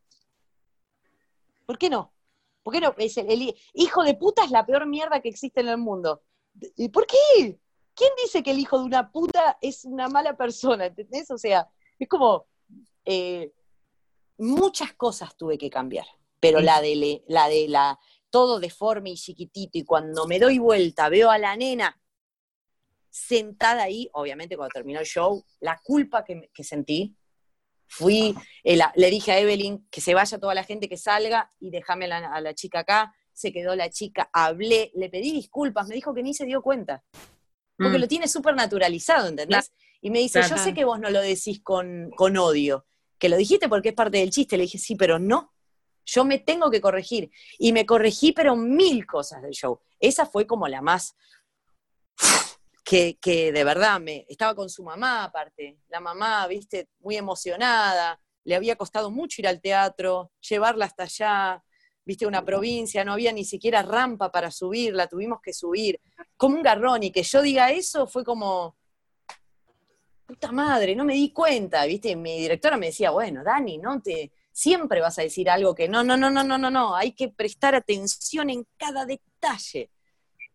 ¿Por 1.65 1.77
qué 1.77 1.89
no? 1.89 2.13
¿Por 2.63 2.73
qué 2.73 2.81
no? 2.81 2.93
Es 2.97 3.17
el 3.17 3.55
hijo 3.73 4.03
de 4.03 4.15
puta 4.15 4.43
es 4.43 4.51
la 4.51 4.65
peor 4.65 4.85
mierda 4.85 5.21
que 5.21 5.29
existe 5.29 5.61
en 5.61 5.69
el 5.69 5.77
mundo. 5.77 6.23
¿Y 6.75 6.89
por 6.89 7.05
qué? 7.05 7.59
¿Quién 7.95 8.11
dice 8.21 8.43
que 8.43 8.51
el 8.51 8.59
hijo 8.59 8.79
de 8.79 8.85
una 8.85 9.11
puta 9.11 9.57
es 9.61 9.85
una 9.85 10.07
mala 10.07 10.35
persona? 10.35 10.85
¿Entendés? 10.87 11.29
O 11.31 11.37
sea, 11.37 11.69
es 11.97 12.07
como 12.07 12.45
eh, 13.05 13.51
muchas 14.39 14.93
cosas 14.93 15.35
tuve 15.37 15.57
que 15.57 15.69
cambiar, 15.69 16.05
pero 16.39 16.59
Sí. 16.59 16.65
la 16.65 16.81
de 16.81 17.23
la 17.27 17.47
de 17.47 17.67
la 17.67 17.99
todo 18.31 18.59
deforme 18.59 19.11
y 19.11 19.15
chiquitito 19.15 19.77
y 19.77 19.83
cuando 19.85 20.25
me 20.27 20.39
doy 20.39 20.57
vuelta 20.59 21.09
veo 21.09 21.29
a 21.31 21.37
la 21.37 21.55
nena 21.55 21.99
sentada 23.09 23.83
ahí, 23.83 24.09
obviamente 24.13 24.55
cuando 24.55 24.71
terminó 24.73 24.99
el 24.99 25.05
show, 25.05 25.43
la 25.59 25.79
culpa 25.83 26.23
que, 26.23 26.35
me- 26.35 26.49
que 26.53 26.63
sentí, 26.63 27.15
fui, 27.87 28.35
eh, 28.63 28.75
la- 28.77 28.93
le 28.95 29.09
dije 29.09 29.31
a 29.31 29.39
Evelyn 29.39 29.87
que 29.89 29.99
se 29.99 30.13
vaya 30.13 30.37
toda 30.39 30.53
la 30.53 30.63
gente 30.63 30.87
que 30.87 30.97
salga 30.97 31.51
y 31.59 31.71
déjame 31.71 32.05
a 32.05 32.07
la, 32.07 32.33
a 32.33 32.41
la 32.41 32.53
chica 32.53 32.79
acá, 32.79 33.13
se 33.33 33.51
quedó 33.51 33.75
la 33.75 33.89
chica, 33.89 34.29
hablé, 34.31 34.91
le 34.95 35.09
pedí 35.09 35.31
disculpas, 35.31 35.87
me 35.87 35.95
dijo 35.95 36.13
que 36.13 36.21
ni 36.21 36.33
se 36.35 36.45
dio 36.45 36.61
cuenta, 36.61 37.03
porque 37.77 37.97
Mm. 37.97 38.01
lo 38.01 38.07
tiene 38.07 38.27
súper 38.27 38.55
naturalizado, 38.55 39.27
¿entendés? 39.27 39.71
Y 40.01 40.11
me 40.11 40.19
dice, 40.19 40.39
Claro. 40.41 40.55
yo 40.55 40.61
sé 40.63 40.73
que 40.73 40.85
vos 40.85 40.99
no 40.99 41.09
lo 41.09 41.19
decís 41.21 41.61
con, 41.63 42.11
con 42.15 42.37
odio, 42.37 42.85
que 43.19 43.29
lo 43.29 43.37
dijiste 43.37 43.69
porque 43.69 43.89
es 43.89 43.95
parte 43.95 44.17
del 44.17 44.31
chiste, 44.31 44.57
le 44.57 44.63
dije, 44.63 44.77
sí, 44.77 44.95
pero 44.95 45.19
no, 45.19 45.53
yo 46.05 46.25
me 46.25 46.39
tengo 46.39 46.71
que 46.71 46.81
corregir. 46.81 47.29
Y 47.57 47.73
me 47.73 47.85
corregí, 47.85 48.31
pero 48.31 48.55
mil 48.55 49.05
cosas 49.05 49.41
del 49.41 49.51
show. 49.51 49.79
Esa 49.99 50.25
fue 50.25 50.47
como 50.47 50.67
la 50.67 50.81
más, 50.81 51.15
que, 52.83 53.19
que 53.21 53.51
de 53.51 53.63
verdad, 53.63 53.99
me 53.99 54.25
estaba 54.27 54.55
con 54.55 54.69
su 54.69 54.83
mamá 54.83 55.25
aparte, 55.25 55.77
la 55.89 55.99
mamá, 55.99 56.47
viste, 56.47 56.89
muy 56.99 57.17
emocionada, 57.17 58.19
le 58.43 58.55
había 58.55 58.75
costado 58.75 59.11
mucho 59.11 59.41
ir 59.41 59.47
al 59.47 59.61
teatro, 59.61 60.31
llevarla 60.39 60.85
hasta 60.85 61.03
allá, 61.03 61.63
viste, 62.03 62.25
una 62.25 62.43
provincia, 62.43 63.03
no 63.03 63.13
había 63.13 63.31
ni 63.31 63.45
siquiera 63.45 63.83
rampa 63.83 64.31
para 64.31 64.49
subirla, 64.49 65.07
tuvimos 65.07 65.39
que 65.43 65.53
subir, 65.53 66.01
como 66.35 66.55
un 66.55 66.63
garrón, 66.63 67.03
y 67.03 67.11
que 67.11 67.21
yo 67.21 67.43
diga 67.43 67.71
eso 67.71 68.07
fue 68.07 68.23
como, 68.23 68.78
puta 70.29 70.51
madre, 70.51 70.95
no 70.95 71.03
me 71.05 71.15
di 71.15 71.31
cuenta, 71.31 71.83
viste, 71.85 72.15
mi 72.15 72.37
directora 72.37 72.77
me 72.77 72.85
decía, 72.87 73.09
bueno, 73.09 73.43
Dani, 73.43 73.79
no 73.79 73.99
te, 73.99 74.31
siempre 74.51 75.01
vas 75.01 75.17
a 75.17 75.23
decir 75.23 75.49
algo 75.49 75.73
que 75.73 75.89
no, 75.89 76.03
no, 76.03 76.15
no, 76.15 76.29
no, 76.29 76.43
no, 76.43 76.55
no, 76.55 76.69
no, 76.69 76.95
hay 76.95 77.13
que 77.13 77.29
prestar 77.29 77.73
atención 77.73 78.51
en 78.51 78.67
cada 78.77 79.07
detalle. 79.07 79.89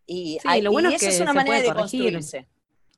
Y, 0.06 0.38
Sí, 0.40 0.48
hay- 0.48 0.62
lo 0.62 0.70
bueno 0.70 0.92
y 0.92 0.94
es 0.94 1.02
eso 1.02 1.10
que 1.10 1.14
es 1.16 1.20
una 1.20 1.32
manera 1.32 1.60
de 1.60 1.74
construirse. 1.74 2.46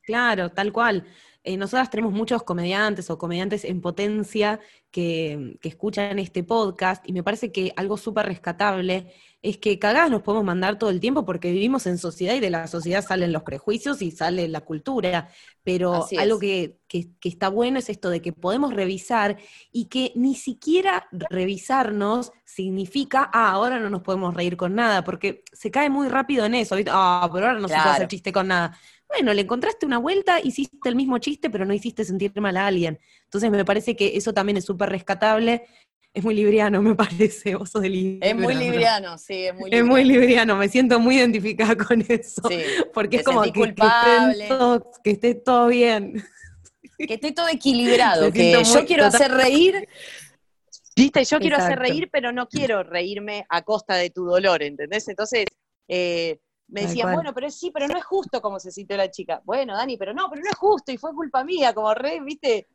Claro, 0.02 0.50
tal 0.50 0.70
cual. 0.70 1.06
Eh, 1.44 1.56
nosotras 1.56 1.88
tenemos 1.88 2.12
muchos 2.12 2.42
comediantes 2.42 3.08
o 3.08 3.16
comediantes 3.16 3.64
en 3.64 3.80
potencia 3.80 4.60
que, 4.90 5.56
que 5.62 5.68
escuchan 5.70 6.18
este 6.18 6.42
podcast 6.44 7.08
y 7.08 7.12
me 7.14 7.22
parece 7.22 7.52
que 7.52 7.72
algo 7.76 7.96
súper 7.96 8.26
rescatable 8.26 9.14
es 9.48 9.58
que 9.58 9.78
cagadas 9.78 10.10
nos 10.10 10.22
podemos 10.22 10.44
mandar 10.44 10.78
todo 10.78 10.90
el 10.90 11.00
tiempo 11.00 11.24
porque 11.24 11.50
vivimos 11.52 11.86
en 11.86 11.98
sociedad 11.98 12.34
y 12.34 12.40
de 12.40 12.50
la 12.50 12.66
sociedad 12.66 13.04
salen 13.04 13.32
los 13.32 13.42
prejuicios 13.42 14.02
y 14.02 14.10
sale 14.10 14.48
la 14.48 14.60
cultura, 14.62 15.28
pero 15.62 16.12
algo 16.14 16.38
que, 16.38 16.78
que- 16.88 17.10
que 17.20 17.28
está 17.28 17.48
bueno 17.48 17.78
es 17.78 17.88
esto 17.88 18.10
de 18.10 18.22
que 18.22 18.32
podemos 18.32 18.74
revisar 18.74 19.38
y 19.72 19.86
que 19.86 20.12
ni 20.14 20.34
siquiera 20.34 21.08
revisarnos 21.12 22.32
significa, 22.44 23.30
ah, 23.32 23.50
ahora 23.52 23.78
no 23.80 23.90
nos 23.90 24.02
podemos 24.02 24.34
reír 24.34 24.56
con 24.56 24.74
nada, 24.74 25.02
porque 25.04 25.42
se 25.52 25.70
cae 25.70 25.90
muy 25.90 26.08
rápido 26.08 26.44
en 26.46 26.54
eso, 26.54 26.76
ah, 26.90 27.28
pero 27.32 27.46
ahora 27.48 27.58
no 27.60 27.68
se 27.68 27.80
puede 27.80 27.92
hacer 27.92 28.08
chiste 28.08 28.32
con 28.32 28.48
nada. 28.48 28.78
Bueno, 29.08 29.32
le 29.34 29.42
encontraste 29.42 29.86
una 29.86 29.98
vuelta, 29.98 30.40
hiciste 30.40 30.88
el 30.88 30.96
mismo 30.96 31.18
chiste, 31.18 31.48
pero 31.50 31.64
no 31.64 31.72
hiciste 31.74 32.04
sentir 32.04 32.32
mal 32.40 32.56
a 32.56 32.66
alguien. 32.66 32.98
Entonces 33.24 33.50
me 33.50 33.64
parece 33.64 33.94
que 33.96 34.16
eso 34.16 34.32
también 34.34 34.56
es 34.56 34.64
súper 34.64 34.88
rescatable. 34.90 35.64
Es 36.16 36.24
muy 36.24 36.34
libriano, 36.34 36.80
me 36.80 36.94
parece, 36.94 37.56
vos 37.56 37.68
sos 37.68 37.82
de 37.82 38.18
Es 38.22 38.34
muy 38.34 38.54
Libra, 38.54 38.54
¿no? 38.54 38.60
libriano, 38.60 39.18
sí, 39.18 39.44
es 39.48 39.54
muy 39.54 39.68
Es 39.70 39.84
muy 39.84 40.02
libriano, 40.02 40.56
me 40.56 40.66
siento 40.66 40.98
muy 40.98 41.18
identificada 41.18 41.76
con 41.88 42.02
eso. 42.08 42.40
Sí, 42.48 42.62
porque 42.94 43.18
es 43.18 43.22
como 43.22 43.42
que, 43.42 43.74
esté 45.04 45.34
todo 45.34 45.66
bien. 45.68 46.24
que 46.96 47.12
esté 47.14 47.32
todo 47.32 47.48
equilibrado, 47.48 48.32
que 48.32 48.50
yo 48.50 48.60
muy- 48.62 48.86
quiero 48.86 49.04
total- 49.04 49.14
hacer 49.22 49.30
reír, 49.32 49.86
viste, 50.96 51.22
yo 51.26 51.38
quiero 51.38 51.58
hacer 51.58 51.78
reír, 51.78 52.08
pero 52.10 52.32
no 52.32 52.48
quiero 52.48 52.82
reírme 52.82 53.44
a 53.50 53.60
costa 53.60 53.96
de 53.96 54.08
tu 54.08 54.24
dolor, 54.24 54.62
¿entendés? 54.62 55.06
Entonces, 55.08 55.44
eh, 55.86 56.38
me 56.68 56.80
decían, 56.80 57.12
bueno, 57.12 57.34
pero 57.34 57.50
sí, 57.50 57.70
pero 57.74 57.88
no 57.88 57.98
es 57.98 58.04
justo 58.06 58.40
como 58.40 58.58
se 58.58 58.70
sintió 58.72 58.96
la 58.96 59.10
chica. 59.10 59.42
Bueno, 59.44 59.74
Dani, 59.76 59.98
pero 59.98 60.14
no, 60.14 60.30
pero 60.30 60.40
no 60.42 60.48
es 60.50 60.56
justo 60.56 60.92
y 60.92 60.96
fue 60.96 61.12
culpa 61.12 61.44
mía, 61.44 61.74
como 61.74 61.92
re, 61.92 62.20
viste, 62.24 62.68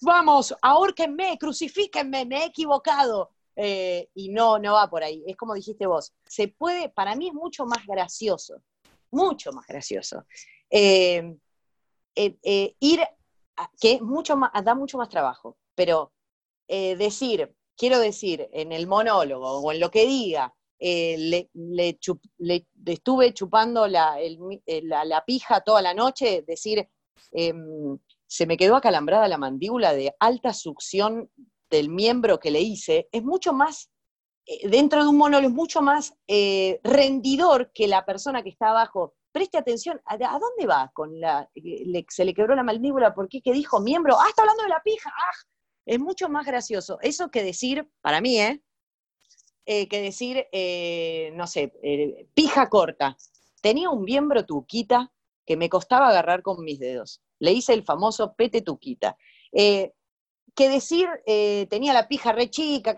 vamos, 0.00 0.54
ahórquenme, 0.62 1.36
crucifíquenme, 1.38 2.24
me 2.24 2.42
he 2.42 2.46
equivocado. 2.46 3.30
Eh, 3.60 4.08
y 4.14 4.28
no, 4.28 4.58
no 4.58 4.74
va 4.74 4.88
por 4.88 5.02
ahí. 5.02 5.24
Es 5.26 5.36
como 5.36 5.54
dijiste 5.54 5.86
vos. 5.86 6.12
Se 6.26 6.46
puede, 6.48 6.90
para 6.90 7.16
mí 7.16 7.26
es 7.28 7.34
mucho 7.34 7.66
más 7.66 7.84
gracioso, 7.86 8.62
mucho 9.10 9.50
más 9.52 9.66
gracioso. 9.66 10.24
Eh, 10.70 11.34
eh, 12.14 12.74
ir, 12.78 13.00
que 13.80 14.00
mucho 14.00 14.36
más, 14.36 14.52
da 14.64 14.74
mucho 14.76 14.96
más 14.98 15.08
trabajo, 15.08 15.56
pero 15.74 16.12
decir, 16.68 17.52
quiero 17.76 17.98
decir, 17.98 18.48
en 18.52 18.72
el 18.72 18.86
monólogo 18.86 19.58
o 19.60 19.72
en 19.72 19.80
lo 19.80 19.90
que 19.90 20.06
diga, 20.06 20.54
le, 20.78 21.48
estuve 22.86 23.34
chupando 23.34 23.88
la- 23.88 24.18
la 25.04 25.24
pija 25.24 25.60
toda 25.62 25.82
la 25.82 25.94
noche, 25.94 26.42
decir, 26.46 26.88
em, 27.32 27.98
se 28.28 28.46
me 28.46 28.56
quedó 28.56 28.76
acalambrada 28.76 29.26
la 29.26 29.38
mandíbula 29.38 29.94
de 29.94 30.14
alta 30.20 30.52
succión 30.52 31.30
del 31.70 31.88
miembro 31.88 32.38
que 32.38 32.50
le 32.50 32.60
hice, 32.60 33.08
es 33.10 33.24
mucho 33.24 33.52
más, 33.52 33.90
eh, 34.46 34.68
dentro 34.68 35.02
de 35.02 35.08
un 35.08 35.16
monólogo, 35.16 35.48
es 35.48 35.54
mucho 35.54 35.80
más 35.80 36.14
eh, 36.26 36.78
rendidor 36.84 37.72
que 37.72 37.88
la 37.88 38.04
persona 38.04 38.42
que 38.42 38.50
está 38.50 38.70
abajo. 38.70 39.14
Preste 39.32 39.58
atención, 39.58 40.00
¿a, 40.04 40.16
dónde 40.16 40.66
va 40.66 40.90
con 40.94 41.20
la, 41.20 41.50
eh, 41.54 42.04
se 42.08 42.24
le 42.24 42.34
quebró 42.34 42.54
la 42.54 42.62
mandíbula? 42.62 43.14
¿Por 43.14 43.28
qué? 43.28 43.40
¿Qué 43.40 43.52
dijo? 43.52 43.80
Miembro, 43.80 44.16
ah, 44.18 44.26
está 44.28 44.42
hablando 44.42 44.62
de 44.62 44.70
la 44.70 44.82
pija, 44.82 45.10
ah, 45.10 45.36
es 45.86 45.98
mucho 45.98 46.28
más 46.28 46.46
gracioso. 46.46 46.98
Eso 47.00 47.30
que 47.30 47.42
decir, 47.42 47.88
para 48.02 48.20
mí, 48.20 48.38
¿eh? 48.38 48.62
Que 49.64 50.00
decir, 50.00 50.46
no 51.34 51.46
sé, 51.46 51.74
pija 52.32 52.70
corta. 52.70 53.18
Tenía 53.60 53.90
un 53.90 54.02
miembro 54.02 54.46
tuquita 54.46 55.12
que 55.44 55.58
me 55.58 55.68
costaba 55.68 56.08
agarrar 56.08 56.42
con 56.42 56.64
mis 56.64 56.78
dedos. 56.78 57.22
Le 57.40 57.52
hice 57.52 57.72
el 57.74 57.84
famoso 57.84 58.34
pete 58.34 58.62
tuquita. 58.62 59.16
Eh, 59.52 59.92
que 60.54 60.68
decir, 60.68 61.08
eh, 61.26 61.66
tenía 61.70 61.92
la 61.92 62.08
pija 62.08 62.32
re 62.32 62.50
chica, 62.50 62.96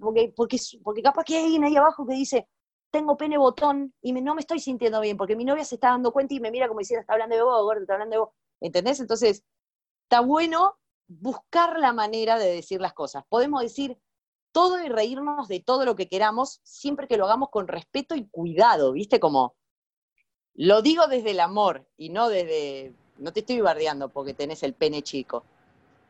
porque, 0.00 0.32
porque, 0.34 0.56
porque 0.82 1.02
capaz 1.02 1.24
que 1.24 1.36
hay 1.36 1.44
alguien 1.44 1.64
ahí 1.64 1.76
abajo 1.76 2.06
que 2.06 2.14
dice, 2.14 2.48
tengo 2.90 3.16
pene 3.16 3.36
botón 3.38 3.94
y 4.00 4.12
me- 4.12 4.22
no 4.22 4.34
me 4.34 4.40
estoy 4.40 4.60
sintiendo 4.60 5.00
bien, 5.00 5.16
porque 5.16 5.36
mi 5.36 5.44
novia 5.44 5.64
se 5.64 5.74
está 5.74 5.88
dando 5.90 6.12
cuenta 6.12 6.34
y 6.34 6.40
me 6.40 6.50
mira 6.50 6.68
como 6.68 6.80
diciendo, 6.80 7.00
está 7.02 7.12
hablando 7.14 7.36
de 7.36 7.42
vos, 7.42 7.62
gordo, 7.62 7.80
está 7.82 7.94
hablando 7.94 8.14
de 8.14 8.20
vos. 8.20 8.30
¿Entendés? 8.60 9.00
Entonces, 9.00 9.44
está 10.04 10.20
bueno 10.20 10.78
buscar 11.06 11.78
la 11.78 11.92
manera 11.92 12.38
de 12.38 12.54
decir 12.54 12.80
las 12.80 12.94
cosas. 12.94 13.24
Podemos 13.28 13.60
decir 13.62 13.98
todo 14.52 14.82
y 14.82 14.88
reírnos 14.88 15.48
de 15.48 15.60
todo 15.60 15.84
lo 15.84 15.96
que 15.96 16.08
queramos, 16.08 16.60
siempre 16.62 17.08
que 17.08 17.16
lo 17.16 17.24
hagamos 17.24 17.48
con 17.50 17.68
respeto 17.68 18.14
y 18.14 18.28
cuidado, 18.28 18.92
¿viste? 18.92 19.18
Como, 19.20 19.54
lo 20.54 20.82
digo 20.82 21.06
desde 21.06 21.30
el 21.30 21.40
amor 21.40 21.88
y 21.96 22.10
no 22.10 22.28
desde, 22.28 22.94
no 23.22 23.32
te 23.32 23.40
estoy 23.40 23.60
bardeando 23.60 24.08
porque 24.08 24.34
tenés 24.34 24.62
el 24.62 24.74
pene 24.74 25.02
chico. 25.02 25.44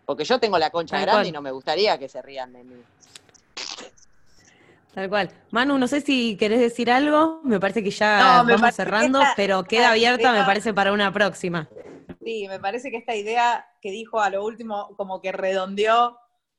Porque 0.05 0.25
yo 0.25 0.41
tengo 0.41 0.59
la 0.59 0.71
concha 0.71 0.97
Tal 0.97 1.03
grande 1.03 1.19
cual. 1.21 1.27
y 1.29 1.33
no 1.33 1.43
me 1.43 1.51
gustaría 1.53 1.99
que 1.99 2.09
se 2.09 2.21
rían 2.23 2.53
de 2.53 2.65
mí. 2.65 2.83
Tal 4.95 5.09
cual. 5.09 5.31
Manu, 5.51 5.79
no 5.79 5.89
sé 5.89 6.01
si 6.03 6.37
querés 6.37 6.61
decir 6.61 6.91
algo, 6.91 7.41
me 7.45 7.59
parece 7.59 7.83
que 7.83 7.91
ya 7.91 8.19
No, 8.43 8.53
vamos 8.53 8.61
que 8.63 8.73
cerrando, 8.73 9.21
esta- 9.21 9.35
pero 9.37 9.65
queda 9.65 9.91
abierta, 9.91 10.29
me 10.33 10.39
idea- 10.39 10.47
parece, 10.47 10.75
para 10.75 10.93
una 10.93 11.13
próxima. 11.13 11.69
Sí, 12.23 12.47
me 12.49 12.61
parece 12.61 12.91
que 12.91 12.99
esta 12.99 13.15
idea 13.15 13.67
que 13.81 13.91
dijo 13.91 14.21
a 14.21 14.29
lo 14.29 14.45
último 14.45 14.95
como 14.97 15.21
que 15.23 15.33
redondeó 15.33 16.19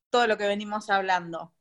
todo 0.09 0.25
lo 0.27 0.37
que 0.37 0.47
venimos 0.47 0.89
hablando. 0.89 1.51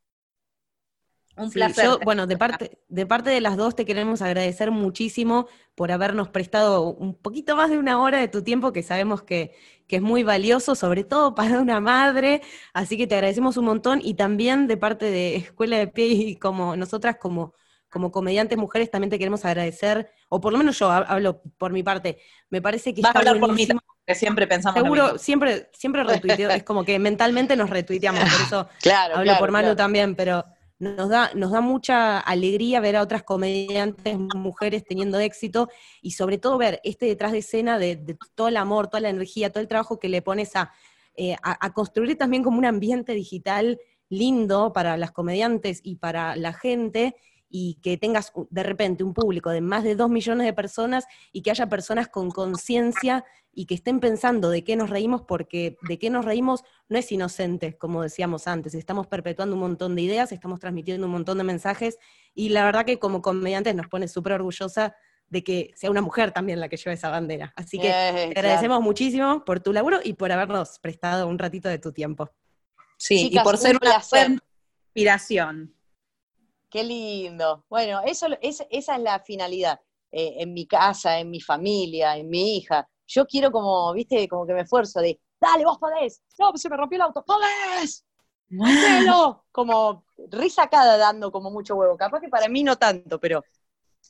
Un 1.36 1.50
Sí, 1.50 1.72
placer. 1.72 1.74
yo, 1.74 2.00
bueno, 2.00 2.26
de 2.26 2.36
parte, 2.38 2.78
de 2.88 3.04
parte 3.06 3.28
de 3.30 3.40
las 3.42 3.56
dos 3.58 3.74
te 3.76 3.84
queremos 3.84 4.22
agradecer 4.22 4.70
muchísimo 4.70 5.48
por 5.74 5.92
habernos 5.92 6.28
prestado 6.30 6.82
un 6.94 7.14
poquito 7.14 7.56
más 7.56 7.68
de 7.70 7.78
una 7.78 8.00
hora 8.00 8.18
de 8.20 8.28
tu 8.28 8.42
tiempo, 8.42 8.72
que 8.72 8.82
sabemos 8.82 9.22
que, 9.22 9.54
que 9.86 9.96
es 9.96 10.02
muy 10.02 10.22
valioso, 10.22 10.74
sobre 10.74 11.04
todo 11.04 11.34
para 11.34 11.60
una 11.60 11.80
madre. 11.80 12.40
Así 12.72 12.96
que 12.96 13.06
te 13.06 13.16
agradecemos 13.16 13.56
un 13.58 13.66
montón 13.66 14.00
y 14.02 14.14
también 14.14 14.66
de 14.66 14.76
parte 14.78 15.06
de 15.10 15.36
Escuela 15.36 15.76
de 15.78 15.88
Pie 15.88 16.06
y 16.06 16.36
como 16.36 16.74
nosotras 16.76 17.16
como, 17.20 17.54
como 17.90 18.10
comediantes 18.12 18.56
mujeres 18.56 18.90
también 18.90 19.10
te 19.10 19.18
queremos 19.18 19.44
agradecer, 19.44 20.10
o 20.30 20.40
por 20.40 20.52
lo 20.52 20.58
menos 20.58 20.78
yo 20.78 20.88
hab- 20.90 21.04
hablo 21.08 21.42
por 21.58 21.72
mi 21.72 21.82
parte. 21.82 22.18
Me 22.48 22.62
parece 22.62 22.94
que 22.94 23.02
Vas 23.02 23.14
a 23.14 23.18
está 23.18 23.18
hablar 23.18 23.38
por 23.38 23.52
mí 23.52 23.66
que 24.06 24.14
siempre 24.14 24.46
pensamos 24.46 24.82
lo 24.82 24.90
Seguro, 24.90 25.02
mismo. 25.02 25.18
siempre, 25.18 25.68
siempre 25.74 26.02
retuiteo, 26.02 26.50
es 26.50 26.62
como 26.64 26.84
que 26.84 26.98
mentalmente 26.98 27.56
nos 27.56 27.68
retuiteamos, 27.68 28.26
por 28.28 28.40
eso 28.40 28.68
Claro, 28.80 29.20
hablo 29.20 29.36
claro, 29.36 29.36
por 29.36 29.50
Manu 29.50 29.76
claro. 29.76 29.76
también, 29.76 30.14
pero 30.16 30.44
nos 30.82 31.08
da, 31.08 31.30
nos 31.34 31.52
da 31.52 31.60
mucha 31.60 32.18
alegría 32.18 32.80
ver 32.80 32.96
a 32.96 33.02
otras 33.02 33.22
comediantes 33.22 34.18
mujeres 34.18 34.84
teniendo 34.84 35.20
éxito 35.20 35.68
y 36.00 36.10
sobre 36.12 36.38
todo 36.38 36.58
ver 36.58 36.80
este 36.82 37.06
detrás 37.06 37.30
de 37.30 37.38
escena 37.38 37.78
de, 37.78 38.16
todo 38.34 38.48
el 38.48 38.56
amor, 38.56 38.88
toda 38.88 39.00
la 39.02 39.10
energía, 39.10 39.50
todo 39.50 39.60
el 39.60 39.68
trabajo 39.68 40.00
que 40.00 40.08
le 40.08 40.22
pones 40.22 40.56
a, 40.56 40.72
eh, 41.14 41.36
a, 41.42 41.64
a 41.64 41.72
construir 41.72 42.18
también 42.18 42.42
como 42.42 42.58
un 42.58 42.64
ambiente 42.64 43.14
digital 43.14 43.78
lindo 44.08 44.72
para 44.72 44.96
las 44.96 45.12
comediantes 45.12 45.80
y 45.84 45.96
para 45.96 46.34
la 46.34 46.52
gente 46.52 47.14
y 47.48 47.74
que 47.82 47.96
tengas 47.96 48.32
de 48.50 48.62
repente 48.64 49.04
un 49.04 49.14
público 49.14 49.50
de 49.50 49.60
más 49.60 49.84
de 49.84 49.94
dos 49.94 50.10
millones 50.10 50.46
de 50.46 50.52
personas 50.52 51.04
y 51.32 51.42
que 51.42 51.52
haya 51.52 51.68
personas 51.68 52.08
con 52.08 52.30
conciencia 52.30 53.24
y 53.54 53.66
que 53.66 53.74
estén 53.74 54.00
pensando 54.00 54.48
de 54.50 54.64
qué 54.64 54.76
nos 54.76 54.88
reímos, 54.90 55.22
porque 55.22 55.76
de 55.82 55.98
qué 55.98 56.08
nos 56.10 56.24
reímos 56.24 56.62
no 56.88 56.98
es 56.98 57.12
inocente, 57.12 57.76
como 57.76 58.02
decíamos 58.02 58.46
antes, 58.46 58.74
estamos 58.74 59.06
perpetuando 59.06 59.54
un 59.54 59.60
montón 59.60 59.94
de 59.94 60.02
ideas, 60.02 60.32
estamos 60.32 60.58
transmitiendo 60.58 61.06
un 61.06 61.12
montón 61.12 61.38
de 61.38 61.44
mensajes, 61.44 61.98
y 62.34 62.48
la 62.48 62.64
verdad 62.64 62.84
que 62.86 62.98
como 62.98 63.20
comediantes 63.20 63.74
nos 63.74 63.88
pone 63.88 64.08
súper 64.08 64.32
orgullosa 64.32 64.96
de 65.28 65.44
que 65.44 65.70
sea 65.76 65.90
una 65.90 66.00
mujer 66.02 66.32
también 66.32 66.60
la 66.60 66.68
que 66.68 66.76
lleva 66.76 66.92
esa 66.92 67.10
bandera. 67.10 67.52
Así 67.56 67.78
que 67.78 67.88
Eh, 67.88 68.30
te 68.32 68.38
agradecemos 68.40 68.80
muchísimo 68.82 69.44
por 69.44 69.60
tu 69.60 69.72
laburo 69.72 70.00
y 70.02 70.14
por 70.14 70.30
habernos 70.32 70.78
prestado 70.78 71.26
un 71.28 71.38
ratito 71.38 71.68
de 71.68 71.78
tu 71.78 71.92
tiempo. 71.92 72.30
Sí, 72.98 73.16
Chicas, 73.28 73.42
y 73.42 73.44
por 73.44 73.54
un 73.54 73.60
ser 73.60 73.78
una 73.80 73.94
inspiración. 73.94 75.74
Qué 76.70 76.84
lindo. 76.84 77.64
Bueno, 77.68 78.00
eso, 78.04 78.26
es- 78.40 78.64
esa 78.70 78.96
es 78.96 79.02
la 79.02 79.20
finalidad. 79.20 79.80
Eh, 80.10 80.36
en 80.38 80.52
mi 80.52 80.66
casa, 80.66 81.18
en 81.18 81.30
mi 81.30 81.40
familia, 81.40 82.16
en 82.16 82.28
mi 82.28 82.56
hija. 82.58 82.88
Yo 83.12 83.26
quiero 83.26 83.52
como, 83.52 83.92
viste, 83.92 84.26
como 84.26 84.46
que 84.46 84.54
me 84.54 84.62
esfuerzo 84.62 85.00
de, 85.00 85.20
dale, 85.38 85.64
vos 85.64 85.78
podés. 85.78 86.22
No, 86.38 86.50
pues 86.50 86.62
se 86.62 86.70
me 86.70 86.76
rompió 86.76 86.96
el 86.96 87.02
auto. 87.02 87.22
¡Podés! 87.24 88.06
¡Hacelo! 88.60 89.44
Como 89.52 90.04
risacada 90.30 90.96
dando 90.96 91.30
como 91.30 91.50
mucho 91.50 91.74
huevo. 91.74 91.96
Capaz 91.96 92.20
que 92.20 92.28
para 92.28 92.48
mí 92.48 92.64
no 92.64 92.76
tanto, 92.76 93.20
pero 93.20 93.44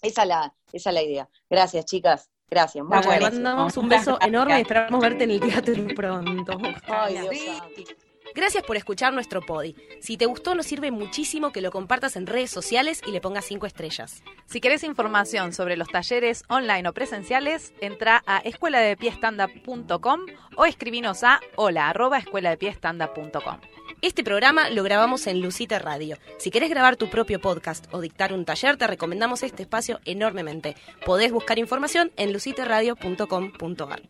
esa 0.02 0.22
es 0.22 0.28
la, 0.28 0.54
esa 0.72 0.90
es 0.90 0.94
la 0.94 1.02
idea. 1.02 1.28
Gracias, 1.50 1.84
chicas. 1.84 2.30
Gracias. 2.48 2.84
Muchas 2.84 3.08
Te 3.08 3.20
mandamos 3.20 3.76
un 3.76 3.88
beso 3.88 4.18
enorme 4.20 4.58
y 4.58 4.62
esperamos 4.62 5.00
verte 5.00 5.24
en 5.24 5.30
el 5.32 5.40
teatro 5.40 5.74
pronto. 5.96 6.58
Ay. 6.86 7.18
Dios 7.18 7.38
santo. 7.58 8.11
Gracias 8.34 8.64
por 8.64 8.76
escuchar 8.76 9.12
nuestro 9.12 9.42
podi. 9.42 9.76
Si 10.00 10.16
te 10.16 10.26
gustó, 10.26 10.54
nos 10.54 10.66
sirve 10.66 10.90
muchísimo 10.90 11.52
que 11.52 11.60
lo 11.60 11.70
compartas 11.70 12.16
en 12.16 12.26
redes 12.26 12.50
sociales 12.50 13.00
y 13.06 13.10
le 13.10 13.20
pongas 13.20 13.44
cinco 13.44 13.66
estrellas. 13.66 14.22
Si 14.46 14.60
querés 14.60 14.84
información 14.84 15.52
sobre 15.52 15.76
los 15.76 15.88
talleres 15.88 16.44
online 16.48 16.88
o 16.88 16.92
presenciales, 16.92 17.72
entra 17.80 18.22
a 18.26 18.38
escueladepiestanda.com 18.38 20.20
o 20.56 20.64
escribinos 20.64 21.24
a 21.24 21.40
hola 21.56 21.88
arroba 21.88 22.18
escueladepiestanda.com. 22.18 23.58
Este 24.00 24.24
programa 24.24 24.68
lo 24.70 24.82
grabamos 24.82 25.26
en 25.26 25.40
Lucita 25.40 25.78
Radio. 25.78 26.16
Si 26.38 26.50
querés 26.50 26.70
grabar 26.70 26.96
tu 26.96 27.08
propio 27.08 27.40
podcast 27.40 27.86
o 27.92 28.00
dictar 28.00 28.32
un 28.32 28.44
taller, 28.44 28.76
te 28.76 28.86
recomendamos 28.86 29.42
este 29.42 29.62
espacio 29.62 30.00
enormemente. 30.04 30.74
Podés 31.04 31.32
buscar 31.32 31.58
información 31.58 32.10
en 32.16 32.32
luciteradio.com.ar. 32.32 34.02